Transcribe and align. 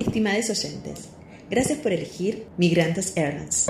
Estimados 0.00 0.50
oyentes, 0.50 1.10
gracias 1.48 1.78
por 1.78 1.92
elegir 1.92 2.46
Migrantes 2.56 3.12
Airlines. 3.16 3.66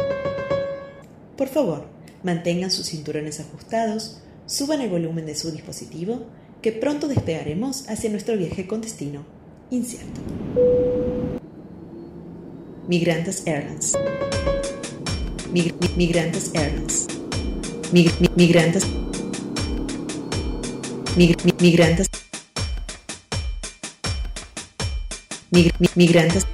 Por 1.36 1.48
favor, 1.48 1.84
mantengan 2.22 2.70
sus 2.70 2.86
cinturones 2.88 3.38
ajustados, 3.38 4.22
suban 4.46 4.80
el 4.80 4.88
volumen 4.88 5.26
de 5.26 5.34
su 5.34 5.50
dispositivo, 5.50 6.22
que 6.62 6.72
pronto 6.72 7.06
despegaremos 7.06 7.86
hacia 7.88 8.08
nuestro 8.08 8.36
viaje 8.38 8.66
con 8.66 8.80
destino 8.80 9.26
incierto. 9.70 10.20
Migrantes 12.88 13.42
Airlines. 13.46 13.92
Mig- 15.52 15.74
mi- 15.80 15.96
migrantes 15.96 16.50
Airlines. 16.54 17.08
Mig- 17.92 18.18
mi- 18.20 18.30
migrantes. 18.36 18.84
Mig- 21.14 21.44
mi- 21.44 21.52
migrantes. 21.60 22.08
Mig- 25.50 25.74
mi- 25.78 25.88
migrantes. 25.94 26.46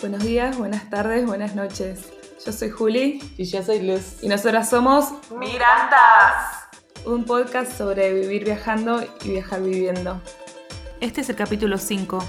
Buenos 0.00 0.22
días, 0.22 0.58
buenas 0.58 0.88
tardes, 0.90 1.26
buenas 1.26 1.54
noches. 1.54 2.12
Yo 2.44 2.52
soy 2.52 2.68
Juli 2.70 3.22
Y 3.38 3.44
yo 3.44 3.62
soy 3.62 3.80
Luz. 3.80 4.22
y 4.22 4.28
nosotras 4.28 4.68
somos 4.68 5.06
Migrantas, 5.30 6.66
un 7.06 7.24
podcast 7.24 7.72
sobre 7.76 8.12
vivir 8.12 8.44
viajando 8.44 9.02
y 9.24 9.30
viajar 9.30 9.62
viviendo. 9.62 10.20
Este 11.00 11.22
es 11.22 11.28
el 11.30 11.36
capítulo 11.36 11.78
5, 11.78 12.22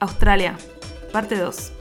Australia, 0.00 0.58
parte 1.12 1.36
2. 1.36 1.72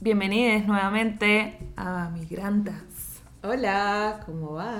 Bienvenidos 0.00 0.66
nuevamente 0.66 1.58
a 1.76 2.08
Migrantas. 2.10 3.20
Hola, 3.42 4.20
¿cómo 4.26 4.54
va? 4.54 4.74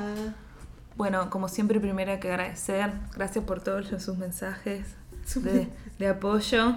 Bueno, 1.01 1.31
como 1.31 1.49
siempre, 1.49 1.81
primero 1.81 2.13
hay 2.13 2.21
que 2.21 2.29
agradecer. 2.29 2.93
Gracias 3.15 3.43
por 3.43 3.63
todos 3.63 3.87
sus 4.03 4.19
mensajes 4.19 4.85
de, 5.35 5.67
de 5.99 6.07
apoyo 6.07 6.77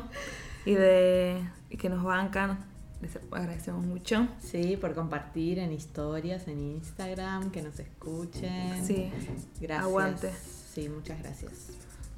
y 0.64 0.76
de 0.76 1.42
y 1.70 1.76
que 1.76 1.90
nos 1.90 2.06
bancan. 2.06 2.58
Les 3.02 3.20
agradecemos 3.34 3.84
mucho. 3.84 4.30
Sí, 4.42 4.78
por 4.78 4.96
compartir 4.96 5.60
en 5.60 5.74
historias, 5.74 6.48
en 6.48 6.62
Instagram, 6.62 7.52
que 7.52 7.64
nos 7.64 7.78
escuchen. 7.78 8.88
Sí, 8.88 9.12
gracias. 9.60 9.86
aguante. 9.86 10.32
Sí, 10.74 10.88
muchas 10.88 11.20
gracias. 11.22 11.52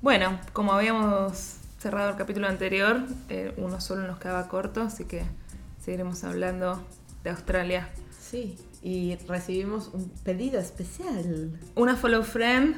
Bueno, 0.04 0.40
como 0.54 0.74
habíamos 0.74 1.56
cerrado 1.80 2.12
el 2.12 2.18
capítulo 2.18 2.48
anterior, 2.48 3.02
eh, 3.30 3.52
uno 3.58 3.82
solo 3.82 4.06
nos 4.06 4.20
quedaba 4.20 4.48
corto, 4.48 4.84
así 4.84 5.06
que 5.06 5.24
seguiremos 5.84 6.24
hablando 6.24 6.86
de 7.24 7.32
Australia. 7.32 7.90
Sí, 8.30 8.58
y 8.82 9.16
recibimos 9.28 9.90
un 9.94 10.10
pedido 10.24 10.60
especial. 10.60 11.60
Una 11.76 11.96
follow 11.96 12.24
friend 12.24 12.76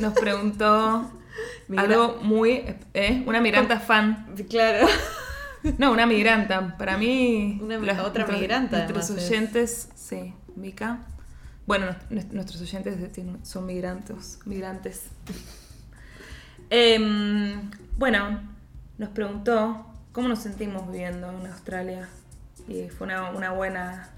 nos 0.00 0.12
preguntó 0.14 1.10
algo 1.76 2.18
muy... 2.22 2.64
¿eh? 2.92 3.24
Una 3.26 3.40
migranta 3.40 3.80
fan. 3.80 4.34
Claro. 4.48 4.86
No, 5.78 5.92
una 5.92 6.06
migranta. 6.06 6.76
Para 6.76 6.96
mí. 6.98 7.58
Una- 7.62 7.78
las- 7.78 7.98
otra 8.00 8.24
nuestros- 8.24 8.40
migranta, 8.40 8.78
Nuestros 8.88 9.10
es. 9.10 9.26
oyentes, 9.30 9.88
sí, 9.94 10.34
Mica. 10.56 11.00
Bueno, 11.66 11.86
nues- 12.10 12.30
nuestros 12.32 12.60
oyentes 12.60 12.96
son 13.42 13.66
migrantes. 13.66 14.38
migrantes. 14.44 15.04
Em, 16.70 17.70
bueno, 17.96 18.40
nos 18.98 19.08
preguntó 19.08 19.86
cómo 20.12 20.28
nos 20.28 20.38
sentimos 20.40 20.90
viviendo 20.90 21.28
en 21.30 21.46
Australia. 21.46 22.08
Y 22.68 22.88
fue 22.90 23.06
una, 23.08 23.30
una 23.30 23.50
buena. 23.52 24.08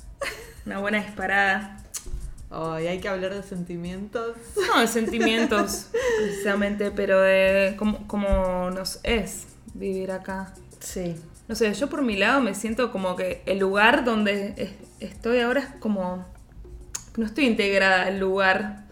Una 0.66 0.78
buena 0.78 0.98
disparada. 1.02 1.78
Hoy 2.50 2.86
hay 2.86 3.00
que 3.00 3.08
hablar 3.08 3.34
de 3.34 3.42
sentimientos. 3.42 4.36
No 4.74 4.80
de 4.80 4.86
sentimientos, 4.86 5.88
precisamente, 6.18 6.90
pero 6.90 7.20
de 7.20 7.74
cómo, 7.78 8.06
cómo 8.06 8.70
nos 8.70 9.00
es 9.02 9.46
vivir 9.74 10.12
acá. 10.12 10.52
Sí. 10.80 11.16
No 11.48 11.54
sé, 11.54 11.72
yo 11.74 11.88
por 11.88 12.02
mi 12.02 12.16
lado 12.16 12.40
me 12.40 12.54
siento 12.54 12.92
como 12.92 13.16
que 13.16 13.42
el 13.46 13.58
lugar 13.58 14.04
donde 14.04 14.54
es- 14.56 14.72
estoy 15.00 15.40
ahora 15.40 15.60
es 15.60 15.66
como... 15.80 16.24
No 17.16 17.26
estoy 17.26 17.46
integrada 17.46 18.06
al 18.06 18.18
lugar, 18.18 18.84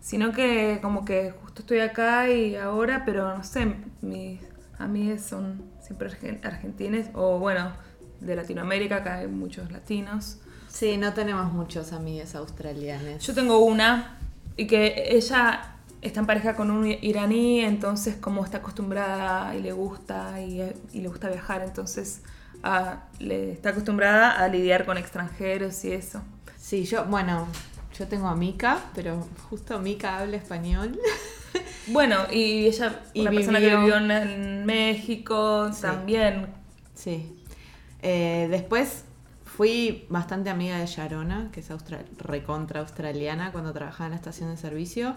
sino 0.00 0.32
que 0.32 0.78
como 0.82 1.04
que 1.04 1.30
justo 1.30 1.62
estoy 1.62 1.78
acá 1.80 2.28
y 2.28 2.56
ahora, 2.56 3.04
pero 3.04 3.36
no 3.36 3.44
sé, 3.44 3.74
mis 4.00 4.40
amigas 4.78 5.22
son 5.22 5.62
siempre 5.80 6.08
argen- 6.10 6.44
argentines 6.44 7.08
o 7.14 7.38
bueno, 7.38 7.72
de 8.20 8.34
Latinoamérica, 8.34 8.96
acá 8.96 9.16
hay 9.18 9.28
muchos 9.28 9.70
latinos. 9.70 10.38
Sí, 10.72 10.96
no 10.96 11.12
tenemos 11.12 11.52
muchos 11.52 11.92
amigos 11.92 12.34
australianos. 12.34 13.24
Yo 13.26 13.34
tengo 13.34 13.58
una 13.58 14.18
y 14.56 14.66
que 14.66 15.08
ella 15.16 15.74
está 16.00 16.20
en 16.20 16.26
pareja 16.26 16.56
con 16.56 16.70
un 16.70 16.86
iraní, 16.86 17.60
entonces 17.60 18.16
como 18.16 18.44
está 18.44 18.58
acostumbrada 18.58 19.54
y 19.54 19.60
le 19.62 19.72
gusta 19.72 20.40
y, 20.40 20.62
y 20.92 21.00
le 21.00 21.08
gusta 21.08 21.28
viajar, 21.28 21.62
entonces 21.62 22.22
ah, 22.62 23.04
le 23.18 23.52
está 23.52 23.70
acostumbrada 23.70 24.30
a 24.42 24.48
lidiar 24.48 24.84
con 24.86 24.96
extranjeros 24.98 25.84
y 25.84 25.92
eso. 25.92 26.22
Sí, 26.58 26.84
yo, 26.84 27.04
bueno, 27.04 27.46
yo 27.98 28.08
tengo 28.08 28.28
a 28.28 28.34
Mika, 28.34 28.78
pero 28.94 29.26
justo 29.50 29.78
Mika 29.78 30.18
habla 30.18 30.36
español. 30.36 30.98
Bueno, 31.88 32.16
y 32.30 32.66
ella, 32.66 33.00
Y 33.12 33.22
una 33.22 33.30
persona 33.32 33.58
que 33.58 33.66
vivió- 33.66 33.80
vivió 33.80 33.96
en, 33.96 34.10
en 34.12 34.64
México, 34.64 35.68
Sí. 35.74 35.82
también. 35.82 36.46
Sí. 36.94 37.36
Eh, 38.02 38.46
después 38.50 39.04
fui 39.56 40.06
bastante 40.08 40.50
amiga 40.50 40.78
de 40.78 40.86
Sharona, 40.86 41.50
que 41.52 41.60
es 41.60 41.70
austra- 41.70 42.04
recontra 42.18 42.80
australiana 42.80 43.52
cuando 43.52 43.72
trabajaba 43.72 44.06
en 44.06 44.10
la 44.12 44.16
estación 44.16 44.48
de 44.50 44.56
servicio, 44.56 45.14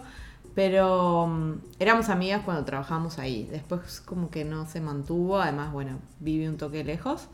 pero 0.54 1.26
mm, 1.26 1.52
éramos 1.78 2.08
amigas 2.08 2.42
cuando 2.44 2.64
trabajábamos 2.64 3.18
ahí. 3.18 3.48
Después 3.50 4.00
como 4.00 4.30
que 4.30 4.44
no 4.44 4.66
se 4.66 4.80
mantuvo, 4.80 5.38
además, 5.38 5.72
bueno, 5.72 5.98
viví 6.20 6.46
un 6.46 6.56
toque 6.56 6.84
lejos, 6.84 7.28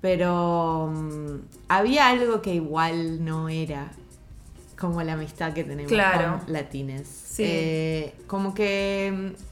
pero 0.00 0.92
mm, 0.94 1.40
había 1.68 2.08
algo 2.08 2.40
que 2.42 2.54
igual 2.54 3.24
no 3.24 3.48
era 3.48 3.90
como 4.78 5.02
la 5.02 5.14
amistad 5.14 5.52
que 5.54 5.64
tenemos 5.64 5.90
Claro. 5.90 6.38
con 6.44 6.52
latines. 6.52 7.08
Sí. 7.08 7.42
Eh, 7.44 8.14
como 8.28 8.54
que 8.54 9.34
mm, 9.34 9.47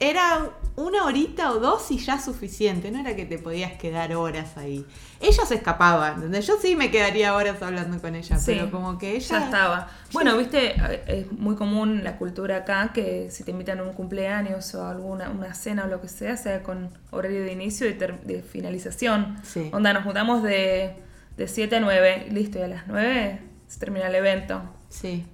era 0.00 0.48
una 0.76 1.04
horita 1.04 1.52
o 1.52 1.60
dos 1.60 1.90
y 1.90 1.98
ya 1.98 2.18
suficiente, 2.18 2.90
no 2.90 3.00
era 3.00 3.14
que 3.14 3.26
te 3.26 3.38
podías 3.38 3.72
quedar 3.74 4.14
horas 4.14 4.56
ahí. 4.56 4.86
Ella 5.20 5.44
se 5.44 5.56
escapaba, 5.56 6.12
¿entendés? 6.12 6.46
Yo 6.46 6.54
sí 6.60 6.74
me 6.74 6.90
quedaría 6.90 7.34
horas 7.34 7.60
hablando 7.60 8.00
con 8.00 8.16
ella, 8.16 8.38
Sí, 8.38 8.52
pero 8.54 8.70
como 8.70 8.96
que 8.96 9.14
ella... 9.14 9.38
Ya 9.38 9.44
estaba. 9.44 9.90
Bueno, 10.12 10.38
viste, 10.38 10.74
es 11.06 11.30
muy 11.32 11.54
común 11.54 12.02
la 12.02 12.16
cultura 12.16 12.56
acá 12.56 12.92
que 12.94 13.30
si 13.30 13.44
te 13.44 13.50
invitan 13.50 13.80
a 13.80 13.82
un 13.82 13.92
cumpleaños 13.92 14.74
o 14.74 14.86
alguna 14.86 15.28
una 15.28 15.52
cena 15.52 15.84
o 15.84 15.88
lo 15.88 16.00
que 16.00 16.08
sea, 16.08 16.38
sea 16.38 16.62
con 16.62 16.88
horario 17.10 17.42
de 17.42 17.52
inicio 17.52 17.86
y 17.86 17.92
de 17.92 18.42
finalización. 18.42 19.36
Sí. 19.42 19.68
Onda, 19.72 19.92
nos 19.92 20.04
juntamos 20.04 20.42
de, 20.42 20.96
de 21.36 21.46
7 21.46 21.76
a 21.76 21.80
9, 21.80 22.28
listo, 22.30 22.58
y 22.58 22.62
a 22.62 22.68
las 22.68 22.86
9 22.86 23.38
se 23.68 23.78
termina 23.78 24.08
el 24.08 24.14
evento. 24.14 24.62
Sí. 24.88 25.26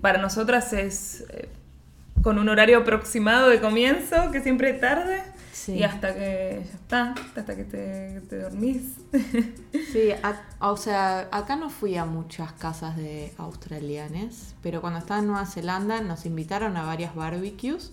Para 0.00 0.18
nosotras 0.18 0.72
es 0.72 1.24
eh, 1.28 1.50
con 2.22 2.38
un 2.38 2.48
horario 2.48 2.78
aproximado 2.78 3.48
de 3.48 3.60
comienzo, 3.60 4.30
que 4.30 4.40
siempre 4.42 4.70
es 4.70 4.80
tarde, 4.80 5.22
Sí. 5.52 5.72
y 5.74 5.82
hasta 5.82 6.14
que 6.14 6.62
ya 6.64 6.74
está, 6.74 7.14
hasta 7.36 7.56
que 7.56 7.64
te, 7.64 8.20
te 8.28 8.38
dormís. 8.38 8.82
Sí, 9.92 10.10
a- 10.22 10.42
o 10.66 10.76
sea, 10.76 11.28
acá 11.32 11.56
no 11.56 11.70
fui 11.70 11.96
a 11.96 12.04
muchas 12.04 12.52
casas 12.52 12.96
de 12.96 13.32
australianes, 13.38 14.54
pero 14.62 14.80
cuando 14.80 14.98
estaba 14.98 15.20
en 15.20 15.26
Nueva 15.28 15.46
Zelanda 15.46 16.00
nos 16.00 16.26
invitaron 16.26 16.76
a 16.76 16.84
varias 16.84 17.14
barbecues 17.14 17.92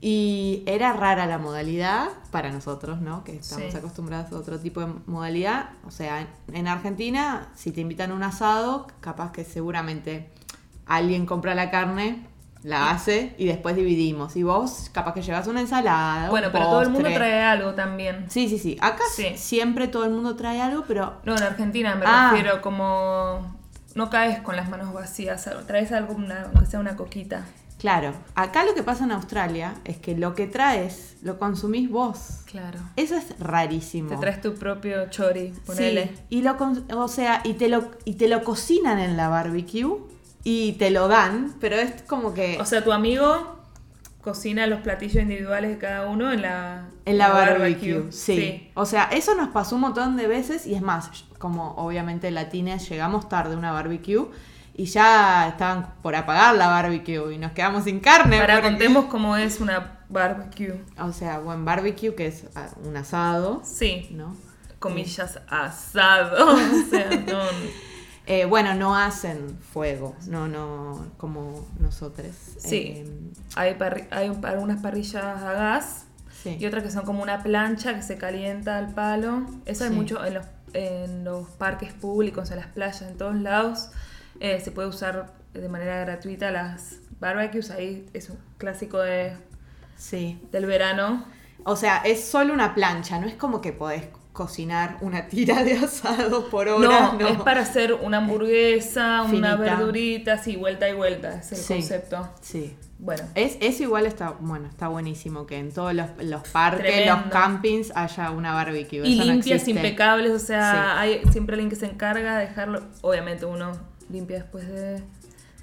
y 0.00 0.62
era 0.66 0.92
rara 0.92 1.26
la 1.26 1.38
modalidad 1.38 2.08
para 2.30 2.50
nosotros, 2.50 3.00
¿no? 3.00 3.24
Que 3.24 3.36
estamos 3.36 3.72
Sí. 3.72 3.76
acostumbrados 3.76 4.32
a 4.32 4.36
otro 4.36 4.58
tipo 4.58 4.80
de 4.80 4.92
modalidad. 5.06 5.70
O 5.86 5.90
sea, 5.90 6.20
en, 6.20 6.28
en 6.54 6.68
Argentina, 6.68 7.48
si 7.56 7.72
te 7.72 7.80
invitan 7.80 8.12
a 8.12 8.14
un 8.14 8.22
asado, 8.22 8.86
capaz 9.00 9.32
que 9.32 9.44
seguramente 9.44 10.30
alguien 10.86 11.26
compra 11.26 11.54
la 11.54 11.70
carne, 11.70 12.26
la 12.62 12.90
hace 12.90 13.34
y 13.38 13.46
después 13.46 13.76
dividimos. 13.76 14.36
Y 14.36 14.42
vos 14.42 14.90
capaz 14.92 15.14
que 15.14 15.22
llevas 15.22 15.46
una 15.46 15.60
ensalada. 15.60 16.24
un 16.24 16.30
bueno, 16.30 16.48
pero 16.52 16.64
todo 16.64 16.82
el 16.82 16.90
mundo 16.90 17.08
trae 17.12 17.42
algo 17.42 17.74
también. 17.74 18.26
Sí, 18.28 18.48
sí, 18.48 18.58
sí. 18.58 18.76
Acá 18.80 19.02
Sí. 19.14 19.32
siempre 19.36 19.88
todo 19.88 20.04
el 20.04 20.10
mundo 20.10 20.36
trae 20.36 20.60
algo, 20.60 20.84
pero 20.86 21.14
No, 21.24 21.36
en 21.36 21.42
Argentina 21.42 21.94
me 21.94 22.04
Ah. 22.06 22.30
refiero 22.32 22.60
como 22.62 23.56
no 23.94 24.10
caes 24.10 24.40
con 24.40 24.56
las 24.56 24.68
manos 24.68 24.92
vacías, 24.92 25.48
traes 25.66 25.92
algo, 25.92 26.14
una- 26.14 26.42
aunque 26.52 26.66
sea 26.66 26.80
una 26.80 26.96
coquita. 26.96 27.44
Claro, 27.78 28.12
acá 28.34 28.64
lo 28.64 28.74
que 28.74 28.82
pasa 28.82 29.04
en 29.04 29.12
Australia 29.12 29.74
es 29.84 29.98
que 29.98 30.16
lo 30.16 30.34
que 30.34 30.48
traes 30.48 31.16
lo 31.22 31.38
consumís 31.38 31.88
vos. 31.88 32.40
Claro. 32.46 32.80
Eso 32.96 33.14
es 33.14 33.38
rarísimo. 33.38 34.08
Te 34.10 34.16
traes 34.16 34.40
tu 34.40 34.54
propio 34.54 35.08
chori, 35.10 35.52
ponele. 35.64 36.06
Sí, 36.08 36.20
y 36.30 36.42
lo 36.42 36.56
o 36.96 37.06
sea, 37.08 37.40
y 37.44 37.52
te 37.54 37.68
lo 37.68 37.92
y 38.04 38.14
te 38.14 38.26
lo 38.26 38.42
cocinan 38.42 38.98
en 38.98 39.16
la 39.16 39.28
barbecue 39.28 39.96
y 40.50 40.72
te 40.78 40.90
lo 40.90 41.08
dan, 41.08 41.54
pero 41.60 41.76
es 41.76 42.00
como 42.04 42.32
que 42.32 42.56
O 42.58 42.64
sea, 42.64 42.82
tu 42.82 42.90
amigo 42.92 43.58
cocina 44.22 44.66
los 44.66 44.80
platillos 44.80 45.22
individuales 45.22 45.72
de 45.72 45.76
cada 45.78 46.06
uno 46.06 46.32
en 46.32 46.40
la, 46.40 46.86
en 47.04 47.18
la 47.18 47.28
barbecue, 47.28 48.06
sí. 48.10 48.36
Sí. 48.36 48.70
O 48.74 48.86
sea, 48.86 49.04
eso 49.12 49.34
nos 49.34 49.48
pasó 49.50 49.74
un 49.74 49.82
montón 49.82 50.16
de 50.16 50.26
veces 50.26 50.66
y 50.66 50.74
es 50.74 50.80
más, 50.80 51.10
como 51.38 51.72
obviamente 51.76 52.30
latines 52.30 52.88
llegamos 52.88 53.28
tarde 53.28 53.56
a 53.56 53.58
una 53.58 53.72
barbecue 53.72 54.26
Y 54.74 54.86
ya 54.86 55.48
estaban 55.48 55.94
por 56.02 56.16
apagar 56.16 56.54
la 56.56 56.68
barbecue 56.68 57.34
y 57.34 57.36
nos 57.36 57.52
quedamos 57.52 57.84
sin 57.84 58.00
carne. 58.00 58.38
Para 58.38 58.54
porque- 58.54 58.68
contemos 58.70 59.04
cómo 59.06 59.36
es 59.36 59.60
una 59.60 59.98
barbecue. 60.08 60.80
O 60.98 61.12
sea, 61.12 61.40
buen 61.40 61.66
barbecue, 61.66 62.14
que 62.14 62.28
es 62.28 62.46
ah, 62.54 62.68
un 62.84 62.96
asado, 62.96 63.60
Sí, 63.64 64.08
¿no? 64.12 64.34
comillas, 64.78 65.40
asado. 65.50 66.54
O 66.56 66.90
sea, 66.90 67.10
no. 67.26 67.42
Eh, 68.30 68.44
bueno, 68.44 68.74
no 68.74 68.94
hacen 68.94 69.58
fuego, 69.72 70.14
no, 70.26 70.48
no, 70.48 71.06
como 71.16 71.66
nosotros. 71.80 72.28
Sí. 72.58 72.92
Eh, 72.96 73.10
Hay, 73.56 73.74
parri- 73.74 74.06
hay 74.10 74.28
un- 74.28 74.44
algunas 74.44 74.82
parrillas 74.82 75.24
a 75.24 75.52
gas 75.54 76.04
sí. 76.42 76.58
y 76.60 76.66
otras 76.66 76.82
que 76.84 76.90
son 76.90 77.06
como 77.06 77.22
una 77.22 77.42
plancha 77.42 77.94
que 77.94 78.02
se 78.02 78.18
calienta 78.18 78.76
al 78.76 78.92
palo. 78.92 79.46
Eso 79.64 79.84
hay 79.84 79.90
mucho 79.90 80.22
en 80.26 80.34
los, 80.34 80.44
en 80.74 81.24
los 81.24 81.48
parques 81.48 81.94
públicos, 81.94 82.50
en 82.50 82.58
las 82.58 82.66
playas, 82.66 83.00
en 83.02 83.16
todos 83.16 83.34
lados. 83.36 83.90
Eh, 84.40 84.60
se 84.60 84.72
puede 84.72 84.88
usar 84.88 85.32
de 85.54 85.68
manera 85.70 85.98
gratuita 86.00 86.50
las 86.50 86.96
barbecues. 87.20 87.70
Ahí 87.70 88.06
es 88.12 88.28
un 88.28 88.38
clásico 88.58 88.98
de, 88.98 89.36
Sí. 89.96 90.38
del 90.52 90.66
verano. 90.66 91.24
O 91.64 91.76
sea, 91.76 91.98
es 92.04 92.24
solo 92.24 92.52
una 92.52 92.74
plancha, 92.74 93.18
no 93.18 93.26
es 93.26 93.34
como 93.36 93.60
que 93.62 93.72
podés 93.72 94.04
cocinar 94.38 94.98
una 95.00 95.26
tira 95.26 95.64
de 95.64 95.72
asado 95.74 96.48
por 96.48 96.68
hora. 96.68 97.12
No, 97.18 97.26
es 97.26 97.38
para 97.40 97.62
hacer 97.62 97.92
una 97.92 98.18
hamburguesa, 98.18 99.22
una 99.22 99.56
verdurita, 99.56 100.34
así, 100.34 100.54
vuelta 100.54 100.88
y 100.88 100.94
vuelta. 100.94 101.34
Es 101.40 101.50
el 101.52 101.58
Sí. 101.58 101.72
concepto. 101.74 102.28
Sí. 102.40 102.76
Bueno. 103.00 103.24
Es, 103.34 103.56
eso 103.60 103.82
igual 103.82 104.06
está, 104.06 104.34
bueno, 104.40 104.68
está 104.68 104.86
buenísimo 104.88 105.44
que 105.46 105.58
en 105.58 105.72
todos 105.72 105.92
los, 105.92 106.06
los 106.20 106.42
parques, 106.48 106.86
Tremendo. 106.86 107.16
los 107.16 107.32
campings 107.32 107.92
haya 107.96 108.30
una 108.30 108.52
barbecue. 108.54 109.06
Y 109.06 109.14
eso 109.14 109.24
no 109.26 109.32
limpias, 109.32 109.66
impecables, 109.68 110.30
o 110.32 110.38
sea, 110.38 110.72
Sí. 110.72 110.78
hay 110.98 111.20
siempre 111.32 111.54
alguien 111.54 111.70
que 111.70 111.76
se 111.76 111.86
encarga 111.86 112.38
de 112.38 112.46
dejarlo. 112.46 112.82
Obviamente 113.02 113.44
uno 113.44 113.72
limpia 114.08 114.36
después 114.38 114.66
de, 114.68 115.02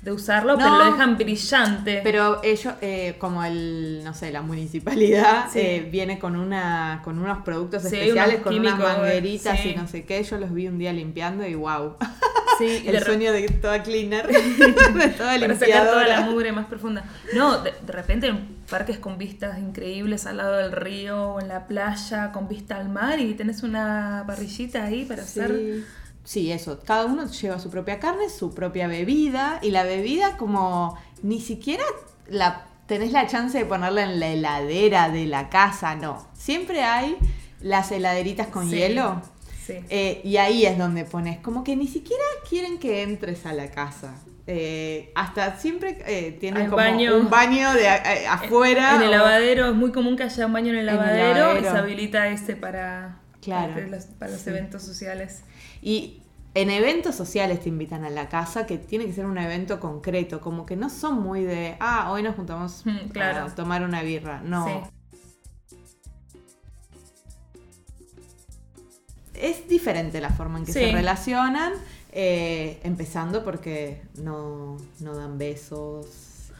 de 0.05 0.11
usarlo, 0.11 0.53
No. 0.53 0.59
pero 0.59 0.77
lo 0.77 0.85
dejan 0.85 1.17
brillante. 1.17 2.01
Pero 2.03 2.39
ellos, 2.43 2.75
eh, 2.81 3.15
como 3.17 3.43
el, 3.43 4.01
no 4.03 4.13
sé, 4.13 4.31
la 4.31 4.43
municipalidad, 4.43 5.49
Sí. 5.51 5.59
eh, 5.59 5.89
viene 5.91 6.19
con 6.19 6.35
una 6.35 7.01
con 7.03 7.17
unos 7.17 7.39
productos 7.39 7.81
Sí, 7.81 7.87
especiales, 7.97 8.35
unos 8.35 8.43
con 8.43 8.59
unas 8.59 8.77
mangueritas 8.79 9.59
sí. 9.59 9.69
y 9.71 9.75
no 9.75 9.87
sé 9.87 10.05
qué. 10.05 10.23
Yo 10.23 10.37
los 10.37 10.53
vi 10.53 10.67
un 10.67 10.77
día 10.77 10.93
limpiando 10.93 11.45
y 11.47 11.55
wow. 11.55 11.95
sí, 12.59 12.83
el 12.85 12.93
de 12.93 13.01
sueño 13.01 13.33
de 13.33 13.47
toda 13.47 13.81
cleaner, 13.81 14.27
de 14.27 15.07
toda 15.17 15.39
para 15.39 15.55
sacar 15.57 15.87
toda 15.87 16.07
la 16.07 16.21
mugre 16.21 16.51
más 16.51 16.67
profunda. 16.67 17.03
No, 17.33 17.57
de, 17.63 17.73
de 17.83 17.91
repente 17.91 18.27
en 18.27 18.57
parques 18.69 18.99
con 18.99 19.17
vistas 19.17 19.57
increíbles 19.57 20.27
al 20.27 20.37
lado 20.37 20.57
del 20.57 20.71
río 20.71 21.31
o 21.33 21.41
en 21.41 21.47
la 21.47 21.65
playa 21.65 22.31
con 22.31 22.47
vista 22.47 22.77
al 22.77 22.89
mar 22.89 23.19
y 23.19 23.33
tenés 23.33 23.63
una 23.63 24.23
parrillita 24.27 24.83
ahí 24.85 25.03
para 25.03 25.23
hacer. 25.23 25.83
Sí. 26.25 26.51
Eso. 26.51 26.79
Cada 26.85 27.05
uno 27.05 27.25
lleva 27.27 27.57
su 27.59 27.69
propia 27.69 27.99
carne, 27.99 28.29
su 28.29 28.53
propia 28.53 28.87
bebida. 28.87 29.59
Y 29.61 29.71
la 29.71 29.83
bebida 29.83 30.35
como 30.37 30.97
ni 31.23 31.39
siquiera 31.39 31.83
la 32.27 32.65
tenés 32.87 33.11
la 33.13 33.25
chance 33.27 33.57
de 33.57 33.65
ponerla 33.65 34.03
en 34.03 34.19
la 34.19 34.27
heladera 34.29 35.09
de 35.09 35.25
la 35.25 35.49
casa, 35.49 35.95
no. 35.95 36.27
Siempre 36.33 36.83
hay 36.83 37.15
las 37.61 37.91
heladeritas 37.91 38.47
con 38.47 38.69
Sí, 38.69 38.75
hielo. 38.75 39.21
Sí. 39.65 39.79
eh, 39.89 40.21
y 40.23 40.37
ahí 40.37 40.65
es 40.67 40.77
donde 40.77 41.05
pones, 41.05 41.39
como 41.39 41.63
que 41.63 41.75
ni 41.75 41.87
siquiera 41.87 42.23
quieren 42.47 42.77
que 42.77 43.01
entres 43.01 43.47
a 43.47 43.53
la 43.53 43.71
casa. 43.71 44.13
Eh, 44.45 45.11
hasta 45.15 45.57
siempre 45.57 45.97
eh, 46.05 46.37
tienen 46.39 46.65
como 46.65 46.75
baño. 46.77 47.17
un 47.17 47.31
baño 47.31 47.73
de 47.73 47.87
afuera. 47.89 48.95
En 48.97 49.01
el 49.01 49.07
o- 49.07 49.11
lavadero, 49.11 49.69
es 49.69 49.73
muy 49.75 49.91
común 49.91 50.15
que 50.15 50.21
haya 50.23 50.45
un 50.45 50.53
baño 50.53 50.69
en 50.71 50.77
el 50.77 50.89
En 50.89 50.93
el 50.93 50.97
lavadero, 50.99 51.29
y 51.29 51.39
lavadero. 51.39 51.71
se 51.71 51.77
habilita 51.79 52.27
ese 52.27 52.55
para, 52.55 53.17
Claro. 53.41 53.73
para 53.73 53.87
los, 53.87 54.05
para 54.05 54.31
los 54.31 54.41
Sí. 54.41 54.51
eventos 54.51 54.83
sociales. 54.83 55.41
Y 55.85 56.23
en 56.55 56.71
eventos 56.71 57.13
sociales 57.13 57.61
te 57.61 57.69
invitan 57.69 58.03
a 58.05 58.09
la 58.09 58.27
casa, 58.27 58.65
que 58.65 58.79
tiene 58.79 59.05
que 59.05 59.13
ser 59.13 59.27
un 59.27 59.37
evento 59.37 59.79
concreto, 59.79 60.41
como 60.41 60.65
que 60.65 60.75
no 60.75 60.89
son 60.89 61.21
muy 61.21 61.43
de, 61.43 61.75
ah, 61.79 62.11
hoy 62.11 62.23
nos 62.23 62.35
juntamos 62.35 62.81
Mm, 62.85 63.09
claro. 63.09 63.45
a 63.45 63.53
tomar 63.53 63.83
una 63.83 64.01
birra. 64.01 64.41
No. 64.41 64.65
Sí. 64.65 64.73
Es 69.35 69.67
diferente 69.67 70.21
la 70.21 70.29
forma 70.29 70.59
en 70.59 70.65
que 70.65 70.73
Sí. 70.73 70.79
se 70.79 70.91
relacionan, 70.91 71.73
eh, 72.13 72.79
empezando 72.83 73.43
porque 73.43 74.01
no, 74.17 74.77
no 75.01 75.15
dan 75.15 75.37
besos. 75.37 76.07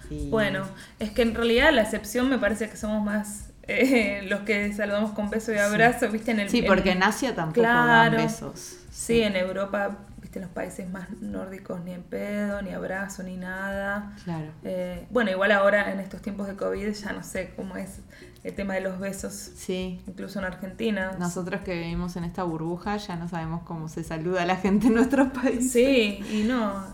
Y... 0.09 0.29
Bueno, 0.29 0.65
es 0.99 1.09
que 1.11 1.21
en 1.23 1.33
realidad 1.33 1.71
la 1.73 1.81
excepción 1.81 2.29
me 2.29 2.37
parece 2.37 2.69
que 2.69 2.77
somos 2.77 3.03
más 3.03 3.49
eh, 3.67 4.21
los 4.27 4.41
que 4.41 4.71
saludamos 4.73 5.11
con 5.13 5.29
beso 5.31 5.51
y 5.53 5.57
abrazo, 5.57 6.09
¿viste? 6.11 6.31
En 6.31 6.41
el, 6.41 6.49
Sí, 6.49 6.59
en- 6.59 6.65
porque 6.67 6.91
en 6.91 7.01
Asia 7.01 7.33
tampoco 7.33 7.61
Claro. 7.61 8.17
dan 8.17 8.25
besos. 8.27 8.75
Sí, 8.97 9.21
en 9.21 9.35
Europa, 9.35 9.97
¿viste? 10.21 10.39
En 10.39 10.43
los 10.45 10.51
países 10.53 10.89
más 10.89 11.09
nórdicos 11.21 11.81
ni 11.83 11.91
en 11.91 12.01
pedo, 12.03 12.61
ni 12.61 12.71
abrazo, 12.71 13.23
ni 13.23 13.35
nada. 13.35 14.13
Claro. 14.23 14.51
Eh, 14.63 15.05
bueno, 15.09 15.31
igual 15.31 15.51
ahora 15.51 15.91
en 15.91 15.99
estos 15.99 16.21
tiempos 16.21 16.47
de 16.47 16.55
COVID 16.55 16.93
ya 16.93 17.11
no 17.11 17.21
sé 17.21 17.53
cómo 17.57 17.75
es 17.75 17.99
el 18.43 18.55
tema 18.55 18.73
de 18.75 18.81
los 18.81 18.97
besos, 18.99 19.33
Sí. 19.33 20.01
incluso 20.07 20.39
en 20.39 20.45
Argentina. 20.45 21.11
Nosotros 21.19 21.61
que 21.61 21.73
vivimos 21.73 22.15
en 22.15 22.23
esta 22.23 22.43
burbuja 22.43 22.95
ya 22.97 23.17
no 23.17 23.27
sabemos 23.27 23.63
cómo 23.63 23.89
se 23.89 24.03
saluda 24.05 24.43
a 24.43 24.45
la 24.45 24.55
gente 24.55 24.87
en 24.87 24.93
nuestros 24.93 25.27
países. 25.31 25.73
Sí, 25.73 26.23
y 26.31 26.43
no, 26.47 26.85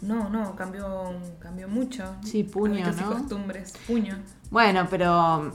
no, 0.00 0.30
no, 0.30 0.56
cambió, 0.56 1.12
cambió 1.38 1.68
mucho. 1.68 2.16
Sí, 2.24 2.44
puño, 2.44 2.82
Hábitos 2.86 2.96
y 3.00 3.04
¿no? 3.04 3.10
costumbres, 3.12 3.74
puño. 3.86 4.16
Bueno, 4.50 4.86
pero 4.88 5.38
um, 5.40 5.50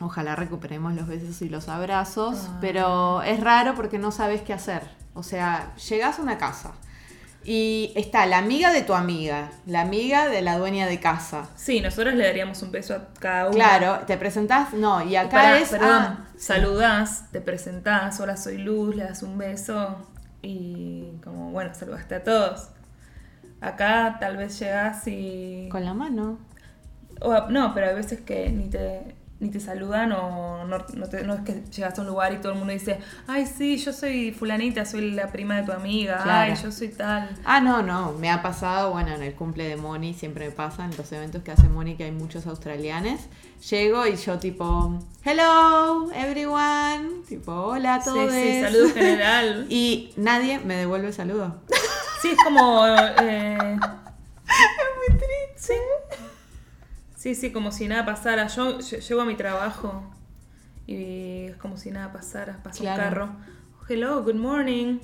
ojalá 0.00 0.34
recuperemos 0.34 0.94
los 0.94 1.06
besos 1.06 1.40
y 1.42 1.48
los 1.48 1.68
abrazos, 1.68 2.46
Ah. 2.48 2.58
pero 2.60 3.22
es 3.22 3.38
raro 3.40 3.74
porque 3.76 3.98
no 3.98 4.10
sabes 4.10 4.42
qué 4.42 4.52
hacer. 4.52 4.97
O 5.18 5.22
sea, 5.22 5.74
llegas 5.88 6.18
a 6.18 6.22
una 6.22 6.38
casa 6.38 6.72
y 7.44 7.92
está 7.96 8.26
la 8.26 8.38
amiga 8.38 8.72
de 8.72 8.82
tu 8.82 8.94
amiga, 8.94 9.50
la 9.66 9.80
amiga 9.80 10.28
de 10.28 10.42
la 10.42 10.58
dueña 10.58 10.86
de 10.86 11.00
casa. 11.00 11.48
Sí, 11.56 11.80
nosotros 11.80 12.14
le 12.14 12.24
daríamos 12.24 12.62
un 12.62 12.70
beso 12.72 12.94
a 12.94 13.08
cada 13.18 13.46
uno. 13.46 13.54
Claro, 13.54 14.00
te 14.06 14.16
presentás, 14.16 14.72
no, 14.74 15.02
y 15.02 15.16
acá 15.16 15.58
es... 15.58 15.70
perdón, 15.70 15.90
ah, 15.90 16.28
saludás, 16.36 17.30
te 17.32 17.40
presentás, 17.40 18.20
hola 18.20 18.36
soy 18.36 18.58
Luz, 18.58 18.94
le 18.96 19.04
das 19.04 19.22
un 19.22 19.38
beso 19.38 19.96
y 20.42 21.12
como, 21.24 21.50
bueno, 21.50 21.74
saludaste 21.74 22.16
a 22.16 22.22
todos. 22.22 22.68
Acá 23.60 24.18
tal 24.20 24.36
vez 24.36 24.58
llegás 24.60 25.06
y... 25.08 25.68
Con 25.70 25.84
la 25.84 25.94
mano. 25.94 26.38
o- 27.20 27.48
no, 27.50 27.74
pero 27.74 27.88
hay 27.88 27.94
veces 27.96 28.20
que 28.20 28.50
ni 28.50 28.68
te, 28.68 29.16
ni 29.40 29.50
te 29.50 29.60
saludan 29.60 30.10
o 30.12 30.64
no, 30.64 30.78
no, 30.94 31.06
te- 31.08 31.22
no 31.22 31.34
es 31.34 31.40
que 31.42 31.62
llegas 31.70 31.96
a 31.96 32.00
un 32.02 32.08
lugar 32.08 32.32
y 32.32 32.38
todo 32.38 32.52
el 32.52 32.58
mundo 32.58 32.72
dice, 32.72 32.98
ay 33.28 33.46
sí, 33.46 33.76
yo 33.76 33.92
soy 33.92 34.32
fulanita, 34.32 34.84
soy 34.84 35.12
la 35.12 35.30
prima 35.30 35.56
de 35.58 35.62
tu 35.62 35.70
amiga, 35.70 36.20
Claro. 36.24 36.52
ay, 36.54 36.60
yo 36.60 36.72
soy 36.72 36.88
tal. 36.88 37.30
Ah, 37.44 37.60
no, 37.60 37.80
no, 37.82 38.12
me 38.14 38.30
ha 38.30 38.42
pasado, 38.42 38.90
bueno, 38.90 39.14
en 39.14 39.22
el 39.22 39.34
cumple 39.34 39.68
de 39.68 39.76
Moni 39.76 40.12
siempre 40.12 40.46
me 40.46 40.50
pasa, 40.50 40.84
en 40.84 40.96
los 40.96 41.12
eventos 41.12 41.42
que 41.44 41.52
hace 41.52 41.68
Moni, 41.68 41.94
que 41.96 42.02
hay 42.04 42.10
muchos 42.10 42.48
australianos, 42.48 43.20
llego 43.70 44.06
y 44.08 44.16
yo 44.16 44.38
tipo, 44.40 44.98
hello, 45.24 46.10
everyone, 46.14 47.22
tipo, 47.28 47.52
hola 47.52 47.94
a 47.94 48.00
Sí, 48.00 48.10
todos. 48.10 48.32
sí, 48.32 48.60
saludo 48.60 48.88
general. 48.94 49.66
Y 49.68 50.12
nadie 50.16 50.58
me 50.58 50.74
devuelve 50.74 51.06
el 51.08 51.14
saludo. 51.14 51.54
Sí, 52.22 52.30
es 52.36 52.38
como... 52.42 52.84
eh, 52.88 53.56
muy 53.78 55.16
triste. 55.16 55.28
Sí. 55.56 55.74
Sí, 57.18 57.34
sí, 57.34 57.50
como 57.50 57.72
si 57.72 57.88
nada 57.88 58.06
pasara. 58.06 58.46
Yo 58.46 58.78
ll- 58.78 59.00
llego 59.00 59.20
a 59.20 59.24
mi 59.24 59.34
trabajo 59.34 60.04
y 60.86 61.46
es 61.46 61.56
como 61.56 61.76
si 61.76 61.90
nada 61.90 62.12
pasara. 62.12 62.62
Pasa 62.62 62.78
Claro. 62.78 63.02
un 63.02 63.08
carro. 63.08 63.36
Hello, 63.88 64.22
good 64.22 64.36
morning. 64.36 65.00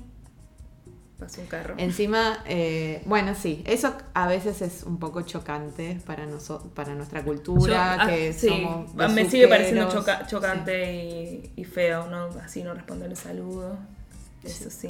Pasa 1.19 1.41
un 1.41 1.49
carro. 1.49 1.75
Encima, 1.79 2.39
eh, 2.47 3.03
bueno, 3.07 3.35
sí, 3.35 3.65
eso 3.67 3.97
a 4.15 4.29
veces 4.29 4.63
es 4.63 4.85
un 4.85 5.01
poco 5.01 5.23
chocante 5.23 5.99
para 6.07 6.25
nosotros, 6.27 6.73
para 6.73 6.95
nuestra 6.95 7.25
cultura, 7.25 7.97
Yo- 7.97 8.03
ah, 8.03 8.07
que 8.07 8.33
sí, 8.33 8.49
somos 8.49 8.95
me 8.95 9.29
sigue 9.29 9.49
pareciendo 9.49 9.89
choca- 9.91 10.25
chocante 10.29 10.95
y, 10.95 11.53
y 11.57 11.65
feo, 11.65 12.07
¿no? 12.09 12.27
Así 12.45 12.63
no 12.63 12.75
responder 12.75 13.11
el 13.11 13.17
saludo. 13.17 13.77
Eso 14.45 14.71
sí. 14.71 14.89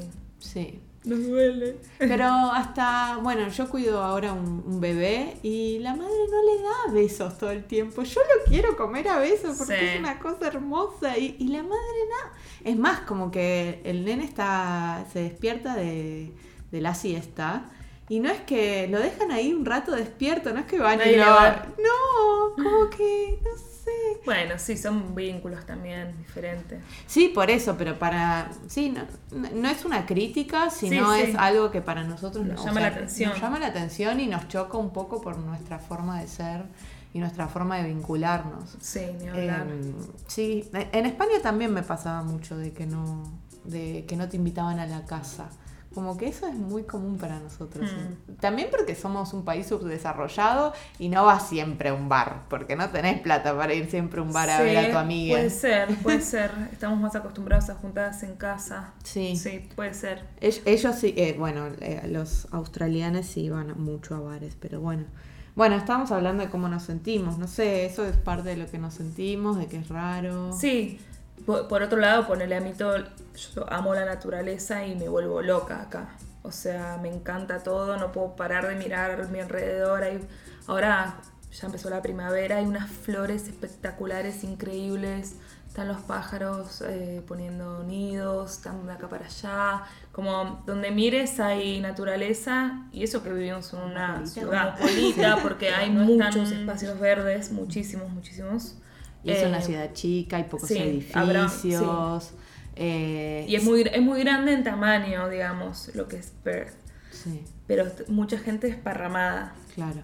Sí. 0.52 0.80
Nos 1.04 1.22
duele. 1.26 1.76
Pero 1.98 2.24
hasta, 2.24 3.18
bueno, 3.22 3.46
yo 3.48 3.68
cuido 3.68 4.02
ahora 4.02 4.32
un, 4.32 4.62
un 4.66 4.80
bebé 4.80 5.36
y 5.42 5.78
la 5.80 5.94
madre 5.94 6.14
no 6.30 6.42
le 6.42 6.62
da 6.62 6.92
besos 6.94 7.36
todo 7.36 7.50
el 7.50 7.64
tiempo. 7.64 8.02
Yo 8.04 8.20
lo 8.22 8.50
quiero 8.50 8.74
comer 8.74 9.08
a 9.08 9.18
besos 9.18 9.58
porque 9.58 9.78
Sí. 9.78 9.84
es 9.84 9.98
una 9.98 10.18
cosa 10.18 10.46
hermosa 10.46 11.18
y, 11.18 11.36
y 11.38 11.48
la 11.48 11.62
madre 11.62 11.76
nada. 12.08 12.32
Es 12.64 12.78
más, 12.78 13.00
como 13.00 13.30
que 13.30 13.82
el 13.84 14.04
nene 14.06 14.24
está, 14.24 15.04
se 15.12 15.20
despierta 15.24 15.74
de, 15.76 16.32
de 16.72 16.80
la 16.80 16.94
siesta 16.94 17.66
y 18.08 18.20
no 18.20 18.30
es 18.30 18.40
que 18.42 18.86
lo 18.88 18.98
dejan 18.98 19.30
ahí 19.30 19.52
un 19.52 19.64
rato 19.64 19.92
despierto, 19.92 20.52
no 20.52 20.60
es 20.60 20.66
que 20.66 20.78
van 20.78 21.00
y 21.06 21.16
lo... 21.16 21.24
No, 21.24 22.54
como 22.54 22.90
que, 22.96 23.38
no 23.42 23.56
sé. 23.56 24.20
Bueno, 24.24 24.54
sí, 24.58 24.76
son 24.76 25.14
vínculos 25.14 25.64
también 25.66 26.16
diferentes. 26.18 26.80
Sí, 27.06 27.28
por 27.28 27.50
eso, 27.50 27.76
pero 27.76 27.98
para. 27.98 28.50
Sí, 28.66 28.90
no, 28.90 29.02
no 29.54 29.68
es 29.68 29.84
una 29.84 30.06
crítica, 30.06 30.70
sino 30.70 31.14
Sí, 31.14 31.22
sí. 31.22 31.30
es 31.30 31.36
algo 31.36 31.70
que 31.70 31.82
para 31.82 32.04
nosotros 32.04 32.46
Nos 32.46 32.64
llama 32.64 32.80
la 32.80 32.86
atención. 32.88 33.30
Nos 33.30 33.40
llama 33.40 33.58
la 33.58 33.66
atención 33.66 34.20
y 34.20 34.26
nos 34.26 34.48
choca 34.48 34.78
un 34.78 34.92
poco 34.92 35.20
por 35.20 35.38
nuestra 35.38 35.78
forma 35.78 36.20
de 36.20 36.28
ser 36.28 36.64
y 37.12 37.18
nuestra 37.20 37.46
forma 37.48 37.76
de 37.78 37.84
vincularnos. 37.88 38.76
Sí, 38.80 39.00
ni 39.20 39.28
hablar. 39.28 39.66
Eh, 39.70 39.94
sí, 40.26 40.68
en 40.72 41.06
España 41.06 41.40
también 41.42 41.72
me 41.72 41.82
pasaba 41.82 42.22
mucho 42.22 42.56
de 42.56 42.72
que 42.72 42.86
no, 42.86 43.22
de 43.64 44.04
que 44.06 44.16
no 44.16 44.28
te 44.28 44.36
invitaban 44.36 44.78
a 44.78 44.86
la 44.86 45.04
casa. 45.04 45.48
Como 45.94 46.16
que 46.16 46.26
eso 46.28 46.46
es 46.46 46.54
muy 46.54 46.82
común 46.82 47.16
para 47.18 47.38
nosotros. 47.40 47.90
Mm. 47.90 48.34
También 48.40 48.68
porque 48.70 48.94
somos 48.94 49.32
un 49.32 49.44
país 49.44 49.66
subdesarrollado 49.68 50.72
y 50.98 51.08
no 51.08 51.24
vas 51.24 51.48
siempre 51.48 51.90
a 51.90 51.94
un 51.94 52.08
bar, 52.08 52.42
porque 52.50 52.76
no 52.76 52.90
tenés 52.90 53.20
plata 53.20 53.56
para 53.56 53.72
ir 53.74 53.88
siempre 53.90 54.20
a 54.20 54.22
un 54.22 54.32
bar 54.32 54.50
a 54.50 54.60
ver 54.60 54.76
a 54.78 54.90
tu 54.90 54.98
amiga. 54.98 55.34
Puede 55.36 55.50
ser, 55.50 55.88
puede 56.02 56.20
ser. 56.22 56.50
Estamos 56.72 56.98
más 57.00 57.14
acostumbrados 57.14 57.70
a 57.70 57.74
juntadas 57.74 58.22
en 58.22 58.34
casa. 58.36 58.92
Sí. 59.04 59.36
Sí, 59.36 59.68
puede 59.76 59.94
ser. 59.94 60.24
Ell- 60.40 60.62
Ellos 60.64 60.94
sí, 60.96 61.14
eh, 61.16 61.34
bueno, 61.38 61.66
eh, 61.80 62.06
los 62.10 62.48
australianos 62.52 63.26
sí 63.26 63.48
van 63.50 63.72
mucho 63.80 64.14
a 64.16 64.20
bares, 64.20 64.56
pero 64.60 64.80
bueno. 64.80 65.04
Bueno, 65.56 65.76
estábamos 65.76 66.10
hablando 66.10 66.42
de 66.42 66.50
cómo 66.50 66.68
nos 66.68 66.82
sentimos, 66.82 67.38
no 67.38 67.46
sé, 67.46 67.86
eso 67.86 68.04
es 68.04 68.16
parte 68.16 68.48
de 68.48 68.56
lo 68.56 68.66
que 68.68 68.78
nos 68.78 68.94
sentimos, 68.94 69.56
de 69.56 69.66
que 69.66 69.76
es 69.76 69.88
raro. 69.88 70.52
Sí. 70.52 70.98
Por, 71.46 71.82
otro 71.82 71.98
lado, 71.98 72.26
ponerle 72.26 72.56
a 72.56 72.60
mí 72.60 72.72
todo. 72.72 72.96
Yo 73.54 73.70
amo 73.70 73.94
la 73.94 74.04
naturaleza 74.04 74.86
y 74.86 74.94
me 74.94 75.08
vuelvo 75.08 75.42
loca 75.42 75.82
acá. 75.82 76.16
O 76.42 76.52
sea, 76.52 76.98
me 77.00 77.08
encanta 77.08 77.62
todo, 77.62 77.96
no 77.96 78.12
puedo 78.12 78.36
parar 78.36 78.66
de 78.68 78.76
mirar 78.76 79.20
a 79.20 79.24
mi 79.28 79.40
alrededor. 79.40 80.02
Hay, 80.02 80.20
ahora 80.66 81.16
ya 81.52 81.66
empezó 81.66 81.90
la 81.90 82.02
primavera, 82.02 82.58
hay 82.58 82.66
unas 82.66 82.90
flores 82.90 83.48
espectaculares, 83.48 84.44
increíbles. 84.44 85.36
Están 85.68 85.88
los 85.88 86.02
pájaros 86.02 86.82
eh, 86.86 87.20
poniendo 87.26 87.82
nidos, 87.82 88.52
están 88.52 88.86
de 88.86 88.92
acá 88.92 89.08
para 89.08 89.26
allá. 89.26 89.82
Como 90.12 90.62
donde 90.66 90.90
mires 90.90 91.40
hay 91.40 91.80
naturaleza 91.80 92.86
y 92.92 93.02
eso 93.02 93.22
que 93.22 93.32
vivimos 93.32 93.72
en 93.72 93.80
una 93.80 94.24
ciudad 94.26 94.76
porque 95.42 95.70
hay 95.70 95.90
No 95.90 96.04
muchos 96.04 96.52
espacios 96.52 96.98
verdes, 97.00 97.50
muchísimos, 97.50 98.08
muchísimos. 98.10 98.76
Y 99.24 99.30
es 99.30 99.44
una 99.46 99.58
Eh, 99.58 99.62
ciudad 99.62 99.92
chica, 99.94 100.36
hay 100.36 100.44
pocos 100.44 100.68
sí, 100.68 100.78
edificios. 100.78 102.32
eh, 102.76 103.44
Y 103.48 103.54
es 103.56 103.64
muy, 103.64 103.82
es 103.82 104.02
muy 104.02 104.20
grande 104.20 104.52
en 104.52 104.62
tamaño, 104.64 105.28
digamos, 105.28 105.90
lo 105.94 106.06
que 106.08 106.16
es 106.16 106.32
Perth. 106.42 106.74
Sí, 107.10 107.42
Pero 107.66 107.86
mucha 108.08 108.38
gente 108.38 108.68
esparramada. 108.68 109.54
claro. 109.74 110.00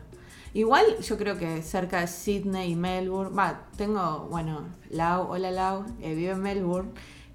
Igual 0.52 0.84
yo 1.00 1.16
creo 1.16 1.38
que 1.38 1.62
cerca 1.62 2.00
de 2.00 2.08
Sydney 2.08 2.72
y 2.72 2.74
Melbourne, 2.76 3.32
va, 3.36 3.66
tengo, 3.76 4.26
bueno, 4.30 4.64
Lau, 4.90 5.30
hola 5.30 5.50
Lau, 5.52 5.84
eh, 6.00 6.14
vive 6.14 6.32
en 6.32 6.40
Melbourne. 6.42 6.90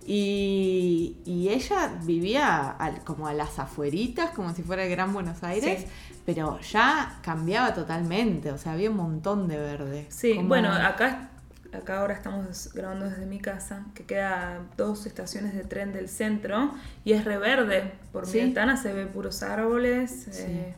Y, 0.05 1.17
y 1.25 1.49
ella 1.49 1.97
vivía 2.03 2.69
al- 2.71 3.03
como 3.03 3.27
a 3.27 3.33
las 3.33 3.57
afueritas, 3.59 4.31
como 4.31 4.53
si 4.53 4.63
fuera 4.63 4.83
el 4.83 4.89
Gran 4.91 5.13
Buenos 5.13 5.43
Aires, 5.43 5.81
Sí. 5.81 5.87
pero 6.25 6.59
ya 6.59 7.19
cambiaba 7.21 7.73
totalmente, 7.73 8.51
o 8.51 8.57
sea, 8.57 8.73
había 8.73 8.89
un 8.91 8.97
montón 8.97 9.47
de 9.47 9.57
verde. 9.57 10.05
Sí, 10.09 10.35
Como- 10.35 10.47
bueno, 10.49 10.71
acá, 10.71 11.29
acá 11.77 11.99
ahora 11.99 12.13
estamos 12.13 12.71
grabando 12.73 13.05
desde 13.09 13.25
mi 13.25 13.39
casa, 13.39 13.85
que 13.93 14.03
queda 14.05 14.59
dos 14.77 15.05
estaciones 15.05 15.53
de 15.53 15.63
tren 15.63 15.93
del 15.93 16.09
centro 16.09 16.71
y 17.03 17.13
es 17.13 17.25
reverde. 17.25 17.93
Por 18.11 18.25
Sí. 18.25 18.37
mi 18.37 18.43
ventana 18.45 18.77
se 18.77 18.93
ve 18.93 19.05
puros 19.05 19.43
árboles. 19.43 20.27
eh, 20.39 20.75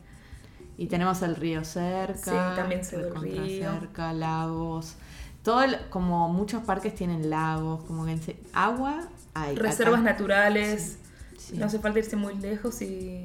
Y 0.76 0.86
tenemos 0.86 1.22
el 1.22 1.34
río 1.36 1.64
cerca. 1.64 2.14
Sí, 2.52 2.56
también 2.56 2.84
se 2.84 2.96
ve 2.96 3.08
el 3.08 3.14
río. 3.20 3.72
cerca, 3.72 4.12
lagos. 4.12 4.94
Todo 5.42 5.62
el- 5.62 5.78
como 5.90 6.28
muchos 6.28 6.62
parques 6.62 6.94
tienen 6.94 7.30
lagos, 7.30 7.82
como 7.84 8.04
que 8.04 8.12
en 8.12 8.20
agua 8.52 9.08
hay. 9.34 9.56
reservas 9.56 10.00
acá. 10.00 10.10
naturales. 10.12 10.98
Sí. 11.36 11.56
No 11.56 11.66
hace 11.66 11.78
falta 11.78 11.98
irse 12.00 12.16
muy 12.16 12.34
lejos 12.36 12.80
y... 12.82 13.24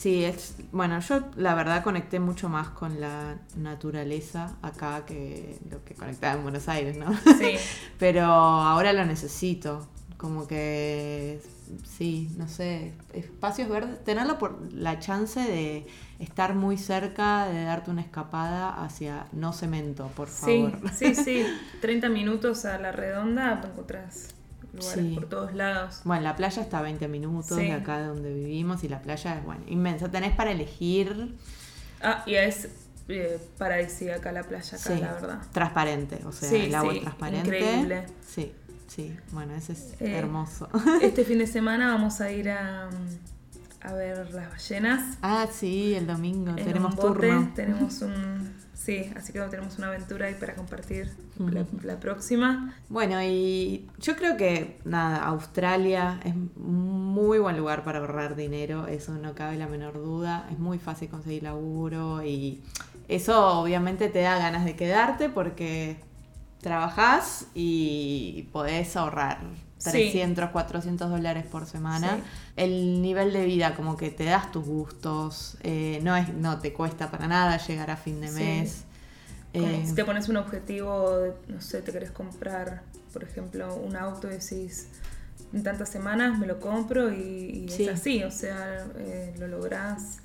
Sí, 0.00 0.24
es, 0.24 0.54
bueno, 0.72 0.98
yo 1.00 1.20
la 1.36 1.54
verdad 1.54 1.84
conecté 1.84 2.20
mucho 2.20 2.48
más 2.48 2.68
con 2.70 3.02
la 3.02 3.36
naturaleza 3.54 4.56
acá 4.62 5.04
que 5.04 5.58
lo 5.70 5.84
que 5.84 5.94
conectaba 5.94 6.36
en 6.38 6.42
Buenos 6.42 6.70
Aires, 6.70 6.96
¿no? 6.96 7.12
Sí, 7.38 7.56
Pero 7.98 8.24
ahora 8.24 8.94
lo 8.94 9.04
necesito. 9.04 9.86
Como 10.16 10.46
que, 10.46 11.42
sí, 11.84 12.30
no 12.38 12.48
sé, 12.48 12.94
espacios 13.12 13.68
verdes, 13.68 14.02
tenerlo 14.02 14.38
por 14.38 14.72
la 14.72 14.98
chance 15.00 15.38
de 15.38 15.86
estar 16.18 16.54
muy 16.54 16.78
cerca, 16.78 17.46
de 17.46 17.64
darte 17.64 17.90
una 17.90 18.00
escapada 18.00 18.82
hacia 18.82 19.26
no 19.32 19.52
cemento, 19.52 20.08
por 20.16 20.28
sí, 20.28 20.66
favor. 20.72 20.90
sí, 20.94 21.14
sí. 21.14 21.44
30 21.82 22.08
minutos 22.08 22.64
a 22.64 22.78
la 22.78 22.90
redonda 22.90 23.60
encontrás 23.66 24.34
lugares 24.72 25.04
Sí. 25.04 25.14
por 25.14 25.26
todos 25.28 25.54
lados. 25.54 26.00
Bueno, 26.04 26.22
la 26.22 26.36
playa 26.36 26.62
está 26.62 26.78
a 26.78 26.82
20 26.82 27.08
minutos 27.08 27.56
Sí. 27.58 27.64
de 27.66 27.72
acá 27.72 27.98
de 27.98 28.06
donde 28.08 28.32
vivimos 28.32 28.82
y 28.84 28.88
la 28.88 29.00
playa 29.02 29.36
es, 29.38 29.44
bueno, 29.44 29.62
inmensa. 29.66 30.10
Tenés 30.10 30.34
para 30.34 30.50
elegir, 30.52 31.34
Ah, 32.02 32.22
y 32.26 32.34
es 32.34 32.68
eh, 33.08 33.38
paradisíaca 33.58 34.30
la 34.32 34.42
playa 34.44 34.78
acá, 34.78 34.94
sí, 34.94 35.00
la 35.00 35.12
verdad. 35.14 35.38
transparente, 35.52 36.20
o 36.24 36.32
sea, 36.32 36.50
el 36.62 36.74
agua 36.74 36.94
es 36.94 37.00
transparente. 37.02 37.46
increíble. 37.58 38.06
Sí, 38.26 38.52
sí, 38.86 39.16
bueno, 39.32 39.54
ese 39.54 39.72
es 39.72 39.94
Eh, 40.00 40.16
hermoso. 40.16 40.68
Este 41.02 41.24
fin 41.24 41.38
de 41.38 41.46
semana 41.46 41.88
vamos 41.92 42.20
a 42.20 42.30
ir 42.30 42.50
a, 42.50 42.88
a 43.82 43.92
ver 43.94 44.32
las 44.32 44.50
ballenas. 44.50 45.18
ah, 45.22 45.46
sí, 45.50 45.94
el 45.94 46.06
domingo 46.06 46.50
en 46.50 46.64
tenemos 46.64 46.92
un 46.92 46.96
bote. 46.96 47.28
turno. 47.28 47.52
Tenemos 47.56 48.02
un. 48.02 48.60
Sí, 48.74 49.12
así 49.14 49.34
que 49.34 49.40
tenemos 49.40 49.76
una 49.76 49.88
aventura 49.88 50.26
ahí 50.26 50.34
para 50.34 50.54
compartir 50.54 51.10
la, 51.82 52.00
próxima. 52.00 52.74
Bueno, 52.88 53.22
y 53.22 53.86
yo 53.98 54.16
creo 54.16 54.38
que 54.38 54.80
nada, 54.86 55.18
Australia 55.18 56.18
es 56.24 56.34
muy 56.56 57.38
buen 57.38 57.58
lugar 57.58 57.84
para 57.84 57.98
ahorrar 57.98 58.36
dinero, 58.36 58.86
eso 58.86 59.12
no 59.18 59.34
cabe 59.34 59.58
la 59.58 59.66
menor 59.66 59.94
duda. 59.94 60.48
Es 60.50 60.58
muy 60.58 60.78
fácil 60.78 61.10
conseguir 61.10 61.42
laburo 61.42 62.24
y 62.24 62.62
eso 63.06 63.60
obviamente 63.60 64.08
te 64.08 64.22
da 64.22 64.38
ganas 64.38 64.64
de 64.64 64.74
quedarte 64.76 65.28
porque 65.28 65.98
trabajás 66.62 67.48
y 67.54 68.48
podés 68.50 68.96
ahorrar 68.96 69.40
Sí. 69.80 69.90
300, 69.90 70.50
400 70.50 71.10
dólares 71.10 71.44
por 71.50 71.66
semana. 71.66 72.16
Sí. 72.16 72.22
El 72.56 73.02
nivel 73.02 73.32
de 73.32 73.44
vida 73.46 73.74
como 73.74 73.96
que 73.96 74.10
te 74.10 74.24
das 74.24 74.52
tus 74.52 74.64
gustos, 74.64 75.56
eh, 75.62 76.00
no, 76.02 76.14
es, 76.16 76.32
no 76.34 76.58
te 76.58 76.72
cuesta 76.72 77.10
para 77.10 77.26
nada 77.26 77.56
llegar 77.56 77.90
a 77.90 77.96
fin 77.96 78.20
de 78.20 78.28
Sí. 78.28 78.34
mes. 78.34 78.84
Eh, 79.54 79.82
si 79.86 79.94
te 79.94 80.04
pones 80.04 80.28
un 80.28 80.36
objetivo, 80.36 81.16
de, 81.16 81.32
no 81.48 81.60
sé, 81.60 81.82
te 81.82 81.90
querés 81.92 82.10
comprar, 82.12 82.82
por 83.12 83.24
ejemplo, 83.24 83.74
un 83.74 83.96
auto 83.96 84.28
y 84.28 84.32
decís, 84.32 84.86
en 85.52 85.62
tantas 85.64 85.88
semanas 85.88 86.38
me 86.38 86.46
lo 86.46 86.60
compro 86.60 87.10
y, 87.12 87.64
y 87.64 87.68
Sí. 87.68 87.84
es 87.88 87.88
así, 87.98 88.22
o 88.22 88.30
sea, 88.30 88.86
eh, 88.98 89.34
lo 89.38 89.48
lográs. 89.48 90.18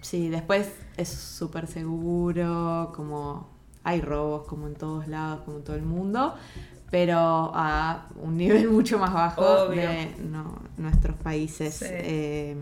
Sí, 0.00 0.28
después 0.30 0.68
es 0.96 1.08
súper 1.10 1.66
seguro, 1.66 2.92
como 2.96 3.50
hay 3.84 4.00
robos 4.00 4.46
como 4.46 4.66
en 4.66 4.74
todos 4.74 5.08
lados, 5.08 5.42
como 5.44 5.58
en 5.58 5.64
todo 5.64 5.76
el 5.76 5.82
mundo, 5.82 6.34
pero 6.92 7.50
a 7.54 8.06
un 8.22 8.36
nivel 8.36 8.68
mucho 8.70 8.98
más 8.98 9.12
bajo 9.14 9.40
Obvio. 9.64 9.80
de 9.80 10.14
no- 10.20 10.60
nuestros 10.76 11.16
países. 11.16 11.74
Sí. 11.76 11.86
Eh, 11.88 12.56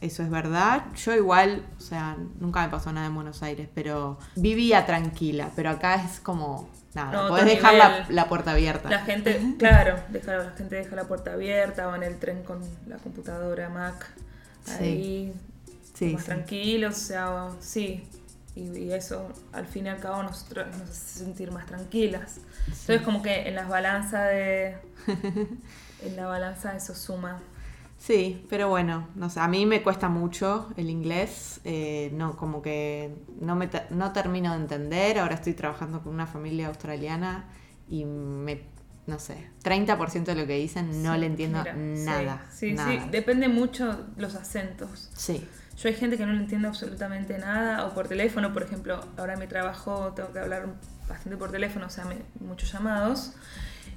eso 0.00 0.22
es 0.22 0.30
verdad. 0.30 0.86
Yo 0.96 1.14
igual, 1.14 1.66
o 1.76 1.80
sea, 1.80 2.16
nunca 2.40 2.62
me 2.62 2.70
pasó 2.70 2.90
nada 2.92 3.06
en 3.08 3.14
Buenos 3.14 3.42
Aires, 3.42 3.68
pero 3.74 4.16
vivía 4.36 4.86
tranquila, 4.86 5.50
pero 5.54 5.70
acá 5.70 5.96
es 5.96 6.18
como... 6.20 6.68
Nada, 6.94 7.12
No, 7.12 7.28
podés 7.28 7.44
dejar 7.44 8.06
la, 8.08 8.28
puerta 8.28 8.52
abierta. 8.52 8.88
La 8.88 9.00
gente, 9.00 9.38
claro, 9.58 9.96
deja, 10.08 10.36
la 10.36 10.50
gente 10.52 10.76
deja 10.76 10.96
la 10.96 11.04
puerta 11.04 11.34
abierta, 11.34 11.86
va 11.86 11.96
en 11.96 12.04
el 12.04 12.18
tren 12.18 12.42
con 12.44 12.60
la 12.86 12.96
computadora 12.96 13.68
Mac, 13.68 14.08
Sí. 14.64 14.72
ahí, 14.82 15.32
Sí, 15.94 16.14
más 16.14 16.24
tranquilos, 16.24 16.96
o 16.96 17.00
sea, 17.00 17.48
sí. 17.60 18.04
Y, 18.58 18.76
y 18.76 18.92
eso, 18.92 19.28
al 19.52 19.66
fin 19.66 19.86
y 19.86 19.88
al 19.88 20.00
cabo, 20.00 20.22
nos, 20.22 20.50
nos 20.50 20.90
hace 20.90 21.18
sentir 21.20 21.52
más 21.52 21.66
tranquilas. 21.66 22.40
Entonces, 22.66 23.02
como 23.02 23.22
que 23.22 23.48
en 23.48 23.54
las 23.54 23.68
balanzas 23.68 24.28
de... 24.28 24.76
en 26.02 26.16
la 26.16 26.26
balanza 26.26 26.74
eso 26.74 26.94
suma. 26.94 27.40
Sí, 27.98 28.46
pero 28.48 28.68
bueno, 28.68 29.08
no 29.16 29.28
sé, 29.28 29.40
a 29.40 29.48
mí 29.48 29.66
me 29.66 29.82
cuesta 29.82 30.08
mucho 30.08 30.68
el 30.76 30.88
inglés, 30.88 31.60
eh, 31.64 32.10
no, 32.14 32.36
como 32.36 32.62
que 32.62 33.12
no, 33.40 33.56
me 33.56 33.68
no 33.90 34.12
termino 34.12 34.52
de 34.52 34.60
entender, 34.60 35.18
ahora 35.18 35.34
estoy 35.34 35.54
trabajando 35.54 36.00
con 36.00 36.14
una 36.14 36.26
familia 36.26 36.68
australiana 36.68 37.46
y 37.88 38.04
me, 38.04 38.62
no 39.08 39.18
sé, 39.18 39.48
30% 39.64 40.24
de 40.24 40.34
lo 40.36 40.46
que 40.46 40.54
dicen 40.58 41.02
no 41.02 41.14
Sí, 41.14 41.18
le 41.20 41.26
entiendo 41.26 41.58
mira, 41.74 41.74
nada. 41.74 42.42
Sí, 42.50 42.68
sí, 42.68 42.72
nada. 42.74 43.06
depende 43.10 43.48
mucho 43.48 44.06
los 44.16 44.34
acentos. 44.36 45.10
Sí, 45.16 45.44
Yo 45.76 45.88
hay 45.88 45.94
gente 45.94 46.16
que 46.16 46.26
no 46.26 46.32
le 46.32 46.38
entiende 46.40 46.68
absolutamente 46.68 47.38
nada, 47.38 47.86
o 47.86 47.94
por 47.94 48.06
teléfono, 48.08 48.52
por 48.52 48.62
ejemplo, 48.62 49.00
ahora 49.16 49.32
en 49.34 49.38
mi 49.40 49.46
trabajo 49.46 50.12
tengo 50.14 50.32
que 50.32 50.38
hablar 50.40 50.66
bastante 51.08 51.36
por 51.36 51.50
teléfono, 51.50 51.86
o 51.86 51.90
sea, 51.90 52.04
me- 52.04 52.18
muchos 52.46 52.70
llamados. 52.72 53.32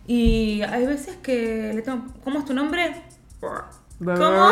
Y 0.08 0.62
hay 0.64 0.86
veces 0.88 1.16
que 1.22 1.72
le 1.76 1.82
tengo, 1.82 2.06
¿cómo 2.24 2.40
es 2.40 2.46
tu 2.46 2.54
nombre? 2.54 3.04
¿Cómo? 3.40 4.50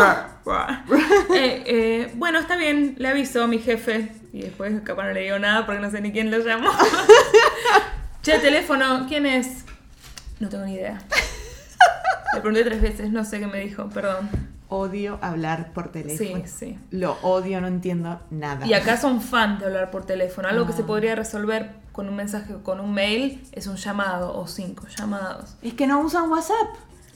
Eh, 1.34 1.64
eh, 1.66 2.12
bueno, 2.16 2.38
está 2.40 2.56
bien, 2.56 2.96
le 2.98 3.08
aviso 3.08 3.44
a 3.44 3.48
mi 3.48 3.60
jefe. 3.60 4.12
Y 4.34 4.42
después 4.42 4.80
capaz 4.82 5.06
no 5.06 5.14
le 5.14 5.22
digo 5.22 5.40
nada 5.40 5.66
porque 5.66 5.82
no 5.82 5.90
sé 5.90 6.02
ni 6.02 6.12
quién 6.12 6.30
lo 6.30 6.38
llamó. 6.40 6.70
che, 8.22 8.38
teléfono, 8.40 9.06
¿quién 9.08 9.26
es? 9.26 9.66
No 10.40 10.50
tengo 10.50 10.66
ni 10.66 10.74
idea. 10.76 11.00
Le 12.34 12.42
pregunté 12.42 12.64
tres 12.64 12.82
veces, 12.82 13.12
no 13.12 13.26
sé 13.26 13.40
qué 13.40 13.48
me 13.48 13.60
dijo, 13.60 13.90
perdón. 13.90 14.30
odio 14.68 15.18
hablar 15.22 15.74
por 15.74 15.92
teléfono. 15.92 16.44
Sí, 16.46 16.52
sí. 16.60 16.80
Lo 16.92 17.14
odio, 17.24 17.60
no 17.60 17.68
entiendo 17.68 18.22
nada. 18.30 18.66
Y 18.68 18.74
acá 18.74 18.98
son 18.98 19.22
fan 19.22 19.58
de 19.60 19.66
hablar 19.66 19.90
por 19.92 20.06
teléfono. 20.06 20.48
Algo 20.48 20.68
que 20.68 20.74
se 20.74 20.84
podría 20.84 21.16
resolver 21.16 21.72
con 21.92 22.08
un 22.08 22.16
mensaje 22.16 22.54
o 22.54 22.64
con 22.64 22.80
un 22.80 22.94
mail 22.94 23.44
es 23.52 23.66
un 23.68 23.78
llamado 23.78 24.38
o 24.38 24.48
cinco 24.48 24.86
llamados. 24.96 25.56
Es 25.62 25.74
que 25.74 25.88
no 25.88 26.00
usan 26.02 26.30
WhatsApp. 26.30 26.68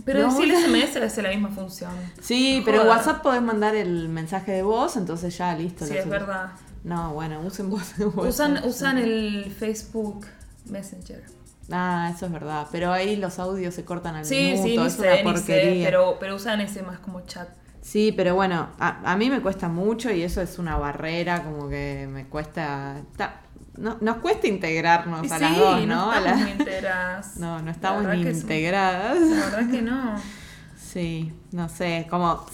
Pero 0.03 0.24
No, 0.27 0.36
sí, 0.36 0.50
el 0.50 0.56
SMS 0.58 0.98
hace 0.98 1.22
la 1.22 1.30
misma 1.30 1.50
función. 1.50 1.92
Sí, 2.20 2.62
pero 2.65 2.82
en. 2.82 2.88
WhatsApp 2.88 3.22
podés 3.22 3.42
mandar 3.44 3.75
el 3.75 4.10
mensaje 4.10 4.51
de 4.51 4.63
voz, 4.63 4.98
entonces 4.98 5.38
ya 5.38 5.56
listo. 5.56 5.86
Sí, 5.86 5.96
es 5.96 6.10
verdad. 6.10 6.53
No, 6.84 7.13
bueno, 7.13 7.39
usen 7.42 7.70
voz. 7.70 7.94
Usan, 8.15 8.62
usan 8.65 8.98
el 8.98 9.53
Facebook 9.58 10.25
Messenger. 10.65 11.24
Ah, 11.75 12.12
eso 12.15 12.27
es 12.27 12.32
verdad. 12.32 12.68
Pero 12.72 12.92
ahí 12.94 13.15
los 13.15 13.39
audios 13.39 13.74
se 13.74 13.84
cortan 13.84 14.15
al 14.15 14.25
Sí, 14.25 14.53
minuto, 14.53 14.63
sí, 14.63 14.77
es 14.88 14.94
sé, 14.94 15.01
una 15.01 15.15
ni 15.15 15.18
sé, 15.24 15.24
porquería. 15.24 15.86
pero, 15.88 16.18
pero 16.20 16.36
usan 16.36 16.62
ese 16.62 16.84
más 16.84 17.00
como 17.00 17.22
chat. 17.22 17.50
Sí, 17.82 18.13
pero 18.15 18.36
bueno, 18.36 18.70
a, 18.80 19.12
a 19.12 19.18
mí 19.18 19.30
me 19.30 19.42
cuesta 19.42 19.68
mucho 19.68 20.12
y 20.12 20.22
eso 20.24 20.42
es 20.42 20.60
una 20.60 20.77
barrera, 20.77 21.44
como 21.44 21.68
que 21.68 22.08
me 22.10 22.25
cuesta... 22.27 22.98
ta- 23.18 23.42
no, 23.77 23.98
nos 24.01 24.18
cuesta 24.18 24.48
integrarnos 24.48 25.24
Y 25.24 25.34
a 25.34 25.38
sí, 25.38 25.44
las 25.44 25.58
dos, 25.58 25.82
¿no? 25.88 25.88
no 25.88 26.13
estamos 26.13 26.42
la- 26.42 26.50
integradas. 26.51 27.38
no, 27.38 27.62
no 27.62 27.72
estamos 27.72 28.06
ni 28.06 28.22
integradas. 28.22 29.20
La 29.20 29.36
verdad 29.46 29.70
que 29.72 29.82
no. 29.82 30.15
Sí, 30.77 31.34
no 31.51 31.70
sé, 31.70 32.06
como, 32.08 32.46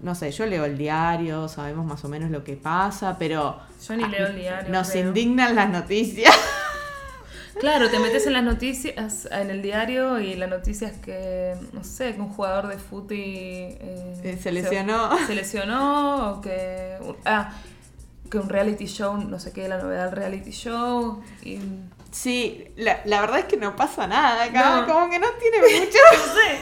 no 0.00 0.14
sé, 0.14 0.30
yo 0.30 0.46
leo 0.46 0.64
el 0.64 0.78
diario, 0.78 1.48
sabemos 1.48 1.84
más 1.84 2.04
o 2.04 2.08
menos 2.08 2.30
lo 2.30 2.44
que 2.44 2.54
pasa, 2.54 3.16
pero... 3.18 3.58
Yo 3.84 3.96
ni 3.96 4.06
leo 4.06 4.28
el 4.28 4.36
diario, 4.36 4.70
Nos 4.72 4.90
creo. 4.90 5.08
indignan 5.08 5.56
las 5.56 5.70
noticias. 5.70 6.32
Claro, 7.58 7.90
te 7.90 7.98
metes 7.98 8.26
en 8.26 8.34
las 8.34 8.44
noticias, 8.44 9.28
en 9.30 9.50
el 9.50 9.62
diario 9.62 10.20
y 10.20 10.34
la 10.34 10.46
noticia 10.46 10.88
es 10.88 10.98
que, 10.98 11.54
no 11.72 11.82
sé, 11.84 12.14
que 12.14 12.20
un 12.20 12.28
jugador 12.30 12.68
de 12.68 12.78
fútbol 12.78 13.08
eh, 13.12 14.20
Eh, 14.22 14.38
se 14.40 14.52
lesionó. 14.52 15.16
Se, 15.26 15.34
lesionó 15.34 16.32
o 16.32 16.40
que... 16.40 16.96
Ah, 17.24 17.52
que 18.30 18.38
un 18.38 18.48
reality 18.48 18.86
show, 18.86 19.16
no 19.16 19.40
sé 19.40 19.52
qué, 19.52 19.68
la 19.68 19.78
novedad 19.78 20.06
del 20.06 20.16
reality 20.16 20.50
show. 20.52 21.20
Y, 21.42 21.56
no 21.56 21.90
Sí, 22.12 22.64
la, 22.76 23.00
la 23.04 23.20
verdad 23.20 23.40
es 23.40 23.44
que 23.46 23.56
no 23.56 23.76
pasa 23.76 24.06
nada 24.06 24.44
acá, 24.44 24.80
No. 24.80 24.86
como 24.92 25.10
que 25.10 25.18
no 25.18 25.28
tiene 25.40 25.58
mucho... 25.80 25.98
sé. 26.34 26.58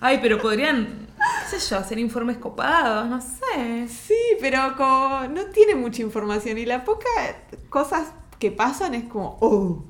Ay, 0.00 0.18
pero 0.22 0.40
podrían, 0.40 1.08
qué 1.50 1.58
sé 1.58 1.68
yo, 1.70 1.78
hacer 1.78 1.98
informes 1.98 2.38
copados, 2.38 3.06
no 3.08 3.20
sé. 3.20 3.88
Sí, 3.88 4.14
pero 4.40 4.74
como 4.76 5.26
no 5.28 5.46
tiene 5.46 5.74
mucha 5.74 6.02
información 6.02 6.56
y 6.58 6.66
la 6.66 6.84
poca 6.84 7.08
cosas 7.68 8.08
que 8.38 8.50
pasan 8.50 8.94
es 8.94 9.04
como, 9.04 9.36
oh. 9.40 9.84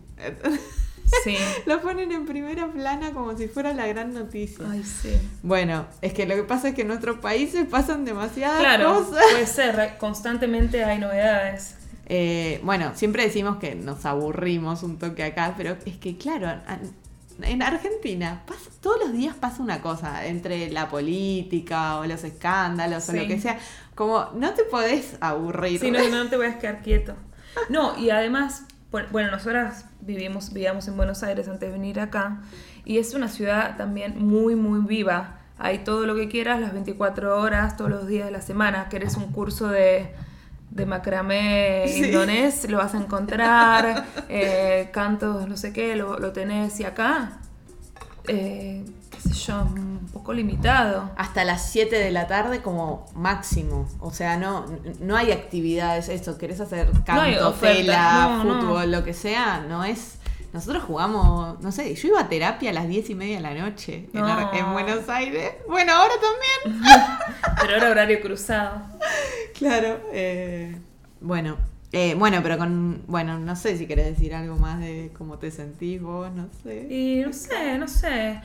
Sí. 1.25 1.37
Lo 1.67 1.81
ponen 1.83 2.13
en 2.13 2.25
primera 2.27 2.69
plana 2.69 3.13
como 3.13 3.37
si 3.37 3.49
fuera 3.49 3.73
la 3.75 3.87
gran 3.87 4.15
noticia. 4.15 4.65
Ay, 4.71 4.85
sí. 4.85 5.13
Bueno, 5.43 5.87
es 6.03 6.13
que 6.13 6.25
lo 6.27 6.37
que 6.37 6.45
pasa 6.45 6.69
es 6.69 6.75
que 6.75 6.83
en 6.83 6.89
nuestros 6.89 7.19
países 7.19 7.67
pasan 7.69 8.05
demasiadas 8.05 8.61
Claro, 8.61 8.95
cosas. 9.05 9.25
puede 9.33 9.47
ser, 9.47 9.97
constantemente 9.99 10.85
hay 10.85 10.99
novedades. 10.99 11.75
Eh, 12.07 12.61
bueno, 12.65 12.93
siempre 12.95 13.25
decimos 13.25 13.57
que 13.59 13.75
nos 13.75 14.05
aburrimos 14.05 14.83
un 14.83 14.99
toque 14.99 15.23
acá, 15.25 15.55
pero 15.57 15.77
es 15.85 15.97
que 15.97 16.17
claro, 16.17 16.49
en 17.43 17.63
Argentina 17.63 18.43
pasa- 18.47 18.71
todos 18.81 18.99
los 19.01 19.13
días 19.13 19.35
pasa 19.35 19.63
una 19.63 19.81
cosa, 19.81 20.27
entre 20.27 20.71
la 20.71 20.89
política 20.89 21.99
o 21.99 22.07
los 22.07 22.23
escándalos 22.25 23.09
o 23.09 23.13
lo 23.13 23.27
que 23.27 23.41
sea, 23.41 23.59
como 23.95 24.29
no 24.35 24.55
te 24.55 24.65
podés 24.65 25.17
aburrir. 25.21 25.79
Sí, 25.81 25.91
no, 25.91 26.09
no 26.09 26.29
te 26.29 26.37
voy 26.37 26.47
a 26.47 26.59
quedar 26.59 26.83
quieto. 26.83 27.15
No, 27.69 27.97
y 27.99 28.11
además, 28.11 28.65
bueno, 29.13 29.31
nosotras 29.31 29.85
vivimos, 30.01 30.53
vivíamos 30.53 30.89
en 30.89 30.97
Buenos 30.97 31.23
Aires 31.23 31.47
antes 31.49 31.61
de 31.69 31.73
venir 31.73 32.01
acá, 32.01 32.39
y 32.85 32.99
es 32.99 33.15
una 33.15 33.29
ciudad 33.29 33.77
también 33.77 34.19
muy, 34.25 34.57
muy 34.57 34.81
viva. 34.81 35.39
Hay 35.59 35.79
todo 35.81 36.07
lo 36.07 36.15
que 36.17 36.29
quieras, 36.29 36.61
las 36.61 36.73
24 36.73 37.39
horas, 37.41 37.77
todos 37.77 37.91
los 37.91 38.07
días 38.07 38.25
de 38.27 38.31
la 38.33 38.41
semana. 38.41 38.89
Querés 38.89 39.17
un 39.17 39.31
curso 39.31 39.69
de, 39.69 40.11
de 40.71 40.87
macramé 40.87 41.85
Sí. 41.89 42.07
indonés, 42.07 42.69
lo 42.71 42.79
vas 42.79 42.95
a 42.95 42.99
encontrar. 42.99 44.07
eh, 44.31 44.89
cantos, 44.93 45.47
no 45.47 45.57
sé 45.57 45.73
qué, 45.73 45.97
lo, 45.97 46.19
lo 46.19 46.33
tenés. 46.33 46.81
Y 46.81 46.85
acá, 46.85 47.39
eh, 48.31 48.85
qué 49.11 49.21
sé 49.21 49.35
yo, 49.35 49.63
un 49.63 50.09
poco 50.13 50.33
limitado. 50.33 51.11
Hasta 51.17 51.45
las 51.45 51.71
7 51.71 51.97
de 51.97 52.11
la 52.11 52.27
tarde 52.27 52.63
como 52.63 53.07
máximo. 53.15 53.89
O 54.01 54.13
sea, 54.13 54.37
no, 54.37 54.67
no 55.01 55.17
hay 55.17 55.33
actividades, 55.33 56.09
eso, 56.09 56.39
querés 56.39 56.61
hacer 56.61 56.91
canto, 57.05 57.53
tela, 57.55 58.43
no, 58.43 58.45
no. 58.45 58.61
fútbol, 58.61 58.91
lo 58.91 59.05
que 59.05 59.15
sea, 59.15 59.61
no 59.61 59.85
es... 59.85 60.17
Nosotros 60.53 60.83
jugamos, 60.83 61.61
no 61.61 61.71
sé, 61.71 61.95
yo 61.95 62.09
iba 62.09 62.21
a 62.21 62.29
terapia 62.29 62.71
a 62.71 62.73
las 62.73 62.89
10 62.89 63.11
y 63.11 63.15
media 63.15 63.37
de 63.37 63.43
la 63.43 63.55
noche 63.55 64.09
en, 64.13 64.25
en 64.27 64.73
Buenos 64.73 65.09
Aires. 65.09 65.53
Bueno, 65.69 65.93
ahora 65.93 66.15
también. 66.21 66.83
Pero 67.61 67.77
era 67.77 67.89
horario 67.89 68.21
cruzado. 68.21 68.83
Claro. 69.57 70.01
eh, 70.13 70.77
bueno, 71.21 71.57
eh, 71.93 72.15
bueno, 72.15 72.41
pero 72.43 72.57
con... 72.57 73.03
Bueno, 73.09 73.39
no 73.39 73.57
sé 73.57 73.77
si 73.77 73.87
querés 73.87 74.07
decir 74.07 74.35
algo 74.35 74.57
más 74.57 74.79
de 74.81 75.11
cómo 75.17 75.39
te 75.39 75.51
sentís 75.51 76.01
vos, 76.01 76.31
no 76.33 76.49
sé. 76.63 76.87
Y 76.89 77.23
no 77.27 77.33
sé, 77.33 77.79
no 77.79 77.89
sé. 77.89 78.41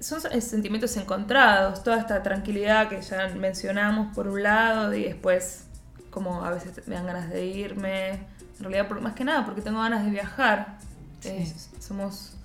Son 0.00 0.20
sentimientos 0.40 0.96
encontrados. 0.96 1.82
Toda 1.84 1.98
esta 1.98 2.22
tranquilidad 2.22 2.88
que 2.88 3.00
ya 3.02 3.28
mencionamos 3.36 4.14
por 4.14 4.28
un 4.28 4.42
lado 4.42 4.94
y 4.94 5.04
después 5.04 5.64
como 6.10 6.44
a 6.44 6.50
veces 6.50 6.86
me 6.88 6.94
dan 6.94 7.06
ganas 7.06 7.28
de 7.30 7.44
irme. 7.46 8.10
En 8.12 8.60
realidad, 8.60 8.88
por- 8.88 9.00
más 9.00 9.14
que 9.14 9.24
nada 9.24 9.44
porque 9.44 9.60
tengo 9.60 9.80
ganas 9.80 10.04
de 10.04 10.10
viajar. 10.10 10.78
Sí. 11.20 11.28
Eh, 11.30 11.52
somos, 11.80 12.36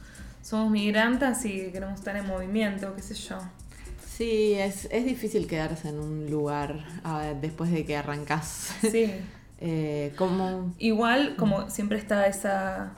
somos 0.42 0.70
migrantes 0.72 1.46
y 1.46 1.72
queremos 1.72 2.00
estar 2.00 2.16
en 2.18 2.26
movimiento, 2.28 2.94
qué 2.96 3.02
sé 3.02 3.14
yo. 3.14 3.38
Sí, 4.18 4.54
es, 4.56 4.88
es 4.92 5.06
difícil 5.06 5.48
quedarse 5.48 5.88
en 5.90 6.00
un 6.00 6.30
lugar 6.30 6.84
después 7.40 7.72
de 7.72 7.86
que 7.86 7.96
arrancás. 7.96 8.74
Sí. 8.82 9.14
Eh, 9.60 10.14
como... 10.16 10.74
Igual, 10.80 11.36
como 11.36 11.70
siempre 11.70 11.98
está 11.98 12.28
esa, 12.28 12.94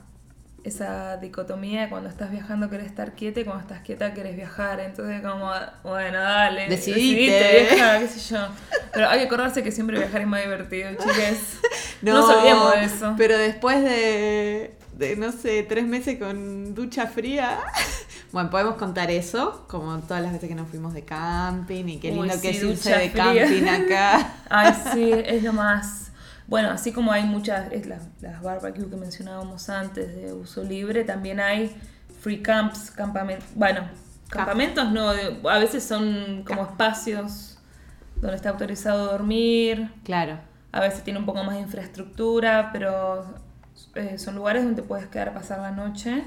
esa 0.64 1.16
dicotomía 1.16 1.82
de 1.82 1.88
cuando 1.88 2.08
estás 2.08 2.30
viajando 2.30 2.70
querés 2.70 2.86
estar 2.86 3.12
quieta 3.12 3.40
y 3.40 3.44
cuando 3.44 3.62
estás 3.62 3.80
quieta 3.80 4.14
querés 4.14 4.36
viajar. 4.36 4.80
Entonces, 4.80 5.20
como, 5.22 5.50
bueno, 5.82 6.18
dale. 6.18 6.68
Decidite. 6.68 7.68
vieja, 7.70 7.98
qué 7.98 8.08
sé 8.08 8.34
yo. 8.34 8.46
Pero 8.92 9.08
hay 9.08 9.20
que 9.20 9.26
acordarse 9.26 9.62
que 9.62 9.72
siempre 9.72 9.98
viajar 9.98 10.20
es 10.20 10.26
más 10.26 10.42
divertido, 10.42 10.90
chiques. 10.92 11.58
No, 12.02 12.14
nos 12.14 12.28
olvidemos 12.36 12.74
de 12.74 12.84
eso. 12.84 13.14
Pero 13.16 13.38
después 13.38 13.80
de, 13.80 14.76
de, 14.98 15.14
no 15.14 15.30
sé, 15.30 15.62
tres 15.62 15.86
meses 15.86 16.18
con 16.18 16.74
ducha 16.74 17.06
fría, 17.06 17.60
bueno, 18.32 18.50
podemos 18.50 18.74
contar 18.74 19.08
eso, 19.12 19.64
como 19.68 19.96
todas 20.00 20.20
las 20.20 20.32
veces 20.32 20.48
que 20.48 20.56
nos 20.56 20.68
fuimos 20.68 20.94
de 20.94 21.04
camping 21.04 21.84
y 21.86 21.98
qué 22.00 22.10
Uy, 22.10 22.26
lindo 22.26 22.40
que 22.40 22.50
es 22.50 22.60
irse 22.60 22.90
de 22.90 23.10
fría. 23.10 23.24
camping 23.24 23.68
acá. 23.68 24.32
Ay, 24.50 24.74
sí, 24.92 25.12
es 25.12 25.44
lo 25.44 25.52
más. 25.52 26.10
Bueno, 26.46 26.70
así 26.70 26.92
como 26.92 27.12
hay 27.12 27.24
muchas, 27.24 27.72
es 27.72 27.86
las, 27.86 28.08
las 28.20 28.42
barbecue 28.42 28.88
que 28.90 28.96
mencionábamos 28.96 29.68
antes 29.68 30.14
de 30.14 30.32
uso 30.32 30.62
libre, 30.64 31.04
también 31.04 31.40
hay 31.40 31.74
free 32.20 32.42
camps, 32.42 32.90
campamentos. 32.90 33.46
Bueno, 33.54 33.82
campamentos 34.28 34.90
no, 34.92 35.10
a 35.10 35.58
veces 35.58 35.82
son 35.84 36.44
como 36.46 36.62
espacios 36.62 37.58
donde 38.20 38.36
está 38.36 38.50
autorizado 38.50 39.10
dormir. 39.12 39.90
Claro. 40.04 40.38
A 40.72 40.80
veces 40.80 41.02
tiene 41.04 41.18
un 41.18 41.26
poco 41.26 41.42
más 41.44 41.54
de 41.54 41.60
infraestructura, 41.62 42.70
pero 42.72 43.24
eh, 43.94 44.18
son 44.18 44.34
lugares 44.36 44.64
donde 44.64 44.82
puedes 44.82 45.06
quedar 45.06 45.30
a 45.30 45.34
pasar 45.34 45.60
la 45.60 45.70
noche. 45.70 46.24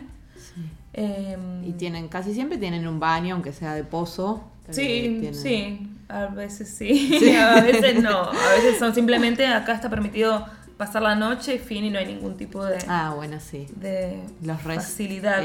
Em, 0.93 1.63
Y 1.63 1.73
tienen, 1.73 2.07
casi 2.07 2.33
siempre 2.33 2.57
tienen 2.57 2.87
un 2.87 2.99
baño, 2.99 3.35
aunque 3.35 3.51
sea 3.53 3.73
de 3.73 3.83
pozo. 3.83 4.43
Sí, 4.69 5.17
tienen- 5.19 5.35
sí, 5.35 5.91
a 6.07 6.27
veces 6.27 6.69
sí, 6.69 7.35
a 7.39 7.61
veces 7.61 8.01
no, 8.01 8.23
a 8.29 8.49
veces 8.55 8.77
son 8.79 8.93
simplemente 8.93 9.47
acá 9.47 9.73
está 9.73 9.89
permitido 9.89 10.45
pasar 10.77 11.01
la 11.01 11.15
noche, 11.15 11.57
fin, 11.59 11.85
y 11.85 11.89
no 11.89 11.99
hay 11.99 12.05
ningún 12.05 12.35
tipo 12.37 12.63
de, 12.65 12.77
Ah, 12.87 13.13
bueno, 13.15 13.39
sí. 13.39 13.67
de 13.75 14.21
Los 14.43 14.61
facilidad. 14.61 15.41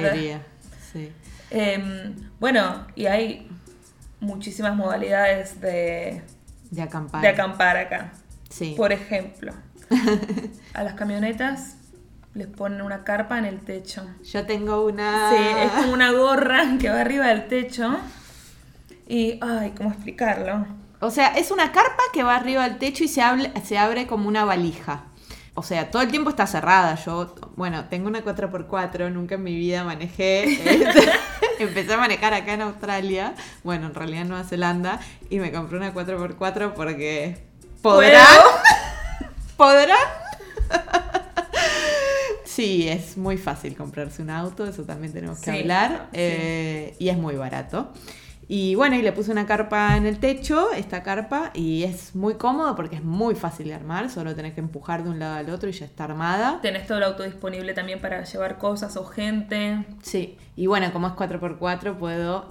Sí. 0.93 1.13
Em, 1.51 2.15
bueno, 2.41 2.87
y 2.97 3.07
hay 3.07 3.49
muchísimas 4.21 4.75
modalidades 4.77 5.61
de, 5.61 6.23
De 6.71 6.83
acampar. 6.83 7.23
de 7.23 7.29
acampar 7.29 7.77
acá. 7.77 8.13
Sí. 8.49 8.75
Por 8.77 8.93
ejemplo, 8.93 9.53
a 10.75 10.83
las 10.83 10.95
camionetas 10.95 11.77
les 12.35 12.47
ponen 12.49 12.83
una 12.83 13.05
carpa 13.05 13.39
en 13.39 13.45
el 13.45 13.61
techo. 13.61 14.05
Yo 14.25 14.47
tengo 14.47 14.85
una. 14.87 15.31
Sí, 15.31 15.45
es 15.65 15.71
como 15.73 15.93
una 15.93 16.11
gorra 16.13 16.65
que 16.81 16.89
va 16.89 17.01
arriba 17.01 17.29
del 17.29 17.47
techo. 17.49 17.97
Y, 19.11 19.39
ay, 19.43 19.73
¿cómo 19.77 19.91
explicarlo? 19.91 20.67
O 21.01 21.11
sea, 21.11 21.29
es 21.37 21.51
una 21.51 21.73
carpa 21.73 22.03
que 22.13 22.23
va 22.23 22.37
arriba 22.37 22.63
del 22.69 22.79
techo 22.79 23.03
y 23.03 23.09
se, 23.09 23.23
hable- 23.23 23.53
se 23.65 23.77
abre 23.77 24.07
como 24.07 24.29
una 24.29 24.45
valija. 24.45 25.05
O 25.55 25.63
sea, 25.65 25.91
todo 25.91 26.03
el 26.03 26.11
tiempo 26.11 26.31
está 26.31 26.47
cerrada. 26.47 26.95
Yo, 26.95 27.35
bueno, 27.57 27.87
tengo 27.87 28.07
una 28.07 28.23
4x4, 28.25 29.11
nunca 29.11 29.35
en 29.35 29.43
mi 29.43 29.57
vida 29.57 29.83
manejé. 29.83 30.45
Este, 30.45 31.11
Empecé 31.59 31.93
a 31.95 31.97
manejar 31.97 32.35
acá 32.35 32.53
en 32.55 32.63
Australia, 32.63 33.35
bueno, 33.65 33.87
en 33.89 33.95
realidad 33.95 34.23
en 34.23 34.29
Nueva 34.29 34.45
Zelanda, 34.45 35.01
y 35.29 35.41
me 35.41 35.51
compré 35.51 35.77
una 35.79 35.93
4x4 35.93 36.73
porque 36.75 37.37
podrán. 37.83 38.25
¿Podrán? 39.57 39.99
Sí, 42.45 42.89
es 42.89 43.17
muy 43.17 43.39
fácil 43.39 43.77
comprarse 43.77 44.23
un 44.23 44.29
auto, 44.31 44.67
eso 44.67 44.83
también 44.83 45.13
tenemos 45.13 45.39
que 45.39 45.51
Sí, 45.53 45.59
hablar. 45.61 46.09
sí. 46.13 46.19
eh, 46.19 46.97
y 46.99 47.09
es 47.09 47.17
muy 47.17 47.37
barato. 47.37 47.93
Y 48.53 48.75
bueno, 48.75 48.97
y 48.97 49.03
le 49.03 49.13
puse 49.13 49.31
una 49.31 49.47
carpa 49.47 49.97
en 49.97 50.07
el 50.07 50.19
techo, 50.19 50.73
esta 50.73 51.05
carpa, 51.05 51.53
y 51.55 51.85
es 51.85 52.17
muy 52.17 52.35
cómodo 52.35 52.75
porque 52.75 52.97
es 52.97 53.05
muy 53.05 53.37
fácil 53.37 53.69
de 53.69 53.75
armar, 53.75 54.11
solo 54.11 54.35
tenés 54.35 54.55
que 54.55 54.61
empujar 54.61 55.05
de 55.05 55.11
un 55.11 55.21
lado 55.21 55.37
al 55.37 55.51
otro 55.51 55.69
y 55.69 55.73
ya 55.73 55.85
está 55.87 56.03
armada. 56.03 56.59
Tenés 56.61 56.85
todo 56.89 56.99
el 56.99 57.05
auto 57.05 57.23
disponible 57.23 57.75
también 57.75 58.01
para 58.01 58.25
llevar 58.25 58.59
cosas 58.59 58.97
o 58.97 59.05
gente. 59.05 59.85
Sí, 60.03 60.37
y 60.57 60.67
bueno, 60.67 60.93
como 60.93 61.07
es 61.07 61.13
4x4, 61.13 61.97
puedo 61.97 62.51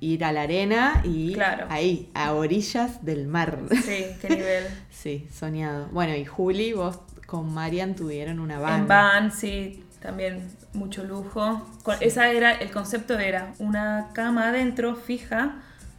ir 0.00 0.22
a 0.22 0.32
la 0.32 0.42
arena 0.42 1.00
y 1.02 1.32
Claro. 1.32 1.64
ahí, 1.70 2.10
a 2.12 2.34
orillas 2.34 3.02
del 3.06 3.26
mar. 3.26 3.58
Sí, 3.70 4.04
qué 4.20 4.28
nivel. 4.36 4.64
Sí, 4.90 5.28
soñado. 5.32 5.88
Bueno, 5.92 6.14
y 6.14 6.26
Juli, 6.26 6.74
vos 6.74 6.98
con 7.26 7.54
Marian 7.54 7.94
tuvieron 7.96 8.38
una 8.38 8.58
banda. 8.58 8.78
En 8.80 8.86
van, 8.88 9.32
sí, 9.32 9.82
también 10.00 10.50
mucho 10.72 11.04
lujo. 11.04 11.66
Esa 12.00 12.30
era, 12.30 12.52
el 12.52 12.70
concepto 12.70 13.18
era 13.18 13.52
una 13.58 14.08
cama 14.12 14.48
adentro, 14.48 14.96
fija, 14.96 15.56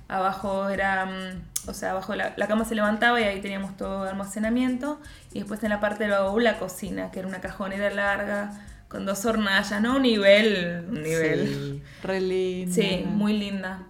abajo 0.07 0.69
era, 0.69 1.05
mm, 1.05 1.69
o 1.69 1.73
sea, 1.73 1.91
abajo 1.91 2.15
la, 2.15 2.33
la 2.35 2.47
cama 2.47 2.65
se 2.65 2.75
levantaba 2.75 3.19
y 3.19 3.23
ahí 3.23 3.41
teníamos 3.41 3.77
todo 3.77 4.03
almacenamiento, 4.03 4.99
y 5.33 5.39
después 5.39 5.63
en 5.63 5.69
la 5.69 5.79
parte 5.79 6.03
del 6.05 6.11
baúl 6.11 6.43
la 6.43 6.57
cocina, 6.57 7.11
que 7.11 7.19
era 7.19 7.27
una 7.27 7.41
cajonera 7.41 7.89
larga, 7.89 8.51
con 8.89 9.05
dos 9.05 9.23
hornallas, 9.25 9.81
¿no? 9.81 9.97
Un 9.97 10.01
nivel, 10.01 10.85
un 10.89 11.03
nivel. 11.03 11.47
Sí, 11.47 11.83
re 12.01 12.19
linda. 12.19 12.73
Sí, 12.73 13.03
muy 13.05 13.37
linda. 13.37 13.83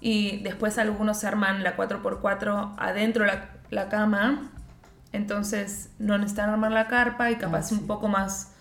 Y 0.00 0.38
después 0.42 0.78
algunos 0.78 1.24
arman 1.24 1.64
la 1.64 1.76
4x4 1.76 2.74
adentro 2.78 3.26
la, 3.26 3.50
la 3.70 3.88
cama. 3.88 4.50
Entonces 5.12 5.90
no 5.98 6.16
necesitan 6.16 6.50
armar 6.50 6.70
la 6.70 6.86
carpa 6.86 7.30
y 7.30 7.36
capaz 7.36 7.72
Ah, 7.72 7.74
un 7.74 7.86
poco 7.88 8.06
más 8.06 8.52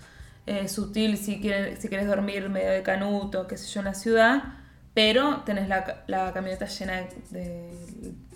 eh, 0.46 0.68
sutil 0.68 1.18
si, 1.18 1.40
quieren, 1.42 1.80
si 1.82 1.88
quieres 1.90 2.08
dormir 2.08 2.50
medio 2.50 2.72
de 2.72 2.84
canuto, 2.84 3.48
qué 3.48 3.58
sé 3.58 3.68
yo, 3.68 3.80
en 3.82 3.86
la 3.86 3.94
ciudad. 3.94 4.44
Pero 4.94 5.42
tenés 5.42 5.68
la, 5.68 6.04
la 6.08 6.32
camioneta 6.32 6.68
llena 6.68 7.04
de... 7.30 7.70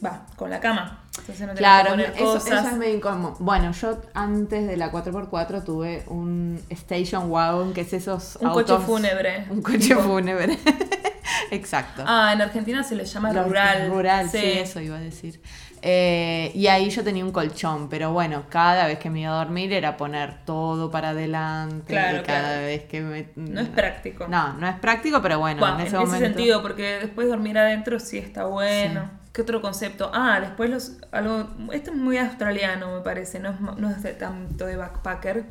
Va, 0.04 0.26
con 0.36 0.50
la 0.50 0.60
cama. 0.60 1.06
Entonces 1.18 1.48
no 1.48 1.54
Claro, 1.54 1.96
que 1.96 2.04
eso, 2.04 2.34
cosas. 2.34 2.60
eso 2.60 2.68
es 2.72 2.76
medio 2.78 2.96
incómodo. 2.96 3.38
Bueno, 3.40 3.72
yo 3.72 4.02
antes 4.14 4.68
de 4.68 4.76
la 4.76 4.92
4x4 4.92 5.64
tuve 5.64 6.04
un 6.08 6.62
station 6.70 7.32
wagon, 7.32 7.72
que 7.74 7.82
es 7.82 7.94
esos 7.94 8.38
Un 8.42 8.50
coche 8.50 8.78
fúnebre. 8.80 9.46
Un 9.50 9.62
coche 9.62 9.78
Tipo- 9.96 10.02
fúnebre. 10.02 10.58
Exacto. 11.52 12.04
Ah, 12.06 12.32
en 12.34 12.42
Argentina 12.42 12.84
se 12.84 12.96
le 12.96 13.06
llama 13.06 13.32
Los- 13.32 13.46
rural. 13.48 13.90
Rural, 13.90 14.30
sí. 14.30 14.38
eso 14.44 14.80
iba 14.82 14.98
a 14.98 15.02
decir. 15.02 15.42
Eh, 15.82 16.52
y 16.56 16.68
ahí 16.68 16.90
yo 16.90 17.04
tenía 17.04 17.24
un 17.24 17.32
colchón, 17.32 17.90
pero 17.90 18.12
bueno, 18.12 18.44
cada 18.50 18.86
vez 18.88 19.00
que 19.00 19.10
me 19.10 19.22
iba 19.22 19.32
a 19.32 19.44
dormir 19.44 19.72
era 19.74 19.96
poner 19.98 20.44
todo 20.46 20.92
para 20.92 21.10
adelante. 21.10 21.86
Claro, 21.94 22.18
y 22.20 22.24
cada 22.24 22.42
claro. 22.50 22.62
vez 22.64 22.84
que 22.86 23.02
me... 23.02 23.30
No 23.36 23.62
es 23.62 23.70
práctico. 23.70 24.28
No, 24.28 24.54
no 24.54 24.68
es 24.68 24.76
práctico, 24.80 25.22
pero 25.22 25.40
bueno, 25.40 25.60
Bueno, 25.60 25.76
en 25.76 25.82
en 25.82 25.88
ese 25.88 25.96
ese, 25.96 26.06
momento... 26.06 26.26
sentido, 26.28 26.62
porque 26.62 27.00
después 27.00 27.28
dormir 27.28 27.58
adentro 27.58 28.00
sí 28.00 28.18
está 28.18 28.46
bueno. 28.46 29.04
Sí. 29.06 29.18
¿Qué 29.32 29.42
otro 29.44 29.62
concepto? 29.62 30.10
Ah, 30.14 30.40
después 30.42 30.70
los 30.70 30.98
algo 31.12 31.48
esto 31.72 31.92
es 31.92 31.98
muy 31.98 32.18
australiano, 32.18 32.96
me 32.96 33.02
parece, 33.02 33.40
no 33.40 33.52
es, 33.52 33.60
no 33.62 33.90
es 33.90 34.02
de 34.04 34.14
tanto 34.14 34.66
de 34.66 34.76
backpacker. 34.76 35.46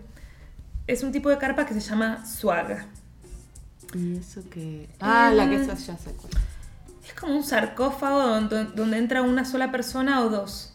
Es 0.86 1.02
un 1.02 1.12
tipo 1.12 1.30
de 1.30 1.38
carpa 1.38 1.64
que 1.64 1.74
se 1.74 1.80
llama 1.80 2.24
swag. 2.26 2.86
¿Y 3.94 4.18
eso 4.18 4.42
que 4.50 4.88
Ah, 5.00 5.30
la 5.34 5.48
que 5.48 5.54
Eh, 5.56 5.62
eso 5.62 5.74
ya 5.74 5.96
se 5.96 6.10
acuerda. 6.10 6.40
Es 7.08 7.14
como 7.14 7.34
un 7.34 7.42
sarcófago 7.42 8.20
donde, 8.20 8.64
donde 8.66 8.98
entra 8.98 9.22
una 9.22 9.44
sola 9.44 9.72
persona 9.72 10.20
o 10.20 10.28
dos. 10.28 10.74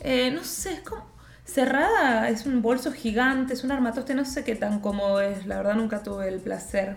Eh, 0.00 0.30
no 0.30 0.44
sé, 0.44 0.74
es 0.74 0.80
como 0.80 1.04
cerrada, 1.44 2.28
es 2.28 2.46
un 2.46 2.62
bolso 2.62 2.92
gigante, 2.92 3.54
es 3.54 3.64
un 3.64 3.72
armatoste, 3.72 4.14
no 4.14 4.24
sé 4.24 4.44
qué 4.44 4.54
tan 4.54 4.80
cómodo 4.80 5.20
es, 5.20 5.46
la 5.46 5.56
verdad 5.56 5.74
nunca 5.74 6.02
tuve 6.02 6.28
el 6.28 6.40
placer. 6.40 6.96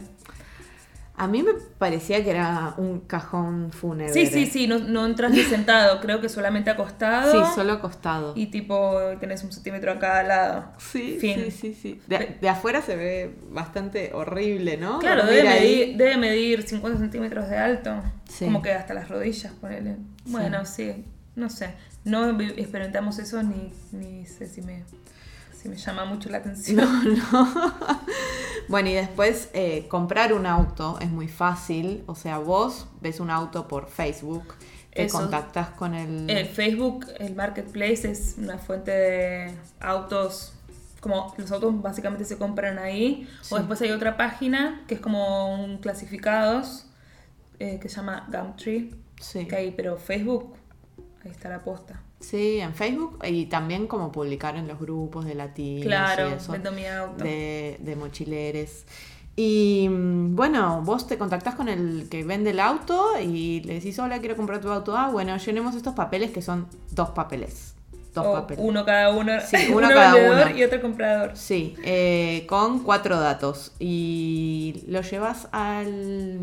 A 1.19 1.27
mí 1.27 1.43
me 1.43 1.51
parecía 1.77 2.23
que 2.23 2.31
era 2.31 2.75
un 2.77 3.01
cajón 3.01 3.71
fúnebre. 3.73 4.13
Sí, 4.13 4.25
sí, 4.25 4.45
sí, 4.45 4.67
no, 4.67 4.79
no 4.79 5.05
entras 5.05 5.31
ni 5.31 5.41
sentado, 5.43 5.99
creo 5.99 6.21
que 6.21 6.29
solamente 6.29 6.69
acostado. 6.69 7.45
Sí, 7.45 7.51
solo 7.53 7.73
acostado. 7.73 8.31
Y 8.37 8.45
tipo, 8.45 8.97
tenés 9.19 9.43
un 9.43 9.51
centímetro 9.51 9.91
a 9.91 9.99
cada 9.99 10.23
lado. 10.23 10.71
Sí, 10.77 11.17
Fin. 11.19 11.35
sí, 11.35 11.51
sí, 11.51 11.73
sí. 11.73 12.01
De, 12.07 12.37
de 12.39 12.47
afuera 12.49 12.81
se 12.81 12.95
ve 12.95 13.35
bastante 13.49 14.11
horrible, 14.13 14.77
¿no? 14.77 14.99
Claro, 14.99 15.25
debe 15.25 15.43
medir, 15.43 15.97
debe 15.97 16.15
medir 16.15 16.63
50 16.63 16.97
centímetros 16.99 17.49
de 17.49 17.57
alto. 17.57 18.01
Sí. 18.29 18.45
Como 18.45 18.61
que 18.61 18.71
hasta 18.71 18.93
las 18.93 19.09
rodillas, 19.09 19.51
ponele. 19.59 19.97
Bueno, 20.23 20.63
sí, 20.63 21.03
no 21.35 21.49
sé. 21.49 21.75
No 22.05 22.39
experimentamos 22.39 23.19
eso 23.19 23.43
ni, 23.43 23.73
ni 23.91 24.25
sé 24.25 24.47
si 24.47 24.61
me, 24.61 24.85
si 25.51 25.67
me 25.67 25.75
llama 25.75 26.05
mucho 26.05 26.29
la 26.29 26.37
atención. 26.37 26.77
No, 26.77 27.43
no. 27.43 27.75
bueno, 28.69 28.89
y 28.89 28.93
después 28.93 29.49
eh, 29.53 29.87
comprar 29.87 30.31
un 30.31 30.45
auto 30.45 30.99
es 31.01 31.09
muy 31.09 31.27
fácil. 31.27 32.03
O 32.05 32.13
sea, 32.13 32.37
vos 32.37 32.87
ves 33.01 33.19
un 33.19 33.31
auto 33.31 33.67
por 33.67 33.89
Facebook, 33.89 34.55
te 34.93 35.05
Eso. 35.05 35.17
contactas 35.17 35.69
con 35.71 35.95
el... 35.95 36.29
El 36.29 36.45
Facebook, 36.45 37.07
el 37.17 37.35
marketplace, 37.35 38.09
es 38.09 38.35
una 38.37 38.59
fuente 38.59 38.91
de 38.91 39.55
autos. 39.79 40.53
Como 41.01 41.33
los 41.37 41.51
autos 41.51 41.81
básicamente 41.81 42.25
se 42.25 42.37
compran 42.37 42.77
ahí. 42.77 43.27
Sí. 43.41 43.55
O 43.55 43.57
después 43.57 43.81
hay 43.81 43.89
otra 43.89 44.17
página 44.17 44.83
que 44.87 44.95
es 44.95 45.01
como 45.01 45.53
un 45.53 45.79
clasificados 45.79 46.85
eh, 47.57 47.79
que 47.81 47.89
se 47.89 47.95
llama 47.95 48.27
Gumtree. 48.31 48.91
Sí. 49.19 49.47
Que 49.47 49.55
hay, 49.55 49.71
pero 49.71 49.97
Facebook, 49.97 50.53
ahí 51.25 51.31
está 51.31 51.49
la 51.49 51.63
posta. 51.63 52.03
Sí, 52.19 52.59
en 52.59 52.73
Facebook 52.73 53.19
y 53.25 53.45
también 53.45 53.87
como 53.87 54.11
publicar 54.11 54.55
en 54.57 54.67
los 54.67 54.77
grupos 54.79 55.25
de 55.25 55.35
latinos 55.35 55.85
Claro, 55.85 56.29
y 56.29 56.33
eso, 56.33 56.51
vendo 56.51 56.71
mi 56.71 56.85
auto. 56.85 57.23
de, 57.23 57.77
de 57.79 57.95
mochileres. 57.95 58.85
Y 59.37 59.87
mm, 59.89 60.35
bueno, 60.35 60.81
vos 60.83 61.07
te 61.07 61.17
contactás 61.17 61.55
con 61.55 61.69
el 61.69 62.07
que 62.09 62.25
vende 62.25 62.49
el 62.49 62.59
auto 62.59 63.13
y 63.21 63.61
le 63.61 63.75
decís, 63.75 63.97
hola, 63.99 64.19
quiero 64.19 64.35
comprar 64.35 64.59
tu 64.59 64.69
auto. 64.69 64.97
Ah, 64.97 65.09
bueno, 65.09 65.37
llenemos 65.37 65.75
estos 65.75 65.93
papeles 65.93 66.31
que 66.31 66.41
son 66.41 66.67
dos 66.91 67.11
papeles. 67.11 67.73
Dos 68.13 68.25
O 68.27 68.33
papeles. 68.33 68.65
uno 68.67 68.83
cada 68.83 69.11
uno. 69.15 69.31
Sí, 69.39 69.69
uno 69.73 69.87
cada 69.87 70.13
vendedor 70.15 70.47
uno. 70.47 70.57
y 70.57 70.63
otro 70.63 70.81
comprador. 70.81 71.31
Sí, 71.37 71.75
eh, 71.85 72.45
con 72.49 72.79
cuatro 72.83 73.17
datos. 73.17 73.71
Y 73.79 74.83
lo 74.87 75.01
llevas 75.01 75.47
al... 75.53 76.39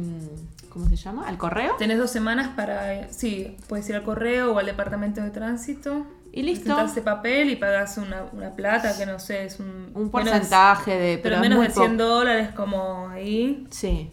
¿Cómo 0.77 0.91
se 0.91 0.97
llama? 0.97 1.27
¿Al 1.27 1.39
correo? 1.39 1.75
Tenés 1.79 1.97
dos 1.97 2.11
semanas 2.11 2.49
para. 2.55 3.11
Sí, 3.11 3.57
puedes 3.67 3.89
ir 3.89 3.97
al 3.97 4.03
correo 4.03 4.53
o 4.53 4.59
al 4.59 4.67
departamento 4.67 5.23
de 5.23 5.31
tránsito. 5.31 6.07
Y 6.33 6.43
listo. 6.43 6.79
Ese 6.85 7.01
papel 7.01 7.49
y 7.49 7.57
pagas 7.57 7.97
una, 7.97 8.25
una 8.33 8.51
plata 8.51 8.95
que 8.95 9.07
no 9.07 9.19
sé, 9.19 9.47
es 9.47 9.59
un. 9.59 9.67
Un 9.95 9.95
menos- 9.95 10.11
porcentaje 10.11 10.91
de... 10.99 11.17
pero 11.17 11.37
es 11.37 11.41
menos 11.41 11.61
de 11.67 11.71
100 11.71 11.93
poco. 11.97 12.05
dólares, 12.11 12.51
como 12.55 13.09
ahí. 13.09 13.67
Sí. 13.71 14.11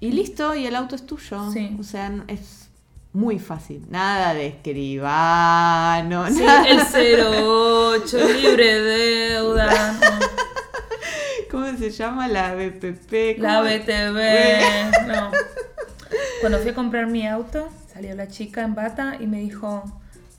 Y 0.00 0.12
listo, 0.12 0.54
y 0.54 0.64
el 0.66 0.74
auto 0.76 0.96
es 0.96 1.04
tuyo. 1.04 1.50
Sí. 1.52 1.76
O 1.78 1.82
sea, 1.82 2.10
es 2.28 2.70
muy 3.12 3.38
fácil. 3.38 3.84
Nada 3.90 4.32
de 4.32 4.46
escribano, 4.46 6.26
Sí, 6.28 6.42
nada. 6.42 6.66
el 6.68 6.80
08, 6.80 8.16
libre 8.40 8.80
deuda. 8.80 9.92
no. 10.00 10.26
¿Cómo 11.50 11.66
se 11.78 11.90
llama? 11.90 12.28
La 12.28 12.54
BPP. 12.54 13.38
La. 13.40 13.60
BTV. 13.60 15.06
No. 15.06 15.30
Cuando 16.40 16.58
fui 16.58 16.70
a 16.70 16.74
comprar 16.74 17.06
mi 17.06 17.26
auto, 17.26 17.68
salió 17.92 18.14
la 18.14 18.28
chica 18.28 18.62
en 18.62 18.74
bata 18.74 19.16
y 19.20 19.26
me 19.26 19.40
dijo: 19.40 19.84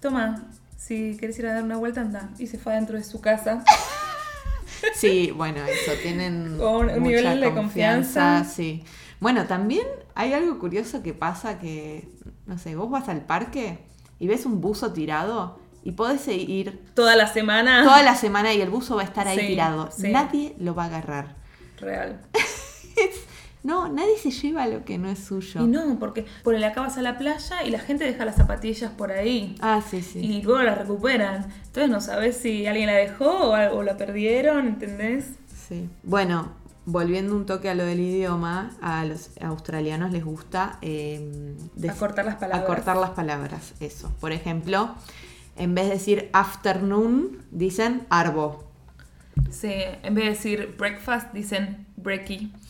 Toma, 0.01 0.43
si 0.77 1.15
quieres 1.17 1.37
ir 1.39 1.47
a 1.47 1.53
dar 1.53 1.63
una 1.63 1.77
vuelta, 1.77 2.01
anda. 2.01 2.29
Y 2.37 2.47
se 2.47 2.57
fue 2.57 2.73
adentro 2.73 2.97
de 2.97 3.03
su 3.03 3.19
casa. 3.21 3.63
Sí, 4.93 5.31
bueno, 5.35 5.59
eso, 5.65 5.91
tienen 6.03 6.57
Con 6.59 6.89
un 6.89 6.99
mucha 6.99 7.17
nivel 7.17 7.41
de 7.41 7.53
confianza. 7.53 8.43
Sí. 8.43 8.83
Bueno, 9.19 9.45
también 9.45 9.87
hay 10.13 10.33
algo 10.33 10.59
curioso 10.59 11.01
que 11.01 11.13
pasa 11.13 11.57
que, 11.57 12.07
no 12.45 12.59
sé, 12.59 12.75
vos 12.75 12.89
vas 12.89 13.09
al 13.09 13.21
parque 13.21 13.79
y 14.19 14.27
ves 14.27 14.45
un 14.45 14.61
buzo 14.61 14.93
tirado 14.93 15.59
y 15.83 15.93
podés 15.93 16.27
ir 16.27 16.83
Toda 16.93 17.15
la 17.15 17.27
semana. 17.27 17.83
toda 17.83 18.03
la 18.03 18.13
semana 18.15 18.53
y 18.53 18.61
el 18.61 18.69
buzo 18.69 18.95
va 18.95 19.01
a 19.01 19.05
estar 19.05 19.27
ahí 19.27 19.39
Sí, 19.39 19.47
tirado. 19.47 19.89
sí. 19.91 20.11
Nadie 20.11 20.55
lo 20.59 20.75
va 20.75 20.83
a 20.83 20.87
agarrar. 20.87 21.35
Real. 21.79 22.19
No, 23.67 23.89
nadie 23.89 24.17
se 24.17 24.31
lleva 24.31 24.65
lo 24.65 24.85
que 24.85 24.97
no 24.97 25.09
es 25.09 25.19
suyo. 25.19 25.61
Y 25.61 25.67
no, 25.67 25.99
porque 25.99 26.25
por 26.41 26.55
el 26.55 26.63
acá 26.63 26.79
vas 26.79 26.97
a 26.97 27.01
la 27.01 27.17
playa 27.17 27.63
y 27.65 27.69
la 27.69 27.79
gente 27.79 28.05
deja 28.05 28.23
las 28.23 28.37
zapatillas 28.37 28.91
por 28.91 29.11
ahí. 29.11 29.55
Ah, 29.59 29.81
sí, 29.85 30.01
sí. 30.01 30.19
Y 30.19 30.41
luego 30.41 30.63
las 30.63 30.77
recuperan. 30.77 31.47
Entonces 31.65 31.89
no 31.89 31.99
sabes 31.99 32.37
si 32.37 32.65
alguien 32.65 32.87
la 32.87 32.93
dejó 32.93 33.29
o, 33.29 33.51
o 33.77 33.83
la 33.83 33.97
perdieron, 33.97 34.67
¿entendés? 34.67 35.31
Sí. 35.67 35.89
Bueno, 36.03 36.53
volviendo 36.85 37.35
un 37.35 37.45
toque 37.45 37.69
a 37.69 37.75
lo 37.75 37.83
del 37.83 37.99
idioma, 37.99 38.71
a 38.81 39.03
los 39.03 39.31
australianos 39.41 40.11
les 40.13 40.23
gusta 40.23 40.77
eh, 40.81 41.53
Acortar 41.89 42.23
las 42.23 42.35
palabras. 42.35 42.63
acortar 42.63 42.95
las 42.95 43.09
palabras. 43.09 43.73
Eso. 43.81 44.09
Por 44.21 44.31
ejemplo, 44.31 44.95
en 45.57 45.75
vez 45.75 45.87
de 45.87 45.91
decir 45.95 46.29
afternoon, 46.31 47.43
dicen 47.51 48.07
arbo. 48.09 48.63
Sí, 49.51 49.73
en 50.03 50.15
vez 50.15 50.23
de 50.23 50.29
decir 50.29 50.75
breakfast, 50.77 51.33
dicen 51.33 51.86
breaky. 52.07 52.51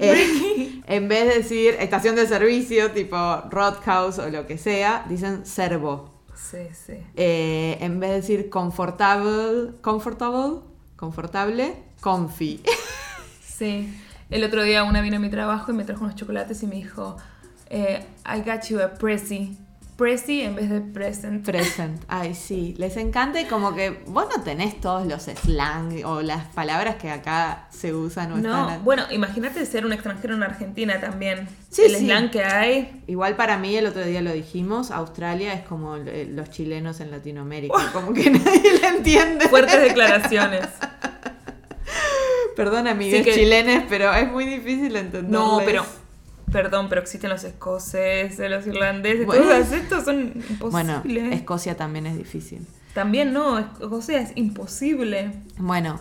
Eh, 0.00 0.82
en 0.86 1.08
vez 1.08 1.26
de 1.26 1.34
decir 1.38 1.76
estación 1.80 2.14
de 2.14 2.26
servicio, 2.26 2.90
tipo 2.90 3.16
roadhouse 3.50 4.18
o 4.18 4.28
lo 4.28 4.46
que 4.46 4.58
sea, 4.58 5.04
dicen 5.08 5.46
servo. 5.46 6.12
Sí, 6.34 6.58
sí. 6.72 6.98
Eh, 7.16 7.78
en 7.80 7.98
vez 7.98 8.10
de 8.10 8.16
decir 8.16 8.50
comfortable, 8.50 9.72
comfortable, 9.80 10.60
confortable, 10.96 11.74
comfy. 12.00 12.60
Sí. 13.42 13.94
El 14.28 14.44
otro 14.44 14.62
día 14.62 14.82
una 14.82 15.00
vino 15.02 15.16
a 15.16 15.20
mi 15.20 15.30
trabajo 15.30 15.70
y 15.70 15.74
me 15.74 15.84
trajo 15.84 16.04
unos 16.04 16.16
chocolates 16.16 16.62
y 16.62 16.66
me 16.66 16.76
dijo, 16.76 17.16
eh, 17.70 18.04
I 18.26 18.40
got 18.40 18.64
you 18.68 18.80
a 18.80 18.92
Prezi. 18.94 19.56
Prezi 19.96 20.40
en 20.40 20.54
vez 20.56 20.70
de 20.70 20.80
present. 20.80 21.44
Present. 21.44 22.02
Ay, 22.08 22.34
sí. 22.34 22.74
Les 22.78 22.96
encanta 22.96 23.40
y 23.40 23.44
como 23.44 23.74
que 23.74 24.02
vos 24.06 24.26
no 24.34 24.42
tenés 24.42 24.80
todos 24.80 25.06
los 25.06 25.22
slang 25.24 26.02
o 26.04 26.22
las 26.22 26.46
palabras 26.46 26.96
que 26.96 27.10
acá 27.10 27.66
se 27.70 27.94
usan 27.94 28.32
o 28.32 28.36
No, 28.38 28.62
están- 28.68 28.84
bueno, 28.84 29.04
imagínate 29.10 29.64
ser 29.66 29.84
un 29.86 29.92
extranjero 29.92 30.34
en 30.34 30.42
Argentina 30.42 30.98
también. 30.98 31.46
Sí, 31.70 31.82
el 31.82 31.94
sí. 31.96 32.06
slang 32.06 32.30
que 32.30 32.42
hay. 32.42 33.02
Igual 33.06 33.36
para 33.36 33.58
mí, 33.58 33.76
el 33.76 33.86
otro 33.86 34.02
día 34.04 34.22
lo 34.22 34.32
dijimos, 34.32 34.90
Australia 34.90 35.52
es 35.52 35.60
como 35.62 35.96
eh, 35.96 36.26
los 36.28 36.50
chilenos 36.50 37.00
en 37.00 37.10
Latinoamérica. 37.10 37.74
Como 37.92 38.12
que 38.14 38.30
nadie 38.30 38.78
le 38.80 38.88
entiende. 38.88 39.46
Fuertes 39.48 39.80
declaraciones. 39.82 40.66
Perdón, 42.56 42.86
amigues 42.88 43.18
Sí 43.18 43.24
que- 43.24 43.34
chilenes, 43.34 43.84
pero 43.88 44.12
es 44.14 44.30
muy 44.30 44.44
difícil 44.46 44.94
entender. 44.96 45.30
No, 45.30 45.60
pero. 45.64 45.84
Perdón, 46.52 46.88
pero 46.88 47.00
existen 47.00 47.30
los 47.30 47.42
escoceses, 47.44 48.50
los 48.50 48.66
irlandeses, 48.66 49.26
Bueno. 49.26 49.42
todos 49.44 49.72
estos 49.72 50.04
son 50.04 50.34
Bueno, 50.70 50.96
imposibles. 50.96 51.34
Escocia 51.34 51.76
también 51.76 52.06
es 52.06 52.16
difícil. 52.16 52.66
También 52.94 53.32
no, 53.32 53.58
Escocia 53.58 54.20
es 54.20 54.32
imposible. 54.36 55.32
Bueno, 55.56 55.98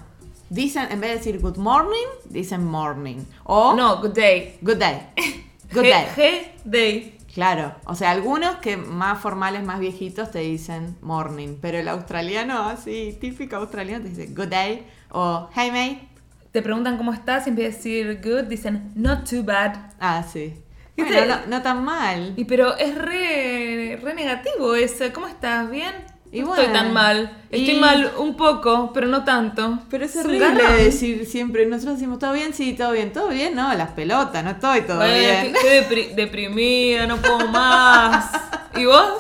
dicen, 0.50 0.88
en 0.92 1.00
vez 1.00 1.12
de 1.12 1.18
decir 1.18 1.40
good 1.40 1.58
morning, 1.58 2.08
dicen 2.30 2.66
morning. 2.66 3.20
O 3.46 3.74
No, 3.76 4.02
good 4.02 4.12
day. 4.14 4.58
good 4.62 4.78
day. 4.78 5.02
Good 5.74 5.84
day. 5.84 6.06
G 6.18 6.48
day. 6.66 7.18
Claro, 7.34 7.74
o 7.86 7.96
sea, 7.96 8.12
algunos 8.12 8.58
que 8.58 8.76
más 8.76 9.22
formales, 9.22 9.64
más 9.64 9.80
viejitos, 9.80 10.32
te 10.32 10.40
dicen 10.40 10.98
morning, 11.02 11.56
pero 11.62 11.78
el 11.78 11.88
australiano, 11.88 12.64
así, 12.68 13.18
típico 13.22 13.56
australiano, 13.56 14.04
te 14.04 14.10
dice 14.10 14.28
good 14.36 14.50
day 14.50 14.86
o 15.12 15.48
hey 15.56 15.70
mate. 15.72 16.10
Te 16.52 16.62
preguntan 16.62 16.98
cómo 16.98 17.14
estás 17.14 17.48
y 17.48 17.50
en 17.52 17.56
vez 17.56 17.66
de 17.84 17.90
decir 17.92 18.22
good, 18.24 18.44
dicen 18.44 18.92
not 18.96 19.30
too 19.30 19.44
bad. 19.44 19.74
Ah, 20.00 20.24
sí. 20.24 20.54
Bueno, 20.98 21.36
no, 21.48 21.58
no 21.58 21.62
tan 21.64 21.84
mal. 21.84 22.34
Y 22.36 22.46
pero 22.46 22.78
es 22.78 22.96
re, 22.96 23.98
re 24.02 24.14
negativo 24.14 24.76
ese. 24.76 25.12
¿Cómo 25.14 25.28
estás? 25.28 25.72
¿Bien? 25.72 25.92
Y 26.34 26.42
no 26.42 26.48
bueno, 26.48 26.62
estoy 26.64 26.78
tan 26.78 26.94
mal. 26.94 27.38
Estoy 27.50 27.76
y- 27.76 27.80
mal 27.80 28.12
un 28.20 28.36
poco, 28.38 28.92
pero 28.94 29.08
no 29.08 29.24
tanto. 29.24 29.80
Pero 29.90 30.06
es 30.06 30.16
horrible 30.16 30.64
decir 30.78 31.26
siempre, 31.26 31.66
nosotros 31.66 31.96
decimos, 31.96 32.20
¿todo 32.20 32.34
bien? 32.34 32.54
Sí, 32.54 32.74
todo 32.74 32.92
bien, 32.92 33.12
todo 33.12 33.30
bien, 33.30 33.56
no, 33.56 33.74
las 33.74 33.92
pelotas, 33.92 34.44
no 34.44 34.52
estoy 34.52 34.82
todo 34.82 34.98
Bueno, 34.98 35.14
bien. 35.14 35.56
estoy 35.56 35.70
depri- 35.70 36.14
deprimida, 36.16 37.08
no 37.08 37.18
puedo 37.18 37.48
más. 37.48 38.32
¿Y 38.78 38.86
vos? 38.86 39.12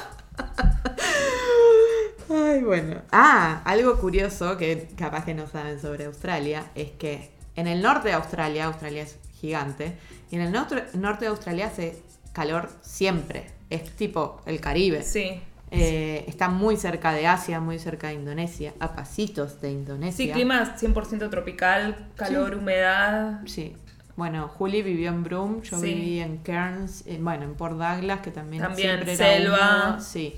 Ay, 2.52 2.62
bueno. 2.64 3.02
Ah, 3.12 3.62
algo 3.66 3.98
curioso 3.98 4.58
que 4.58 4.90
capaz 4.98 5.26
que 5.26 5.34
no 5.34 5.48
saben 5.48 5.80
sobre 5.82 6.06
Australia 6.06 6.66
es 6.76 6.92
que 6.92 7.32
en 7.56 7.68
el 7.68 7.82
norte 7.82 8.10
de 8.10 8.14
Australia, 8.16 8.66
Australia 8.66 9.04
es 9.04 9.18
gigante, 9.40 9.96
y 10.30 10.36
en 10.36 10.42
el 10.42 10.52
norte, 10.52 10.84
de 11.26 11.28
Australia 11.28 11.68
hace 11.68 12.02
calor 12.34 12.70
siempre. 12.82 13.48
Es 13.70 13.90
tipo 13.96 14.42
el 14.46 14.60
Caribe. 14.60 15.02
Sí. 15.04 15.42
Eh, 15.74 16.26
está 16.28 16.50
muy 16.50 16.76
cerca 16.76 17.14
de 17.14 17.28
Asia, 17.28 17.62
muy 17.62 17.80
cerca 17.80 18.08
de 18.10 18.16
Indonesia, 18.16 18.74
a 18.82 18.94
pasitos 18.94 19.62
de 19.62 19.72
Indonesia. 19.72 20.26
Sí, 20.26 20.32
clima 20.32 20.76
100% 20.78 21.30
tropical, 21.30 22.10
calor, 22.18 22.56
humedad. 22.56 23.40
Sí. 23.46 23.76
Bueno, 24.18 24.50
Juli 24.50 24.82
vivió 24.82 25.10
en 25.10 25.24
Broome, 25.24 25.62
yo 25.64 25.80
Sí. 25.80 25.86
viví 25.94 26.20
en 26.20 26.38
Cairns, 26.40 27.04
eh, 27.08 27.18
bueno, 27.22 27.44
en 27.46 27.56
Port 27.56 27.78
Douglas, 27.78 28.20
que 28.20 28.32
también, 28.32 28.62
También, 28.64 28.90
siempre 29.02 29.14
era 29.14 29.26
selva. 29.26 29.88
húmedo, 29.94 30.02
Sí. 30.02 30.36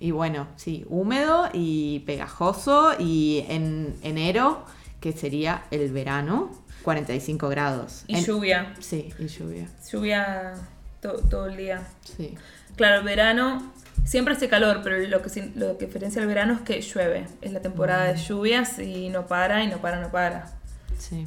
Y 0.00 0.10
bueno, 0.12 0.48
sí, 0.56 0.84
húmedo 0.88 1.48
y 1.52 2.00
pegajoso. 2.00 2.92
Y 2.98 3.44
en 3.48 3.94
enero, 4.02 4.64
que 5.00 5.12
sería 5.12 5.64
el 5.70 5.92
verano, 5.92 6.50
45 6.82 7.48
grados. 7.50 8.04
Y 8.06 8.16
En- 8.16 8.24
lluvia. 8.24 8.74
Sí, 8.80 9.12
y 9.18 9.26
lluvia. 9.28 9.68
Lluvia 9.92 10.54
to- 11.02 11.20
todo 11.28 11.46
el 11.46 11.56
día. 11.58 11.82
Sí. 12.16 12.34
Claro, 12.76 13.00
el 13.00 13.04
verano 13.04 13.72
siempre 14.06 14.34
hace 14.34 14.48
calor, 14.48 14.80
pero 14.82 14.96
lo 15.06 15.20
que, 15.22 15.52
lo 15.54 15.76
que 15.76 15.86
diferencia 15.86 16.22
el 16.22 16.28
verano 16.28 16.54
es 16.54 16.60
que 16.62 16.80
llueve. 16.80 17.26
Es 17.42 17.52
la 17.52 17.60
temporada 17.60 18.10
Mm. 18.10 18.16
de 18.16 18.22
lluvias 18.22 18.78
y 18.78 19.10
no 19.10 19.26
para, 19.26 19.62
y 19.62 19.68
no 19.68 19.78
para, 19.82 20.00
no 20.00 20.10
para. 20.10 20.50
Sí. 20.98 21.26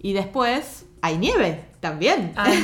Y 0.00 0.12
después 0.12 0.84
hay 1.02 1.18
nieve 1.18 1.64
también. 1.80 2.32
Hay, 2.36 2.58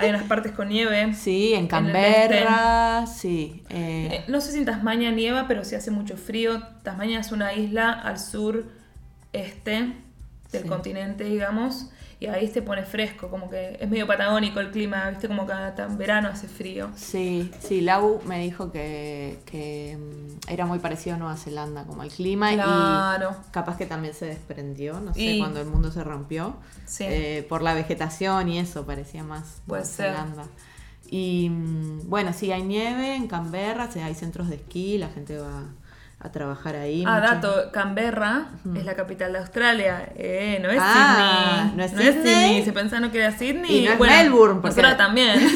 hay 0.00 0.10
unas 0.10 0.24
partes 0.24 0.52
con 0.52 0.68
nieve. 0.68 1.12
Sí, 1.18 1.54
en 1.54 1.66
Canberra, 1.66 3.06
sí. 3.06 3.62
eh, 3.70 4.08
Eh, 4.12 4.24
No 4.28 4.40
sé 4.40 4.52
si 4.52 4.58
en 4.58 4.64
Tasmania 4.64 5.10
nieva, 5.10 5.46
pero 5.48 5.64
sí 5.64 5.74
hace 5.74 5.90
mucho 5.90 6.16
frío. 6.16 6.62
Tasmania 6.82 7.20
es 7.20 7.32
una 7.32 7.52
isla 7.54 7.92
al 7.92 8.18
sur 8.18 8.64
este 9.32 9.92
del 10.52 10.62
Sí. 10.62 10.68
continente, 10.68 11.24
digamos, 11.24 11.90
y 12.20 12.26
ahí 12.26 12.48
se 12.48 12.60
pone 12.60 12.84
fresco, 12.84 13.28
como 13.30 13.48
que 13.48 13.78
es 13.80 13.88
medio 13.88 14.06
patagónico 14.06 14.60
el 14.60 14.70
clima, 14.70 15.08
viste, 15.08 15.26
como 15.26 15.46
que 15.46 15.52
en 15.54 15.96
verano 15.96 16.28
hace 16.28 16.48
frío. 16.48 16.90
Sí, 16.94 17.50
sí, 17.60 17.80
Lau 17.80 18.20
me 18.26 18.38
dijo 18.40 18.70
que, 18.70 19.38
que, 19.46 19.96
mm, 19.98 20.50
era 20.50 20.66
muy 20.66 20.78
parecido 20.80 21.16
a 21.16 21.18
Nueva 21.18 21.36
Zelanda 21.38 21.84
como 21.84 22.02
el 22.02 22.10
clima 22.10 22.52
Claro. 22.52 23.36
y 23.48 23.50
capaz 23.50 23.78
que 23.78 23.86
también 23.86 24.12
se 24.12 24.26
desprendió, 24.26 25.00
no 25.00 25.14
sé, 25.14 25.20
Y- 25.22 25.38
cuando 25.38 25.60
el 25.62 25.66
mundo 25.66 25.90
se 25.90 26.04
rompió, 26.04 26.56
Sí. 26.84 27.04
eh, 27.08 27.46
por 27.48 27.62
la 27.62 27.72
vegetación 27.72 28.48
y 28.50 28.58
eso, 28.58 28.84
parecía 28.84 29.24
más 29.24 29.62
Puede 29.66 29.82
Nueva 29.82 29.84
ser. 29.84 30.10
Zelanda. 30.12 30.44
Y 31.12 31.48
mm, 31.50 32.08
bueno, 32.08 32.32
sí, 32.34 32.52
hay 32.52 32.62
nieve 32.62 33.16
en 33.16 33.26
Canberra, 33.28 33.88
hay 34.04 34.14
centros 34.14 34.48
de 34.48 34.56
esquí, 34.56 34.98
la 34.98 35.08
gente 35.08 35.38
va 35.38 35.64
a 36.22 36.30
trabajar 36.30 36.76
ahí. 36.76 37.02
Ah, 37.06 37.20
mucho. 37.20 37.34
dato, 37.34 37.72
Canberra 37.72 38.48
es 38.76 38.84
la 38.84 38.94
capital 38.94 39.32
de 39.32 39.38
Australia, 39.38 40.12
eh, 40.16 40.58
no 40.62 40.68
es 40.70 40.78
Ah, 40.80 41.70
Sydney. 41.72 41.76
¿no 41.76 41.82
es 41.82 42.14
Sydney? 42.14 42.64
Se 42.64 42.72
pensando 42.72 43.10
que 43.10 43.18
era 43.18 43.32
Sydney. 43.32 43.78
Y 43.78 43.84
no 43.86 43.92
es 43.94 43.98
Melbourne, 44.00 44.60
porque- 44.60 44.82
Nosotros 44.82 44.96
también. 44.96 45.40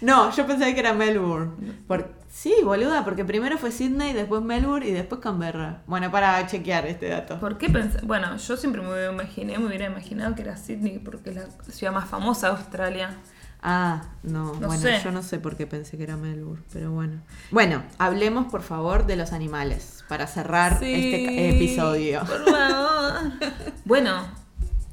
No, 0.00 0.30
yo 0.30 0.46
pensé 0.46 0.72
que 0.74 0.80
era 0.80 0.92
Melbourne. 0.94 1.50
Por- 1.86 2.16
Sí, 2.30 2.54
boluda, 2.62 3.04
porque 3.04 3.24
primero 3.24 3.58
fue 3.58 3.72
Sydney, 3.72 4.12
después 4.12 4.42
Melbourne 4.42 4.86
y 4.86 4.92
después 4.92 5.20
Canberra. 5.20 5.82
Bueno, 5.88 6.08
para 6.12 6.46
chequear 6.46 6.86
este 6.86 7.08
dato. 7.08 7.40
¿Por 7.40 7.58
qué 7.58 7.68
pensé? 7.68 7.98
Bueno, 8.04 8.36
yo 8.36 8.56
siempre 8.56 8.80
me 8.80 9.06
imaginé, 9.06 9.58
me 9.58 9.66
hubiera 9.66 9.86
imaginado 9.86 10.36
que 10.36 10.42
era 10.42 10.56
Sydney 10.56 11.00
porque 11.00 11.30
es 11.30 11.36
la 11.36 11.46
ciudad 11.68 11.92
más 11.92 12.08
famosa 12.08 12.46
de 12.50 12.56
Australia. 12.58 13.16
Ah, 13.62 14.02
no, 14.22 14.54
No 14.54 14.68
bueno, 14.68 14.80
sé. 14.82 15.00
yo 15.02 15.10
no 15.10 15.22
sé 15.22 15.38
por 15.40 15.56
qué 15.56 15.66
pensé 15.66 15.96
que 15.96 16.04
era 16.04 16.16
Melbourne, 16.16 16.62
pero 16.72 16.92
bueno. 16.92 17.20
Bueno, 17.50 17.82
hablemos 17.98 18.46
por 18.50 18.62
favor 18.62 19.06
de 19.06 19.16
los 19.16 19.32
animales 19.32 20.04
para 20.08 20.26
cerrar 20.26 20.78
Sí, 20.78 21.14
este 21.14 21.56
episodio. 21.56 22.20
Por 22.20 22.44
favor. 22.50 23.32
bueno, 23.84 24.22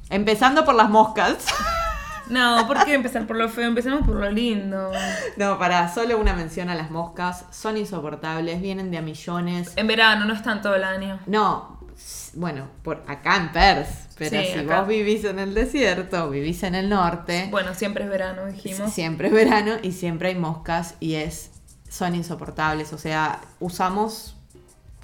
Empezando 0.08 0.64
por 0.64 0.74
las 0.76 0.88
moscas. 0.88 1.46
no, 2.30 2.64
¿por 2.66 2.84
qué 2.84 2.94
empezar 2.94 3.26
por 3.26 3.36
lo 3.36 3.48
feo? 3.48 3.66
Empecemos 3.66 4.06
por 4.06 4.14
lo 4.16 4.30
lindo. 4.30 4.92
No, 5.36 5.58
para 5.58 5.92
solo 5.92 6.18
una 6.18 6.32
mención 6.32 6.68
a 6.68 6.74
las 6.76 6.90
moscas. 6.90 7.44
Son 7.50 7.76
insoportables, 7.76 8.60
vienen 8.62 8.90
de 8.90 8.98
a 8.98 9.02
millones. 9.02 9.72
En 9.76 9.86
verano, 9.88 10.24
no 10.24 10.32
están 10.34 10.62
todo 10.62 10.76
el 10.76 10.84
año. 10.84 11.18
No, 11.26 11.80
bueno, 12.34 12.68
por 12.84 13.02
acá 13.08 13.36
en 13.36 13.50
Perth. 13.52 14.05
Pero 14.18 14.40
Sí, 14.40 14.46
si 14.52 14.58
acá. 14.60 14.80
vos 14.80 14.88
vivís 14.88 15.24
en 15.24 15.38
el 15.38 15.52
desierto, 15.54 16.30
vivís 16.30 16.62
en 16.62 16.74
el 16.74 16.88
norte. 16.88 17.48
Bueno, 17.50 17.74
siempre 17.74 18.04
es 18.04 18.10
verano, 18.10 18.46
dijimos. 18.46 18.92
Siempre 18.92 19.28
es 19.28 19.34
verano 19.34 19.74
y 19.82 19.92
siempre 19.92 20.30
hay 20.30 20.34
moscas 20.36 20.94
y 21.00 21.14
es 21.14 21.50
son 21.90 22.14
insoportables. 22.14 22.92
O 22.92 22.98
sea, 22.98 23.40
usamos 23.60 24.36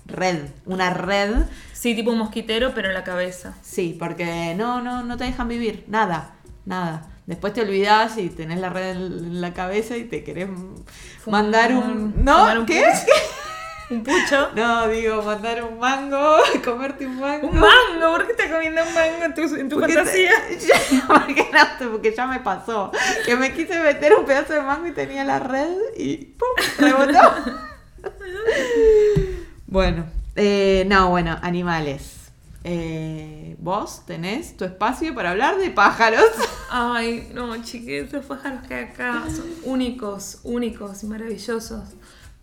red, 0.06 0.46
una 0.66 0.90
red. 0.94 1.34
Sí, 1.72 1.94
tipo 1.94 2.10
un 2.10 2.18
mosquitero, 2.18 2.72
pero 2.74 2.88
en 2.88 2.94
la 2.94 3.04
cabeza. 3.04 3.54
Sí, 3.62 3.96
porque 3.98 4.54
no, 4.56 4.80
no, 4.80 5.02
no 5.02 5.16
te 5.16 5.24
dejan 5.24 5.48
vivir. 5.48 5.84
Nada, 5.88 6.34
nada. 6.64 7.08
Después 7.26 7.52
te 7.52 7.60
olvidás 7.60 8.18
y 8.18 8.30
tenés 8.30 8.58
la 8.60 8.68
red 8.70 8.96
en 8.96 9.40
la 9.40 9.52
cabeza 9.54 9.96
y 9.96 10.04
te 10.04 10.24
querés 10.24 10.48
Fumar- 10.48 11.30
mandar 11.44 11.72
un. 11.74 12.24
¿No? 12.24 12.60
un 12.60 12.66
¿Qué? 12.66 12.84
Un 13.92 14.02
pucho. 14.04 14.48
No, 14.54 14.88
digo, 14.88 15.22
mandar 15.22 15.62
un 15.64 15.78
mango, 15.78 16.36
comerte 16.64 17.06
un 17.06 17.18
mango. 17.20 17.48
Un 17.48 17.58
mango, 17.60 18.12
¿por 18.16 18.26
qué 18.26 18.32
estás 18.32 18.50
comiendo 18.50 18.82
un 18.82 18.94
mango 18.94 19.24
en 19.24 19.34
tu, 19.34 19.42
en 19.56 19.68
tu 19.68 19.78
Porque 19.78 19.94
fantasía? 19.94 20.32
te- 20.48 21.02
porque, 21.06 21.50
no, 21.52 21.90
porque 21.92 22.14
ya 22.14 22.26
me 22.26 22.40
pasó. 22.40 22.90
Que 23.24 23.36
me 23.36 23.52
quise 23.52 23.78
meter 23.80 24.14
un 24.14 24.24
pedazo 24.24 24.54
de 24.54 24.62
mango 24.62 24.86
y 24.86 24.92
tenía 24.92 25.24
la 25.24 25.38
red 25.38 25.68
y 25.96 26.16
¡pum! 26.16 26.48
rebotó. 26.78 27.18
bueno, 29.66 30.06
eh, 30.36 30.84
no, 30.88 31.10
bueno, 31.10 31.38
animales. 31.42 32.18
Eh, 32.64 33.56
Vos 33.58 34.04
tenés 34.06 34.56
tu 34.56 34.64
espacio 34.64 35.14
para 35.14 35.30
hablar 35.30 35.56
de 35.56 35.70
pájaros. 35.70 36.24
Ay, 36.68 37.30
no, 37.32 37.56
chiques, 37.62 38.12
los 38.12 38.24
pájaros 38.26 38.66
que 38.66 38.74
hay 38.74 38.84
acá 38.86 39.22
son 39.26 39.44
únicos, 39.62 40.40
únicos 40.42 41.02
y 41.04 41.06
maravillosos. 41.06 41.80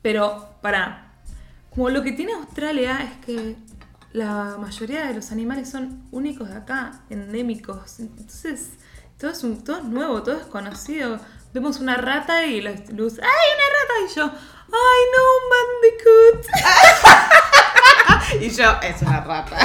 Pero, 0.01 0.47
para, 0.61 1.08
como 1.79 1.91
lo 1.91 2.03
que 2.03 2.11
tiene 2.11 2.33
Australia 2.33 2.99
es 3.01 3.25
que 3.25 3.55
la 4.11 4.57
mayoría 4.59 5.05
de 5.05 5.13
los 5.13 5.31
animales 5.31 5.69
son 5.69 6.03
únicos 6.11 6.49
de 6.49 6.57
acá, 6.57 7.03
endémicos. 7.09 8.01
Entonces, 8.01 8.71
todo 9.17 9.31
es, 9.31 9.41
un, 9.45 9.63
todo 9.63 9.77
es 9.77 9.85
nuevo, 9.85 10.21
todo 10.21 10.35
es 10.35 10.45
conocido. 10.47 11.21
Vemos 11.53 11.79
una 11.79 11.95
rata 11.95 12.45
y 12.45 12.59
la 12.59 12.71
luz, 12.91 13.17
¡ay, 13.19 13.47
una 13.55 13.67
rata! 13.77 13.93
Y 14.05 14.13
yo, 14.13 14.25
¡ay, 14.25 15.01
no, 15.15 15.23
un 15.39 15.45
bandicoot! 15.95 16.47
y 18.41 18.49
yo, 18.49 18.71
es 18.83 19.01
una 19.01 19.21
rata. 19.21 19.57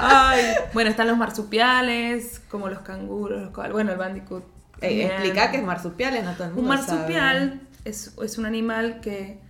Ay. 0.00 0.44
Bueno, 0.74 0.90
están 0.90 1.06
los 1.06 1.16
marsupiales, 1.16 2.42
como 2.50 2.68
los 2.68 2.80
canguros, 2.80 3.50
los. 3.50 3.72
Bueno, 3.72 3.92
el 3.92 3.96
bandicoot. 3.96 4.44
Explica 4.82 5.50
que 5.50 5.56
es 5.56 5.64
marsupiales, 5.64 6.22
no 6.22 6.34
todo 6.34 6.48
el 6.48 6.52
Un 6.52 6.66
mundo 6.66 6.82
sabe. 6.82 6.98
marsupial 6.98 7.62
es, 7.86 8.12
es 8.22 8.36
un 8.36 8.44
animal 8.44 9.00
que 9.00 9.42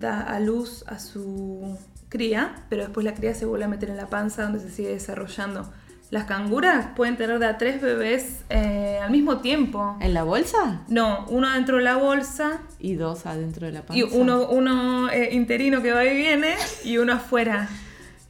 da 0.00 0.22
a 0.22 0.40
luz 0.40 0.82
a 0.88 0.98
su 0.98 1.78
cría, 2.08 2.56
pero 2.68 2.82
después 2.82 3.04
la 3.04 3.14
cría 3.14 3.34
se 3.34 3.44
vuelve 3.46 3.66
a 3.66 3.68
meter 3.68 3.90
en 3.90 3.96
la 3.96 4.08
panza 4.08 4.42
donde 4.42 4.58
se 4.58 4.70
sigue 4.70 4.88
desarrollando. 4.88 5.70
Las 6.10 6.24
canguras 6.24 6.88
pueden 6.96 7.16
tener 7.16 7.38
de 7.38 7.46
a 7.46 7.56
tres 7.56 7.80
bebés 7.80 8.40
eh, 8.48 8.98
al 9.00 9.12
mismo 9.12 9.38
tiempo. 9.38 9.96
¿En 10.00 10.12
la 10.12 10.24
bolsa? 10.24 10.82
No, 10.88 11.24
uno 11.28 11.48
dentro 11.52 11.76
de 11.76 11.84
la 11.84 11.98
bolsa 11.98 12.62
Y 12.80 12.94
dos 12.94 13.26
adentro 13.26 13.66
de 13.66 13.74
la 13.74 13.82
panza. 13.82 13.96
y 13.96 14.02
uno, 14.02 14.48
uno 14.48 15.08
eh, 15.10 15.28
interino 15.32 15.82
que 15.82 15.92
va 15.92 16.04
y 16.04 16.16
viene 16.16 16.56
y 16.84 16.98
uno 16.98 17.12
afuera. 17.12 17.68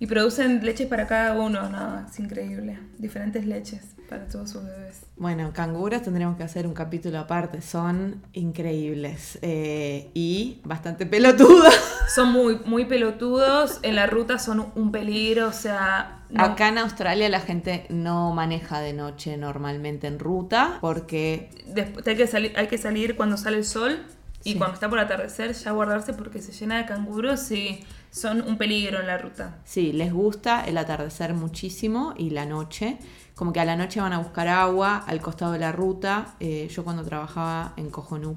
Y 0.01 0.07
producen 0.07 0.65
leches 0.65 0.89
para 0.89 1.07
cada 1.07 1.35
uno, 1.39 1.69
no, 1.69 2.07
es 2.09 2.19
increíble. 2.19 2.79
Diferentes 2.99 3.45
leches 3.47 3.83
para 4.09 4.27
todos 4.27 4.51
sus 4.51 4.65
bebés. 4.65 5.03
Bueno, 5.17 5.53
canguras 5.53 6.03
tendríamos 6.03 6.37
que 6.39 6.43
hacer 6.43 6.67
un 6.67 6.73
capítulo 6.75 7.19
aparte. 7.19 7.61
Son 7.61 8.23
increíbles 8.33 9.39
eh, 9.43 10.11
y 10.15 10.61
bastante 10.65 11.05
pelotudas. 11.07 11.75
Son 12.15 12.33
muy, 12.33 12.59
muy 12.65 12.87
pelotudos, 12.87 13.79
en 13.83 13.95
la 13.95 14.07
ruta 14.09 14.41
son 14.41 14.73
un 14.75 14.91
peligro, 14.91 15.47
o 15.47 15.53
sea... 15.53 16.25
no- 16.31 16.43
Acá 16.43 16.67
en 16.67 16.79
Australia 16.79 17.29
la 17.29 17.39
gente 17.39 17.87
no 17.89 18.33
maneja 18.35 18.81
de 18.81 18.95
noche 18.95 19.37
normalmente 19.37 20.09
en 20.09 20.19
ruta 20.19 20.79
porque 20.81 21.51
Después 21.69 22.05
hay 22.09 22.17
que, 22.17 22.27
salir, 22.27 22.53
hay 22.57 22.67
que 22.67 22.79
salir 22.79 23.15
cuando 23.15 23.37
sale 23.37 23.59
el 23.59 23.65
sol 23.65 24.01
y 24.45 24.53
Sí. 24.53 24.59
cuando 24.59 24.75
está 24.75 24.89
por 24.89 24.99
atardecer 24.99 25.53
ya 25.53 25.71
guardarse 25.73 26.13
porque 26.15 26.41
se 26.41 26.53
llena 26.53 26.79
de 26.79 26.87
canguros 26.87 27.51
y 27.51 27.85
son 28.11 28.41
un 28.43 28.57
peligro 28.59 29.01
en 29.01 29.07
la 29.07 29.19
ruta. 29.19 29.59
sí, 29.65 29.93
les 29.93 30.13
gusta 30.13 30.65
el 30.65 30.79
atardecer 30.79 31.35
muchísimo 31.35 32.15
y 32.17 32.31
la 32.31 32.47
noche. 32.47 32.99
Como 33.35 33.53
que 33.53 33.61
a 33.61 33.65
la 33.65 33.77
noche 33.77 34.01
van 34.01 34.13
a 34.13 34.19
buscar 34.19 34.49
agua 34.49 34.99
al 35.07 35.21
costado 35.21 35.53
de 35.53 35.59
la 35.59 35.73
ruta. 35.73 36.35
Eh, 36.41 36.69
yo 36.71 36.85
cuando 36.85 37.03
trabajaba 37.05 37.73
en 37.77 37.89
Cojonup, 37.91 38.37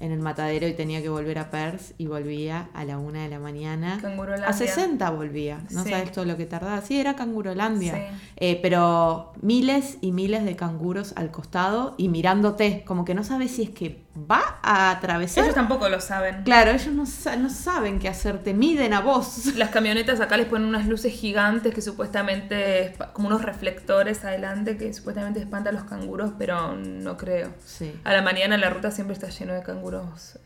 en 0.00 0.12
el 0.12 0.18
matadero 0.20 0.66
y 0.66 0.72
tenía 0.72 1.02
que 1.02 1.08
volver 1.08 1.38
a 1.38 1.50
Perth 1.50 1.92
y 1.98 2.06
volvía 2.06 2.68
a 2.74 2.84
la 2.84 2.98
una 2.98 3.22
de 3.22 3.28
la 3.28 3.38
mañana. 3.38 3.98
Cangurolandia. 4.00 4.48
A 4.48 4.52
60 4.52 5.10
volvía, 5.10 5.60
no 5.70 5.84
Sí. 5.84 5.90
sabes 5.90 6.10
todo 6.12 6.24
lo 6.24 6.36
que 6.36 6.46
tardaba. 6.46 6.80
Sí, 6.80 6.98
era 6.98 7.14
cangurolandia. 7.16 7.94
Sí. 7.94 8.00
Eh, 8.36 8.58
pero 8.62 9.32
miles 9.42 9.98
y 10.00 10.12
miles 10.12 10.44
de 10.44 10.56
canguros 10.56 11.12
al 11.16 11.30
costado 11.30 11.94
y 11.98 12.08
mirándote, 12.08 12.82
como 12.86 13.04
que 13.04 13.14
no 13.14 13.22
sabes 13.24 13.50
si 13.52 13.62
es 13.64 13.70
que 13.70 14.02
va 14.30 14.58
a 14.62 14.90
atravesar. 14.90 15.44
Ellos 15.44 15.54
tampoco 15.54 15.88
lo 15.88 16.00
saben. 16.00 16.42
Claro, 16.44 16.70
ellos 16.72 16.92
no, 16.94 17.06
sa- 17.06 17.36
no 17.36 17.48
saben 17.50 17.98
qué 18.00 18.08
hacer, 18.08 18.42
te 18.42 18.54
miden 18.54 18.92
a 18.94 19.00
vos. 19.00 19.54
Las 19.56 19.68
camionetas 19.70 20.20
acá 20.20 20.36
les 20.36 20.46
ponen 20.46 20.66
unas 20.66 20.86
luces 20.88 21.12
gigantes 21.12 21.72
que 21.74 21.80
supuestamente, 21.82 22.94
como 23.12 23.28
unos 23.28 23.42
reflectores 23.42 24.24
adelante 24.24 24.76
que 24.76 24.92
supuestamente 24.94 25.40
espantan 25.40 25.76
a 25.76 25.80
los 25.80 25.88
canguros, 25.88 26.32
pero 26.38 26.74
no 26.76 27.16
creo. 27.16 27.50
Sí. 27.64 27.92
A 28.04 28.12
la 28.12 28.22
mañana 28.22 28.56
la 28.56 28.70
ruta 28.70 28.90
siempre 28.90 29.14
está 29.14 29.28
lleno 29.28 29.52
de 29.52 29.62
canguros 29.62 29.89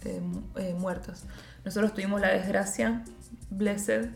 eh, 0.04 0.20
eh, 0.56 0.74
muertos. 0.78 1.24
Nosotros 1.64 1.92
tuvimos 1.94 2.20
la 2.20 2.28
desgracia, 2.28 3.02
blessed, 3.50 4.08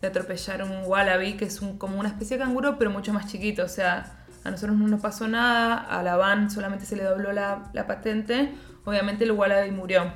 de 0.00 0.06
atropellar 0.08 0.62
un 0.62 0.82
wallaby, 0.86 1.36
que 1.36 1.44
es 1.46 1.60
un, 1.60 1.76
como 1.78 1.98
una 1.98 2.08
especie 2.08 2.36
de 2.38 2.44
canguro, 2.44 2.78
pero 2.78 2.90
mucho 2.90 3.12
más 3.12 3.26
chiquito. 3.26 3.64
O 3.64 3.68
sea, 3.68 4.12
a 4.44 4.50
nosotros 4.50 4.76
no 4.78 4.86
nos 4.88 5.00
pasó 5.00 5.26
nada, 5.26 5.74
a 5.76 6.02
la 6.02 6.16
van 6.16 6.50
solamente 6.50 6.86
se 6.86 6.94
le 6.96 7.02
dobló 7.04 7.32
la, 7.32 7.70
la 7.72 7.86
patente. 7.86 8.54
Obviamente 8.84 9.24
el 9.24 9.32
wallaby 9.32 9.70
murió. 9.72 10.12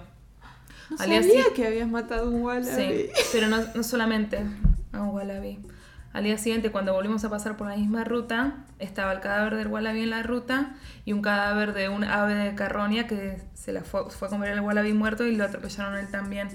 No 0.90 0.96
sabía 0.98 1.22
si- 1.22 1.54
que 1.54 1.66
habías 1.66 1.88
matado 1.88 2.28
un 2.30 2.42
wallaby. 2.42 3.10
Sí, 3.10 3.10
pero 3.32 3.48
no, 3.48 3.58
no 3.74 3.82
solamente 3.82 4.40
a 4.92 5.02
un 5.02 5.08
wallaby. 5.10 5.58
Al 6.12 6.24
día 6.24 6.36
siguiente, 6.36 6.70
cuando 6.70 6.92
volvimos 6.92 7.24
a 7.24 7.30
pasar 7.30 7.56
por 7.56 7.68
la 7.68 7.76
misma 7.76 8.04
ruta, 8.04 8.64
estaba 8.78 9.12
el 9.12 9.20
cadáver 9.20 9.56
del 9.56 9.68
wallaby 9.68 10.02
en 10.02 10.10
la 10.10 10.22
ruta 10.22 10.74
y 11.06 11.12
un 11.14 11.22
cadáver 11.22 11.72
de 11.72 11.88
un 11.88 12.04
ave 12.04 12.34
de 12.34 12.54
carroña 12.54 13.06
que 13.06 13.40
se 13.54 13.72
la 13.72 13.82
fue, 13.82 14.10
fue 14.10 14.28
a 14.28 14.30
comer 14.30 14.52
el 14.52 14.60
wallaby 14.60 14.92
muerto 14.92 15.24
y 15.26 15.34
lo 15.36 15.44
atropellaron 15.44 15.96
él 15.96 16.08
también. 16.10 16.48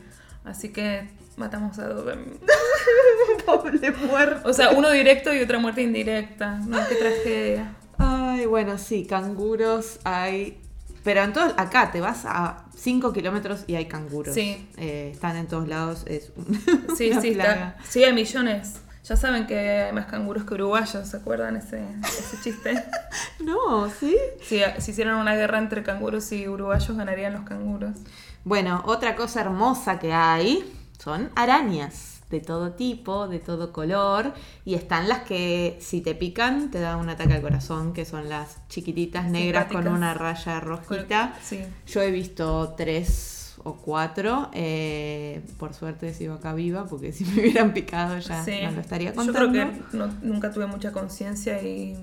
Así 0.46 0.70
que 0.70 1.10
matamos 1.38 1.80
a 1.80 1.88
dos. 1.88 2.06
Pobre 3.46 3.91
muerto. 3.91 4.48
O 4.50 4.54
sea, 4.54 4.70
uno 4.72 4.91
directo 4.91 5.34
y 5.34 5.39
otra 5.41 5.60
muerte 5.60 5.82
indirecta. 5.82 6.60
No, 6.60 6.78
qué 6.88 6.96
tragedia. 6.96 7.74
Ay, 7.98 8.46
bueno, 8.46 8.78
sí, 8.78 9.06
canguros 9.06 10.00
hay. 10.04 10.62
Pero 11.04 11.24
en 11.24 11.32
todo, 11.34 11.46
acá 11.58 11.91
te 11.91 12.02
vas 12.02 12.26
a 12.26 12.65
5 12.76 13.13
kilómetros 13.13 13.63
y 13.67 13.76
hay 13.76 13.86
canguros. 13.86 14.36
Sí. 14.36 14.67
Eh, 14.78 15.10
están 15.13 15.38
en 15.38 15.48
todos 15.48 15.67
lados, 15.67 16.04
es 16.06 16.32
un- 16.36 16.54
Sí, 16.98 17.12
sí, 17.22 17.30
está, 17.30 17.78
sí, 17.88 18.04
hay 18.04 18.13
millones. 18.13 18.82
Ya 19.08 19.15
saben 19.15 19.48
que 19.48 19.58
hay 19.58 19.93
más 19.93 20.08
canguros 20.08 20.43
que 20.43 20.56
uruguayos, 20.56 21.08
¿se 21.08 21.15
acuerdan 21.15 21.56
ese, 21.56 21.82
ese 22.04 22.38
chiste? 22.43 22.84
No, 23.39 23.89
¿sí? 23.89 24.17
Si, 24.41 24.60
si 24.80 24.91
hicieran 24.91 25.15
una 25.15 25.36
guerra 25.36 25.60
entre 25.60 25.82
canguros 25.82 26.32
y 26.34 26.48
uruguayos, 26.48 26.98
ganarían 26.98 27.34
los 27.34 27.43
canguros. 27.43 27.96
Bueno, 28.43 28.84
otra 28.86 29.15
cosa 29.15 29.41
hermosa 29.41 30.00
que 30.00 30.12
hay 30.12 30.65
son 30.98 31.30
arañas 31.36 32.22
de 32.30 32.41
todo 32.41 32.72
tipo, 32.72 33.30
de 33.30 33.39
todo 33.39 33.72
color, 33.72 34.34
y 34.65 34.76
están 34.76 35.08
las 35.08 35.20
que 35.20 35.78
si 35.80 36.02
te 36.02 36.13
pican 36.13 36.72
te 36.72 36.80
da 36.82 36.98
un 36.98 37.10
ataque 37.10 37.34
al 37.34 37.41
corazón, 37.41 37.93
que 37.93 38.04
son 38.04 38.28
las 38.28 38.67
chiquititas 38.67 39.30
negras 39.30 39.67
con 39.72 39.88
una 39.88 40.13
raya 40.13 40.60
rojita. 40.60 41.34
Sí. 41.41 41.63
Yo 41.86 42.02
he 42.02 42.12
visto 42.12 42.74
tres 42.76 43.47
o 43.63 43.76
cuatro, 43.76 44.50
eh, 44.54 45.41
por 45.58 45.74
suerte 45.74 46.13
sigo 46.13 46.36
acá 46.36 46.54
viva, 46.54 46.86
porque 46.86 47.12
si 47.13 47.26
me 47.26 47.41
hubieran 47.41 47.74
picado 47.74 48.17
ya 48.20 48.43
sí. 48.43 48.60
no 48.63 48.72
lo 48.72 48.82
estaría 48.82 49.10
Yo 49.12 49.15
contando. 49.15 49.52
creo 49.52 49.72
que 49.72 49.98
no- 49.98 50.13
nunca 50.22 50.52
tuve 50.52 50.67
mucha 50.67 50.91
conciencia 50.91 51.62
y 51.62 51.98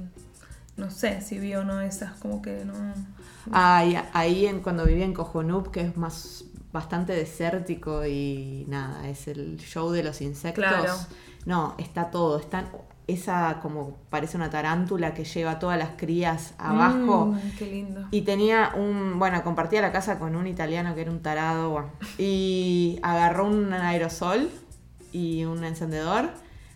no 0.77 0.91
sé 0.91 1.21
si 1.21 1.39
vi 1.39 1.55
o 1.55 1.65
no 1.65 1.81
esas, 1.81 2.13
como 2.15 2.43
que 2.43 2.65
no. 2.65 2.75
Ay, 3.53 3.97
ahí 4.13 4.47
en, 4.47 4.61
cuando 4.61 4.85
vivía 4.85 5.05
en 5.05 5.15
Cojonup, 5.15 5.69
que 5.71 5.83
es 5.83 5.97
más 5.97 6.45
bastante 6.73 7.13
desértico 7.13 8.05
y 8.05 8.65
nada, 8.69 9.09
es 9.09 9.29
el 9.29 9.59
show 9.59 9.91
de 9.91 10.03
los 10.03 10.21
insectos. 10.21 10.65
Claro. 10.65 10.95
No, 11.47 11.75
está 11.79 12.11
todo, 12.11 12.39
están 12.41 12.69
esa 13.07 13.61
como 13.61 13.97
parece 14.11 14.37
una 14.37 14.51
tarántula 14.51 15.15
que 15.15 15.25
lleva 15.25 15.59
todas 15.59 15.79
las 15.79 15.91
crías 15.97 16.55
abajo. 16.59 17.27
Mm, 17.27 17.59
qué 17.59 17.67
lindo. 17.67 18.09
Y 18.11 18.23
tenía 18.23 18.73
un, 18.77 19.19
bueno, 19.19 19.43
compartía 19.43 19.83
la 19.83 19.93
casa 19.93 20.19
con 20.19 20.37
un 20.37 20.47
italiano 20.47 20.95
que 20.95 21.03
era 21.03 21.11
un 21.11 21.21
tarado, 21.21 21.71
bueno, 21.71 21.89
y 22.19 22.99
agarró 23.03 23.47
un 23.47 23.73
aerosol 23.73 24.51
y 25.13 25.45
un 25.45 25.65
encendedor 25.65 26.31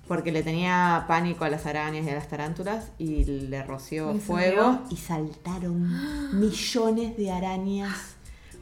porque 0.06 0.32
le 0.32 0.42
tenía 0.42 1.04
pánico 1.06 1.44
a 1.44 1.50
las 1.50 1.66
arañas 1.66 2.06
y 2.06 2.10
a 2.10 2.14
las 2.14 2.28
tarántulas 2.28 2.90
y 2.98 3.24
le 3.24 3.62
roció 3.62 4.14
¿Y 4.14 4.18
fuego 4.18 4.80
y 4.90 4.96
saltaron 4.96 6.38
millones 6.40 7.16
de 7.16 7.30
arañas 7.30 8.16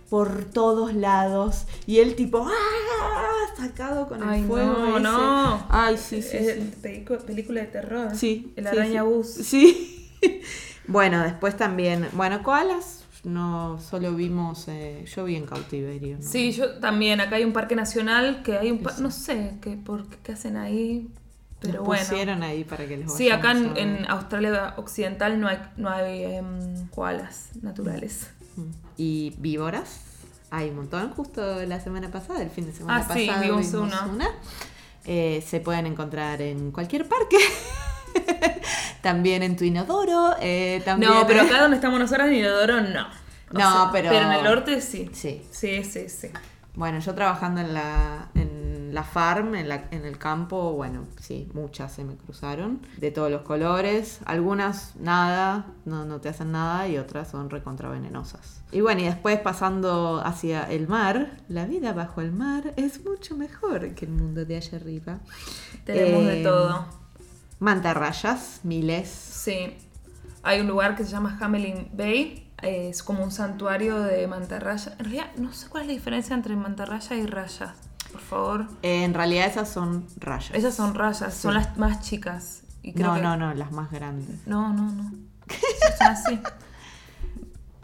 por 0.08 0.44
todos 0.44 0.94
lados 0.94 1.66
y 1.86 1.98
él 1.98 2.14
tipo 2.14 2.46
¡ah! 2.46 3.56
sacado 3.56 4.06
con 4.08 4.22
el 4.28 4.46
fuego 4.46 4.72
no, 4.72 4.90
ese. 4.96 5.00
no. 5.00 5.66
Ay, 5.70 5.96
sí, 5.96 6.22
sí, 6.22 6.36
Es 6.36 6.54
sí. 6.56 6.72
pelicu- 6.82 7.18
película 7.22 7.60
de 7.62 7.66
terror. 7.68 8.14
Sí. 8.14 8.52
El 8.56 8.64
sí, 8.64 8.70
araña 8.70 9.02
sí. 9.02 9.06
bus. 9.08 9.26
Sí. 9.28 10.10
bueno, 10.86 11.22
después 11.22 11.56
también. 11.56 12.08
Bueno, 12.12 12.42
koalas 12.42 13.04
no 13.24 13.80
solo 13.80 14.14
vimos. 14.14 14.68
eh, 14.68 15.04
yo 15.14 15.24
vi 15.24 15.36
en 15.36 15.46
cautiverio. 15.46 16.16
¿no? 16.18 16.22
Sí, 16.22 16.52
yo 16.52 16.74
también. 16.78 17.20
Acá 17.20 17.36
hay 17.36 17.44
un 17.44 17.52
parque 17.52 17.74
nacional 17.74 18.42
que 18.42 18.56
hay 18.58 18.70
un 18.70 18.78
pa- 18.78 18.90
Sí, 18.90 18.96
sí. 18.98 19.02
no 19.02 19.10
sé 19.10 19.54
qué, 19.60 19.76
por 19.76 20.06
qué, 20.06 20.32
hacen 20.32 20.56
ahí, 20.56 21.08
pero 21.60 21.82
bueno. 21.82 22.04
pusieron 22.06 22.42
ahí 22.42 22.62
para 22.64 22.86
que 22.86 22.98
les 22.98 23.12
Sí, 23.12 23.30
acá 23.30 23.52
en, 23.52 24.04
Australia 24.08 24.74
Occidental 24.76 25.40
no 25.40 25.48
hay, 25.48 25.58
no 25.76 25.88
hay 25.90 26.22
em, 26.24 26.86
koalas 26.88 27.48
naturales. 27.62 28.30
Y 28.96 29.34
víboras. 29.38 30.00
Hay 30.50 30.70
un 30.70 30.76
montón. 30.76 31.10
Justo 31.12 31.64
la 31.66 31.80
semana 31.80 32.10
pasada, 32.10 32.42
el 32.42 32.50
fin 32.50 32.66
de 32.66 32.72
semana 32.72 33.04
Ah, 33.08 33.14
sí, 33.14 33.26
pasado. 33.26 33.42
vimos 33.44 33.72
uno. 33.74 33.96
una. 34.12 34.28
Eh, 35.04 35.44
se 35.46 35.60
pueden 35.60 35.86
encontrar 35.86 36.40
en 36.42 36.70
cualquier 36.72 37.06
parque. 37.08 37.36
también 39.02 39.42
en 39.42 39.56
tu 39.56 39.64
inodoro. 39.64 40.34
eh, 40.40 40.82
también 40.84 41.12
No, 41.12 41.26
pero 41.26 41.42
acá 41.42 41.60
donde 41.62 41.76
estamos 41.76 41.98
nosotras 41.98 42.28
en 42.28 42.34
Inodoro 42.34 42.80
no. 42.80 43.06
O 43.52 43.58
No, 43.58 43.90
pero- 43.92 44.10
Pero 44.10 44.26
en 44.26 44.32
el 44.32 44.44
norte 44.44 44.80
sí. 44.80 45.10
Sí. 45.12 45.42
Sí, 45.50 45.84
sí, 45.84 46.08
sí. 46.08 46.28
Bueno, 46.74 46.98
yo 46.98 47.14
trabajando 47.14 47.60
en 47.60 47.72
la, 47.74 48.28
en 48.34 48.55
la 48.96 49.04
farm, 49.04 49.54
en, 49.54 49.68
la- 49.68 49.84
en 49.92 50.04
el 50.04 50.18
campo, 50.18 50.72
bueno, 50.72 51.04
sí, 51.20 51.48
muchas 51.54 51.92
se 51.92 52.02
me 52.02 52.16
cruzaron, 52.16 52.80
de 52.96 53.12
todos 53.12 53.30
los 53.30 53.42
colores. 53.42 54.18
Algunas 54.24 54.96
nada, 54.96 55.66
no, 55.84 56.04
no 56.04 56.20
te 56.20 56.28
hacen 56.28 56.50
nada 56.50 56.88
y 56.88 56.98
otras 56.98 57.30
son 57.30 57.48
recontravenenosas. 57.48 58.62
Y 58.72 58.80
bueno, 58.80 59.02
y 59.02 59.04
después 59.04 59.38
pasando 59.38 60.20
hacia 60.24 60.64
el 60.64 60.88
mar, 60.88 61.36
la 61.48 61.66
vida 61.66 61.92
bajo 61.92 62.20
el 62.20 62.32
mar 62.32 62.72
es 62.76 63.04
mucho 63.04 63.36
mejor 63.36 63.94
que 63.94 64.06
el 64.06 64.10
mundo 64.12 64.44
de 64.44 64.56
allá 64.56 64.78
arriba. 64.78 65.18
Tenemos 65.84 66.22
Eh, 66.24 66.26
de 66.36 66.42
todo. 66.42 66.84
Mantarrayas, 67.60 68.60
miles. 68.64 69.08
Sí. 69.08 69.76
Hay 70.42 70.60
un 70.60 70.66
lugar 70.66 70.96
que 70.96 71.04
se 71.04 71.10
llama 71.10 71.36
Hamelin 71.40 71.88
Bay. 71.92 72.42
eh, 72.62 72.88
Es 72.90 73.02
como 73.02 73.22
un 73.24 73.30
santuario 73.30 73.98
de 74.00 74.26
mantarraya. 74.26 74.92
En 74.98 75.04
realidad, 75.04 75.26
no 75.36 75.52
sé 75.52 75.68
cuál 75.68 75.82
es 75.82 75.86
la 75.88 75.92
diferencia 75.94 76.34
entre 76.34 76.54
mantarraya 76.56 77.16
y 77.16 77.26
rayas. 77.26 77.70
Por 78.16 78.24
favor. 78.24 78.66
Eh, 78.82 79.04
en 79.04 79.12
realidad 79.14 79.46
esas 79.46 79.68
son 79.70 80.06
rayas. 80.16 80.50
Esas 80.54 80.74
son 80.74 80.94
rayas, 80.94 81.34
son 81.34 81.52
las 81.54 81.76
más 81.76 82.00
chicas. 82.00 82.62
Y 82.82 82.92
creo 82.92 83.08
No, 83.08 83.14
que- 83.16 83.20
no, 83.20 83.36
no, 83.36 83.52
las 83.54 83.72
más 83.72 83.90
grandes. 83.90 84.46
No, 84.46 84.72
no, 84.72 84.90
no. 84.90 85.10
Son 85.98 86.06
así. 86.06 86.40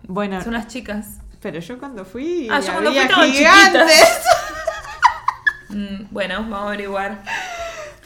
Bueno, 0.08 0.42
Son 0.42 0.52
las 0.54 0.68
chicas. 0.68 1.18
Pero 1.40 1.58
yo 1.60 1.78
cuando 1.78 2.04
fui. 2.04 2.48
Ah, 2.50 2.60
yo 2.60 2.72
cuando 2.72 2.90
había 2.90 3.08
fui 3.08 3.32
gigantes. 3.32 3.92
Mm, 5.68 6.08
bueno, 6.10 6.34
vamos 6.42 6.58
a 6.58 6.66
averiguar. 6.66 7.22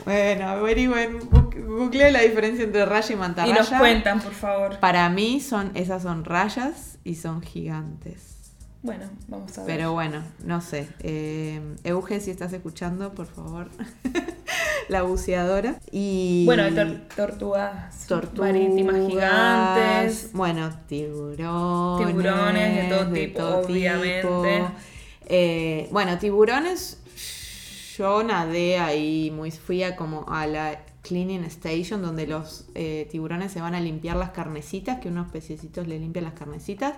Bueno, 0.05 0.49
averigüen, 0.49 1.19
googleé 1.67 2.13
la 2.13 2.21
diferencia 2.21 2.63
entre 2.63 2.87
raya 2.87 3.09
y 3.11 3.13
Y 3.15 3.17
mantarraya. 3.17 3.57
nos 3.59 3.69
cuentan, 3.71 4.21
por 4.21 4.33
favor. 4.35 4.79
Para 4.79 5.09
mí 5.11 5.41
son, 5.41 5.73
esas 5.75 6.03
son 6.05 6.25
rayas 6.25 6.99
y 7.03 7.17
son 7.17 7.43
gigantes. 7.43 8.46
Bueno, 8.87 9.05
vamos 9.29 9.59
a 9.59 9.65
ver. 9.65 9.77
Pero 9.77 9.93
bueno, 9.93 10.23
no 10.45 10.61
sé. 10.61 10.89
Eh, 11.01 11.61
Euge, 11.85 12.21
si 12.21 12.31
estás 12.31 12.53
escuchando, 12.53 13.13
por 13.13 13.27
favor. 13.27 13.69
la 14.89 15.03
buceadora. 15.03 15.79
Y. 15.91 16.45
Bueno, 16.47 16.63
hay 16.63 16.73
tor- 16.73 17.01
tortugas, 17.15 18.07
tortugas 18.07 18.53
marítimas 18.53 18.97
gigantes. 19.07 20.31
Bueno, 20.33 20.71
tiburones. 20.87 22.07
Tiburones 22.07 22.77
de 22.77 22.89
todo 22.97 23.11
tipo, 23.13 23.43
obviamente. 23.45 24.63
Eh, 25.29 25.89
bueno, 25.91 26.19
tiburones. 26.19 26.99
Yo 27.99 28.23
nadé 28.23 28.79
ahí, 28.79 29.31
muy 29.35 29.51
fui 29.51 29.83
a 29.83 29.97
como 29.97 30.27
a 30.29 30.47
la 30.47 30.83
cleaning 31.03 31.45
station 31.45 32.03
donde 32.03 32.27
los 32.27 32.67
eh, 32.75 33.09
tiburones 33.11 33.53
se 33.53 33.61
van 33.61 33.75
a 33.75 33.81
limpiar 33.81 34.17
las 34.17 34.31
carnecitas, 34.31 35.01
que 35.01 35.09
unos 35.09 35.31
pececitos 35.33 35.87
le 35.87 35.99
limpian 35.99 36.25
las 36.27 36.35
carnecitas. 36.35 36.95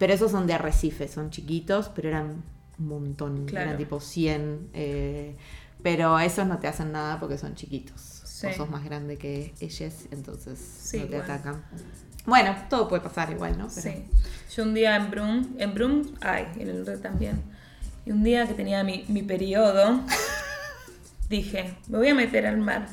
Pero 0.00 0.12
esos 0.14 0.32
son 0.32 0.48
de 0.48 0.54
arrecife, 0.54 1.06
son 1.06 1.30
chiquitos, 1.30 1.88
pero 1.94 2.08
eran 2.08 2.42
un 2.78 2.86
montón, 2.88 3.44
Claro. 3.46 3.66
eran 3.66 3.78
tipo 3.78 4.00
100. 4.00 4.70
eh, 4.74 5.36
pero 5.82 6.18
esos 6.18 6.46
no 6.46 6.58
te 6.58 6.66
hacen 6.68 6.90
nada 6.92 7.20
porque 7.20 7.38
son 7.38 7.54
chiquitos. 7.54 8.00
Sí. 8.24 8.48
Sos 8.56 8.68
más 8.70 8.84
grande 8.84 9.16
que 9.18 9.54
ellos, 9.60 9.92
entonces 10.10 10.58
Sí, 10.58 10.96
no 10.98 11.02
te 11.04 11.08
bueno. 11.18 11.24
atacan. 11.24 11.64
Bueno, 12.26 12.54
todo 12.68 12.88
puede 12.88 13.02
pasar 13.02 13.30
igual, 13.30 13.56
¿no? 13.58 13.68
Pero- 13.74 13.80
Sí. 13.96 14.04
Yo 14.56 14.62
un 14.64 14.74
día 14.74 14.96
en 14.96 15.10
Brum, 15.10 15.54
en 15.58 15.74
Brum 15.74 16.02
hay, 16.22 16.46
en 16.58 16.68
el 16.68 16.76
norte 16.78 16.96
también. 16.98 17.42
Y 18.06 18.10
un 18.12 18.22
día 18.22 18.46
que 18.46 18.54
tenía 18.54 18.82
mi, 18.84 19.04
mi 19.08 19.22
periodo, 19.22 20.00
dije, 21.28 21.76
me 21.88 21.98
voy 21.98 22.08
a 22.08 22.14
meter 22.14 22.46
al 22.46 22.58
mar. 22.58 22.88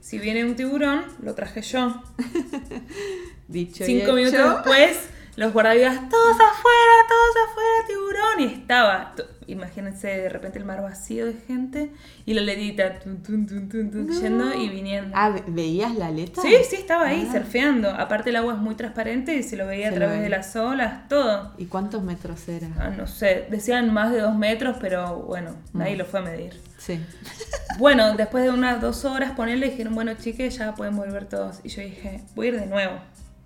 Si 0.00 0.18
viene 0.18 0.44
un 0.44 0.54
tiburón, 0.56 1.02
lo 1.22 1.34
traje 1.34 1.62
yo. 1.62 2.02
Dicho 3.48 3.84
y 3.84 3.86
Cinco 3.86 4.04
hecho. 4.04 4.14
minutos 4.14 4.54
después, 4.64 5.08
los 5.36 5.52
guardavidas, 5.52 6.08
todos 6.08 6.34
afuera, 6.34 6.94
todos 7.08 7.48
afuera, 7.48 7.86
tiburón. 7.88 8.40
Y 8.40 8.44
estaba, 8.60 9.14
imagínense 9.46 10.06
de 10.08 10.28
repente 10.28 10.58
el 10.58 10.64
mar 10.64 10.80
vacío 10.82 11.26
de 11.26 11.34
gente 11.34 11.90
y 12.24 12.34
la 12.34 12.42
letita 12.42 12.98
tun, 13.00 13.22
tun, 13.22 13.46
tun, 13.46 13.68
tun, 13.68 13.90
tun, 13.90 14.08
yendo 14.20 14.54
y 14.54 14.68
viniendo. 14.68 15.10
Ah, 15.16 15.30
¿ve- 15.30 15.42
¿veías 15.48 15.94
la 15.96 16.06
aleta? 16.06 16.40
Sí, 16.40 16.54
sí, 16.68 16.76
estaba 16.76 17.08
ahí 17.08 17.26
Ah. 17.28 17.32
surfeando. 17.32 17.90
Aparte 17.90 18.30
el 18.30 18.36
agua 18.36 18.54
es 18.54 18.60
muy 18.60 18.74
transparente 18.76 19.34
y 19.34 19.42
se 19.42 19.56
lo 19.56 19.66
veía 19.66 19.88
Se 19.88 19.94
a 19.96 19.98
través 19.98 20.20
de 20.22 20.28
las 20.28 20.54
olas, 20.56 21.08
todo. 21.08 21.52
¿Y 21.58 21.66
cuántos 21.66 22.02
metros 22.02 22.48
era? 22.48 22.68
Ah, 22.78 22.90
no 22.90 23.06
sé, 23.06 23.46
decían 23.50 23.92
más 23.92 24.12
de 24.12 24.20
dos 24.20 24.36
metros, 24.36 24.76
pero 24.80 25.16
bueno, 25.22 25.50
Mm. 25.72 25.78
nadie 25.78 25.96
lo 25.96 26.04
fue 26.04 26.20
a 26.20 26.22
medir. 26.22 26.60
Sí. 26.78 27.00
Bueno, 27.78 28.14
después 28.14 28.44
de 28.44 28.50
unas 28.50 28.80
dos 28.80 29.04
horas 29.04 29.32
ponerle, 29.32 29.68
dijeron, 29.68 29.96
bueno, 29.96 30.14
chiques, 30.14 30.56
ya 30.58 30.76
pueden 30.76 30.94
volver 30.96 31.24
todos. 31.28 31.58
Y 31.64 31.70
yo 31.70 31.82
dije, 31.82 32.20
voy 32.36 32.46
a 32.46 32.48
ir 32.50 32.60
de 32.60 32.66
nuevo. 32.66 33.00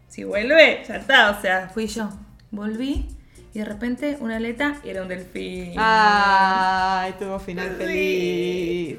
Si 0.08 0.24
vuelve, 0.24 0.82
ya 0.88 0.96
está. 0.96 1.30
O 1.30 1.40
sea, 1.40 1.68
fui 1.72 1.86
yo. 1.86 2.08
Volví 2.50 3.06
y 3.54 3.58
de 3.58 3.64
repente 3.64 4.16
una 4.20 4.36
aleta 4.36 4.76
y 4.84 4.88
era 4.90 5.02
un 5.02 5.08
delfín. 5.08 5.74
Ay, 5.76 7.14
tuvo 7.18 7.38
final 7.38 7.76
Sí. 7.78 7.84
feliz. 7.84 8.98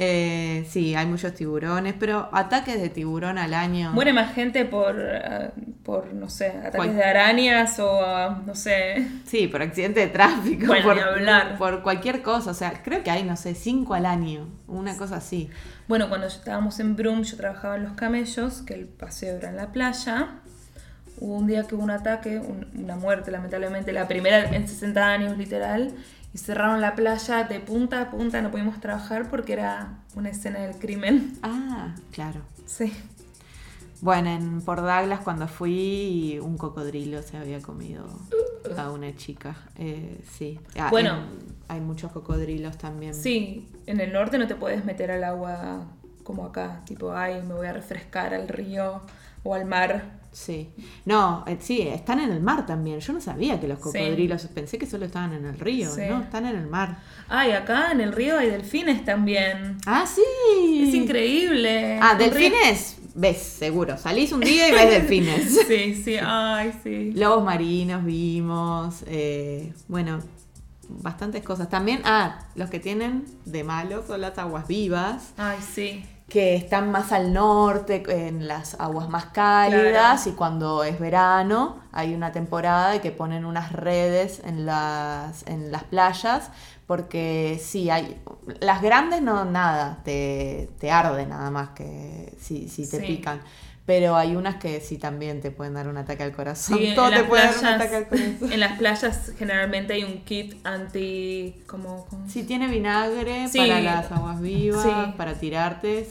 Eh, 0.00 0.64
sí, 0.70 0.94
hay 0.94 1.06
muchos 1.06 1.34
tiburones, 1.34 1.92
pero 1.98 2.28
ataques 2.32 2.80
de 2.80 2.88
tiburón 2.88 3.36
al 3.36 3.52
año. 3.52 3.90
Muere 3.92 4.12
más 4.12 4.32
gente 4.32 4.64
por, 4.64 4.96
ah, 5.00 5.50
por 5.82 6.14
no 6.14 6.30
sé, 6.30 6.50
ataques 6.50 6.76
Cual- 6.76 6.94
de 6.94 7.02
arañas 7.02 7.80
o, 7.80 8.00
ah, 8.04 8.40
no 8.46 8.54
sé. 8.54 9.08
Sí, 9.26 9.48
por 9.48 9.60
accidente 9.60 9.98
de 9.98 10.06
tráfico, 10.06 10.66
Bueno, 10.68 10.84
por, 10.84 11.00
hablar. 11.00 11.58
por 11.58 11.82
cualquier 11.82 12.22
cosa. 12.22 12.52
O 12.52 12.54
sea, 12.54 12.80
creo 12.84 13.02
que 13.02 13.10
hay, 13.10 13.24
no 13.24 13.36
sé, 13.36 13.56
cinco 13.56 13.94
al 13.94 14.06
año, 14.06 14.46
una 14.68 14.96
cosa 14.96 15.16
así. 15.16 15.50
Bueno, 15.88 16.08
cuando 16.08 16.28
estábamos 16.28 16.78
en 16.78 16.94
Brum, 16.94 17.22
yo 17.24 17.36
trabajaba 17.36 17.74
en 17.76 17.82
los 17.82 17.94
camellos, 17.94 18.62
que 18.62 18.74
el 18.74 18.86
paseo 18.86 19.36
era 19.38 19.48
en 19.48 19.56
la 19.56 19.72
playa. 19.72 20.28
Hubo 21.20 21.34
un 21.34 21.48
día 21.48 21.64
que 21.66 21.74
hubo 21.74 21.82
un 21.82 21.90
ataque, 21.90 22.38
un- 22.38 22.68
una 22.80 22.94
muerte, 22.94 23.32
lamentablemente, 23.32 23.92
la 23.92 24.06
primera 24.06 24.44
en 24.54 24.68
60 24.68 25.04
años, 25.04 25.36
literal. 25.36 25.92
Y 26.34 26.38
cerraron 26.38 26.80
la 26.80 26.94
playa 26.94 27.44
de 27.44 27.58
punta 27.60 28.00
a 28.02 28.10
punta, 28.10 28.42
no 28.42 28.50
pudimos 28.50 28.80
trabajar 28.80 29.30
porque 29.30 29.54
era 29.54 29.98
una 30.14 30.28
escena 30.30 30.60
del 30.60 30.76
crimen. 30.78 31.32
Ah, 31.42 31.94
claro. 32.12 32.40
Sí. 32.66 32.92
Bueno, 34.00 34.30
en 34.30 34.60
Port 34.60 34.80
Douglas 34.82 35.20
cuando 35.24 35.48
fui, 35.48 36.38
un 36.40 36.56
cocodrilo 36.56 37.20
se 37.22 37.36
había 37.36 37.60
comido 37.60 38.06
a 38.76 38.90
una 38.90 39.16
chica. 39.16 39.56
Eh, 39.76 40.20
sí. 40.36 40.60
Ah, 40.78 40.88
Bueno. 40.90 41.14
en- 41.16 41.56
hay 41.66 41.80
muchos 41.80 42.12
cocodrilos 42.12 42.78
también. 42.78 43.14
Sí, 43.14 43.68
en 43.86 44.00
el 44.00 44.12
norte 44.12 44.38
no 44.38 44.46
te 44.46 44.54
puedes 44.54 44.84
meter 44.84 45.10
al 45.10 45.24
agua 45.24 45.86
como 46.22 46.44
acá, 46.44 46.82
tipo, 46.84 47.12
ay, 47.12 47.42
me 47.42 47.54
voy 47.54 47.66
a 47.66 47.72
refrescar 47.72 48.34
al 48.34 48.48
río 48.48 49.00
o 49.42 49.54
al 49.54 49.64
mar. 49.64 50.17
Sí. 50.30 50.70
No, 51.04 51.44
eh, 51.46 51.56
sí, 51.60 51.80
están 51.82 52.20
en 52.20 52.30
el 52.30 52.40
mar 52.40 52.64
también. 52.66 53.00
Yo 53.00 53.12
no 53.12 53.20
sabía 53.20 53.58
que 53.60 53.66
los 53.66 53.78
Sí. 53.78 53.84
cocodrilos, 53.84 54.46
pensé 54.54 54.78
que 54.78 54.86
solo 54.86 55.06
estaban 55.06 55.32
en 55.32 55.44
el 55.46 55.58
río, 55.58 55.90
Sí. 55.92 56.02
¿no? 56.08 56.20
Están 56.22 56.46
en 56.46 56.56
el 56.56 56.66
mar. 56.66 56.98
Ay, 57.28 57.52
acá 57.52 57.90
en 57.92 58.00
el 58.00 58.12
río 58.12 58.38
hay 58.38 58.50
delfines 58.50 59.04
también. 59.04 59.78
Ah, 59.86 60.04
sí. 60.06 60.84
Es 60.88 60.94
increíble. 60.94 61.98
Ah, 62.00 62.14
río- 62.18 62.28
delfines, 62.30 62.98
ves, 63.14 63.38
seguro. 63.38 63.96
Salís 63.98 64.30
un 64.32 64.40
día 64.40 64.68
y 64.68 64.72
ves 64.72 64.90
delfines. 65.08 65.60
Sí, 65.66 65.94
sí, 65.94 66.16
ay, 66.22 66.72
sí. 66.84 67.12
Lobos 67.14 67.44
marinos 67.44 68.04
vimos, 68.04 69.02
eh, 69.06 69.72
bueno, 69.88 70.20
bastantes 70.88 71.42
cosas. 71.42 71.68
También, 71.68 72.00
ah, 72.04 72.46
los 72.54 72.70
que 72.70 72.78
tienen 72.80 73.24
de 73.44 73.64
malo 73.64 74.04
son 74.06 74.20
las 74.20 74.38
aguas 74.38 74.66
vivas, 74.68 75.32
Ay, 75.36 75.58
sí. 75.74 76.04
Que 76.28 76.54
están 76.56 76.90
más 76.92 77.12
al 77.12 77.32
norte, 77.32 78.02
en 78.28 78.46
las 78.48 78.78
aguas 78.78 79.08
más 79.08 79.26
cálidas, 79.26 80.26
y 80.26 80.32
cuando 80.32 80.84
es 80.84 80.98
verano 81.00 81.78
hay 81.90 82.14
una 82.14 82.32
temporada 82.32 82.90
de 82.90 83.00
que 83.00 83.10
ponen 83.12 83.44
unas 83.46 83.72
redes 83.72 84.42
en 84.44 84.66
las, 84.66 85.46
en 85.46 85.72
las 85.72 85.84
playas, 85.84 86.50
porque 86.86 87.58
sí, 87.62 87.88
hay, 87.90 88.20
las 88.60 88.82
grandes 88.82 89.22
no, 89.22 89.44
nada, 89.46 90.00
te, 90.04 90.70
te 90.78 90.90
arde 90.90 91.26
nada 91.26 91.50
más 91.50 91.70
que 91.70 92.34
si, 92.40 92.68
si 92.68 92.88
te 92.88 92.98
Sí. 93.00 93.06
pican. 93.06 93.40
Pero 93.88 94.16
hay 94.16 94.36
unas 94.36 94.56
que 94.56 94.82
sí 94.82 94.98
también 94.98 95.40
te 95.40 95.50
pueden 95.50 95.72
dar 95.72 95.88
un 95.88 95.96
ataque 95.96 96.22
al 96.22 96.32
corazón. 96.32 96.76
Sí, 96.76 96.88
en 96.88 96.94
Todo 96.94 97.08
te 97.08 97.24
puede 97.24 97.42
dar 97.46 97.58
un 97.58 97.64
ataque 97.64 97.96
al 97.96 98.06
corazón. 98.08 98.52
en 98.52 98.60
las 98.60 98.78
playas 98.78 99.32
generalmente 99.38 99.94
hay 99.94 100.04
un 100.04 100.18
kit 100.26 100.56
anti... 100.62 101.54
como, 101.66 102.04
como- 102.04 102.28
Si 102.28 102.42
tiene 102.42 102.68
vinagre 102.68 103.48
Sí. 103.48 103.56
para 103.56 103.80
las 103.80 104.12
aguas 104.12 104.42
vivas, 104.42 104.82
Sí. 104.82 104.90
para 105.16 105.32
tirarte, 105.36 106.06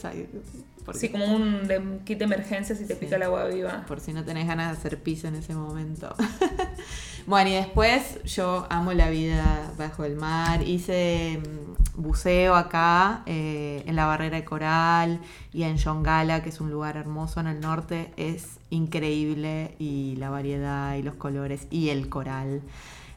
porque- 0.88 1.00
Sí, 1.00 1.08
como 1.10 1.26
un, 1.26 1.68
de- 1.68 1.78
un 1.78 1.98
kit 2.00 2.18
de 2.18 2.24
emergencia 2.24 2.74
si 2.74 2.86
te 2.86 2.96
pica 2.96 3.16
el 3.16 3.22
agua 3.24 3.44
viva. 3.44 3.84
por 3.86 4.00
si 4.00 4.12
no 4.14 4.24
tenés 4.24 4.46
ganas 4.46 4.72
de 4.72 4.78
hacer 4.78 5.02
pis 5.02 5.24
en 5.24 5.34
ese 5.36 5.54
momento. 5.54 6.14
bueno, 7.26 7.50
y 7.50 7.54
después 7.54 8.22
yo 8.24 8.66
amo 8.70 8.92
la 8.94 9.10
vida 9.10 9.70
bajo 9.76 10.04
el 10.04 10.16
mar. 10.16 10.62
Hice 10.62 11.40
mm, 11.42 12.00
buceo 12.02 12.54
acá, 12.54 13.22
eh, 13.26 13.82
en 13.86 13.96
la 13.96 14.06
barrera 14.06 14.36
de 14.38 14.44
coral 14.44 15.20
y 15.52 15.64
en 15.64 15.76
Yongala, 15.76 16.42
que 16.42 16.48
es 16.48 16.60
un 16.60 16.70
lugar 16.70 16.96
hermoso 16.96 17.40
en 17.40 17.48
el 17.48 17.60
norte. 17.60 18.12
Es 18.16 18.58
increíble 18.70 19.74
y 19.78 20.16
la 20.16 20.30
variedad 20.30 20.94
y 20.96 21.02
los 21.02 21.14
colores 21.16 21.66
y 21.70 21.90
el 21.90 22.08
coral. 22.08 22.62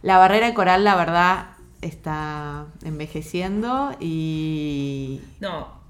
La 0.01 0.17
barrera 0.17 0.47
de 0.47 0.53
coral, 0.53 0.83
la 0.83 0.95
verdad, 0.95 1.45
está 1.81 2.65
envejeciendo 2.83 3.95
y 3.99 5.21
No, 5.39 5.80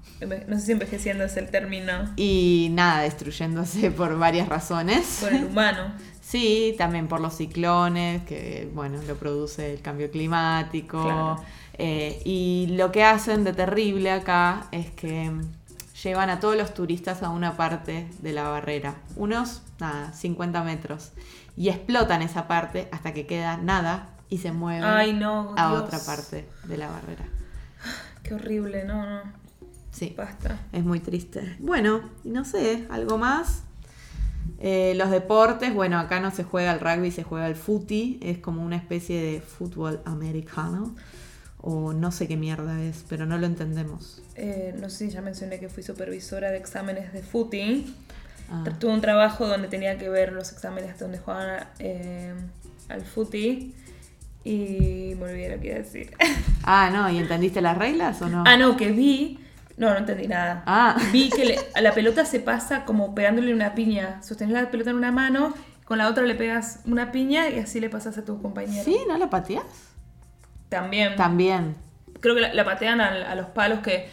no 0.48 0.58
sé 0.58 0.66
si 0.66 0.72
envejeciendo 0.72 1.24
es 1.24 1.36
el 1.36 1.48
término. 1.48 2.12
y 2.16 2.68
nada, 2.72 3.02
destruyéndose 3.02 3.90
por 3.96 4.18
varias 4.18 4.48
razones. 4.48 5.18
Por 5.20 5.32
el 5.32 5.44
humano. 5.46 5.92
Sí, 6.20 6.74
también 6.78 7.08
por 7.08 7.20
los 7.20 7.36
ciclones, 7.36 8.22
que 8.24 8.70
bueno, 8.74 9.00
lo 9.06 9.16
produce 9.16 9.74
el 9.74 9.82
cambio 9.82 10.10
climático. 10.10 11.02
Claro. 11.02 11.44
Eh, 11.74 12.20
y 12.24 12.68
lo 12.76 12.92
que 12.92 13.02
hacen 13.04 13.44
de 13.44 13.52
terrible 13.52 14.10
acá 14.10 14.66
es 14.72 14.90
que 14.90 15.30
llevan 16.02 16.30
a 16.30 16.40
todos 16.40 16.56
los 16.56 16.74
turistas 16.74 17.22
a 17.22 17.30
una 17.30 17.56
parte 17.56 18.08
de 18.20 18.32
la 18.32 18.48
barrera, 18.48 18.94
unos, 19.16 19.62
nada, 19.78 20.12
50 20.12 20.62
metros, 20.64 21.12
y 21.56 21.68
explotan 21.68 22.22
esa 22.22 22.48
parte 22.48 22.88
hasta 22.92 23.12
que 23.12 23.26
queda 23.26 23.56
nada 23.56 24.08
y 24.28 24.38
se 24.38 24.52
mueven 24.52 24.84
Ay, 24.84 25.12
no. 25.12 25.54
a 25.56 25.68
Dios. 25.70 25.82
otra 25.82 25.98
parte 25.98 26.48
de 26.64 26.76
la 26.78 26.88
barrera. 26.88 27.24
Qué 28.22 28.34
horrible, 28.34 28.84
no, 28.84 29.04
no. 29.04 29.41
Sí. 29.92 30.14
Basta. 30.16 30.58
Es 30.72 30.82
muy 30.84 31.00
triste. 31.00 31.56
Bueno, 31.60 32.10
y 32.24 32.30
no 32.30 32.44
sé, 32.44 32.86
algo 32.90 33.18
más. 33.18 33.62
Eh, 34.58 34.94
los 34.96 35.10
deportes, 35.10 35.74
bueno, 35.74 35.98
acá 35.98 36.18
no 36.20 36.30
se 36.30 36.44
juega 36.44 36.72
el 36.72 36.80
rugby, 36.80 37.10
se 37.10 37.22
juega 37.22 37.46
el 37.46 37.54
footy, 37.56 38.18
es 38.22 38.38
como 38.38 38.64
una 38.64 38.76
especie 38.76 39.20
de 39.20 39.40
fútbol 39.40 40.00
americano, 40.04 40.94
o 41.60 41.92
no 41.92 42.10
sé 42.12 42.26
qué 42.26 42.36
mierda 42.36 42.80
es, 42.82 43.04
pero 43.08 43.26
no 43.26 43.38
lo 43.38 43.46
entendemos. 43.46 44.22
Eh, 44.34 44.74
no 44.80 44.88
sé 44.88 45.06
si 45.06 45.10
ya 45.10 45.20
mencioné 45.20 45.60
que 45.60 45.68
fui 45.68 45.82
supervisora 45.82 46.50
de 46.50 46.56
exámenes 46.58 47.12
de 47.12 47.22
footy. 47.22 47.94
Ah, 48.50 48.64
Tuve 48.78 48.92
un 48.92 49.00
trabajo 49.00 49.46
donde 49.46 49.68
tenía 49.68 49.98
que 49.98 50.08
ver 50.08 50.32
los 50.32 50.52
exámenes 50.52 50.98
donde 50.98 51.18
jugaban 51.18 51.66
eh, 51.78 52.32
al 52.88 53.02
footy 53.02 53.74
y 54.44 55.14
me 55.18 55.24
olvidé 55.24 55.54
lo 55.56 55.60
que 55.60 55.68
iba 55.68 55.76
a 55.76 55.80
decir. 55.80 56.10
Ah, 56.64 56.90
no, 56.92 57.10
¿y 57.10 57.18
entendiste 57.18 57.60
las 57.60 57.76
reglas 57.76 58.22
o 58.22 58.28
no? 58.28 58.44
ah, 58.46 58.56
no, 58.56 58.76
que 58.76 58.92
vi. 58.92 59.38
No, 59.82 59.90
no 59.90 59.98
entendí 59.98 60.28
nada. 60.28 60.62
Ah. 60.66 60.96
Vi 61.12 61.28
que 61.30 61.44
le- 61.44 61.58
a 61.74 61.80
la 61.86 61.92
pelota 61.92 62.24
se 62.24 62.38
pasa 62.40 62.84
como 62.84 63.14
pegándole 63.14 63.52
una 63.52 63.74
piña. 63.74 64.22
Sostenés 64.22 64.54
la 64.54 64.70
pelota 64.70 64.90
en 64.90 64.96
una 64.96 65.10
mano, 65.12 65.52
con 65.84 65.98
la 65.98 66.08
otra 66.08 66.22
le 66.22 66.34
pegas 66.36 66.80
una 66.86 67.10
piña 67.12 67.48
y 67.50 67.58
así 67.58 67.80
le 67.80 67.90
pasas 67.90 68.16
a 68.18 68.24
tu 68.24 68.40
compañero. 68.40 68.84
¿Sí? 68.84 68.96
¿No 69.08 69.18
la 69.18 69.28
pateás? 69.28 69.64
También. 70.68 71.16
También. 71.16 71.74
Creo 72.20 72.34
que 72.34 72.40
la, 72.42 72.54
la 72.54 72.64
patean 72.64 73.00
a, 73.00 73.08
a 73.30 73.34
los 73.34 73.46
palos 73.46 73.80
que 73.80 74.08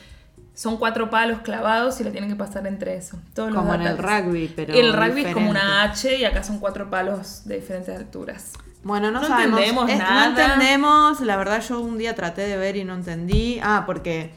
son 0.55 0.77
cuatro 0.77 1.09
palos 1.09 1.39
clavados 1.41 2.01
y 2.01 2.03
la 2.03 2.11
tienen 2.11 2.29
que 2.29 2.35
pasar 2.35 2.65
entre 2.67 2.95
eso. 2.97 3.17
Todos 3.33 3.51
los 3.51 3.59
Como 3.61 3.73
en 3.75 3.81
el 3.83 3.97
rugby, 3.97 4.51
pero. 4.55 4.73
el 4.73 4.91
rugby 4.93 5.25
es 5.25 5.33
como 5.33 5.49
una. 5.49 5.83
H 5.83 6.17
y 6.17 6.25
acá 6.25 6.43
son 6.43 6.59
cuatro 6.59 6.89
palos 6.89 7.43
de 7.45 7.59
diferentes 7.59 7.95
alturas. 7.95 8.53
Bueno, 8.83 9.11
no, 9.11 9.21
No 9.21 9.27
sabemos. 9.27 9.59
entendemos 9.59 9.89
Es- 9.89 9.99
nada. 9.99 10.29
No 10.29 10.41
entendemos. 10.41 11.21
La 11.21 11.37
verdad, 11.37 11.61
yo 11.61 11.79
un 11.79 11.97
día 11.97 12.15
traté 12.15 12.41
de 12.41 12.57
ver 12.57 12.75
y 12.75 12.83
no 12.83 12.93
entendí. 12.95 13.59
Ah, 13.63 13.83
porque 13.85 14.33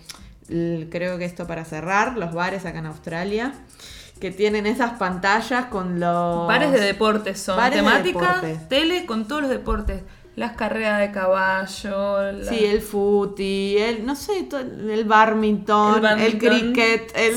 creo 0.91 1.19
que 1.19 1.25
esto 1.25 1.47
para 1.47 1.65
cerrar, 1.65 2.17
los 2.19 2.33
bares 2.33 2.65
acá 2.67 2.79
en 2.79 2.87
Australia, 2.87 3.53
que 4.21 4.31
tienen 4.31 4.67
esas 4.67 4.93
pantallas 4.99 5.67
con 5.67 5.99
los. 6.01 6.47
Bares 6.47 6.73
de 6.73 6.81
deportes 6.81 7.41
son. 7.41 7.57
Bares 7.57 7.85
de 7.85 8.03
deportes. 8.03 8.69
tele 8.69 9.07
con 9.07 9.27
todos 9.27 9.43
los 9.43 9.51
deportes. 9.51 10.03
Las 10.35 10.53
carreras 10.53 11.01
de 11.01 11.11
caballo. 11.11 12.33
la- 12.33 12.49
Sí, 12.49 12.65
el 12.65 12.81
footy, 12.81 13.77
el, 13.77 14.07
no 14.07 14.17
sé, 14.17 14.49
el 14.91 15.05
badminton, 15.05 15.91
El 15.99 16.23
el, 16.23 16.39
badminton. 16.39 16.73
cricket, 16.73 17.13
el... 17.15 17.35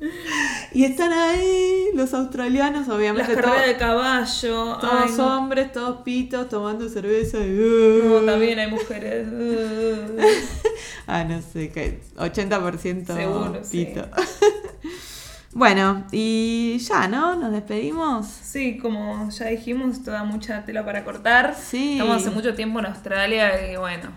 y 0.72 0.84
están 0.84 1.12
ahí 1.12 1.86
los 1.94 2.14
australianos, 2.14 2.86
Las 2.88 2.96
obviamente, 2.96 3.34
carreras 3.34 3.54
todos, 3.56 3.66
de 3.66 3.76
caballo. 3.76 4.76
todos 4.80 4.94
Ay, 5.04 5.10
no. 5.16 5.36
hombres, 5.38 5.72
todos 5.72 6.02
pitos, 6.02 6.48
tomando 6.48 6.88
cerveza 6.88 7.38
y... 7.38 7.58
uh. 7.58 8.20
No, 8.20 8.32
también 8.32 8.58
hay 8.58 8.70
mujeres. 8.70 9.26
Uh. 9.28 10.20
Ah, 11.06 11.24
no 11.24 11.42
sé, 11.42 11.70
que 11.70 12.00
80% 12.16 13.16
Seguro, 13.16 13.58
sí. 13.62 13.84
pito. 13.84 14.06
bueno, 15.52 16.04
y 16.12 16.78
ya, 16.78 17.08
¿no? 17.08 17.34
Nos 17.34 17.50
despedimos. 17.50 18.26
Sí, 18.28 18.78
como 18.78 19.28
ya 19.30 19.46
dijimos, 19.46 20.04
toda 20.04 20.22
mucha 20.22 20.64
tela 20.64 20.84
para 20.84 21.04
cortar. 21.04 21.56
Sí. 21.60 21.94
Estamos 21.94 22.18
hace 22.18 22.30
mucho 22.30 22.54
tiempo 22.54 22.78
en 22.78 22.86
Australia 22.86 23.72
y 23.72 23.76
bueno. 23.76 24.12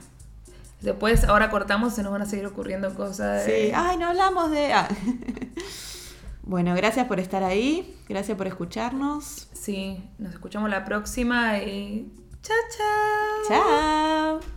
Después, 0.84 1.23
ahora 1.23 1.49
cortamos, 1.49 1.93
se 1.93 2.03
nos 2.03 2.11
van 2.11 2.21
a 2.21 2.25
seguir 2.25 2.45
ocurriendo 2.45 2.93
cosas. 2.93 3.45
de- 3.45 3.67
Sí, 3.67 3.71
ay, 3.75 3.97
no 3.97 4.07
hablamos 4.07 4.51
de... 4.51 4.73
ah. 4.73 4.88
bueno, 6.43 6.75
gracias 6.75 7.07
por 7.07 7.19
estar 7.19 7.43
ahí, 7.43 7.97
gracias 8.09 8.38
por 8.38 8.47
escucharnos. 8.47 9.47
Sí, 9.53 10.09
nos 10.17 10.34
escuchamos 10.34 10.69
la 10.69 10.84
próxima 10.86 11.59
y. 11.59 12.11
¡Chao, 12.41 12.57
chao! 13.47 14.39
Chao. 14.41 14.53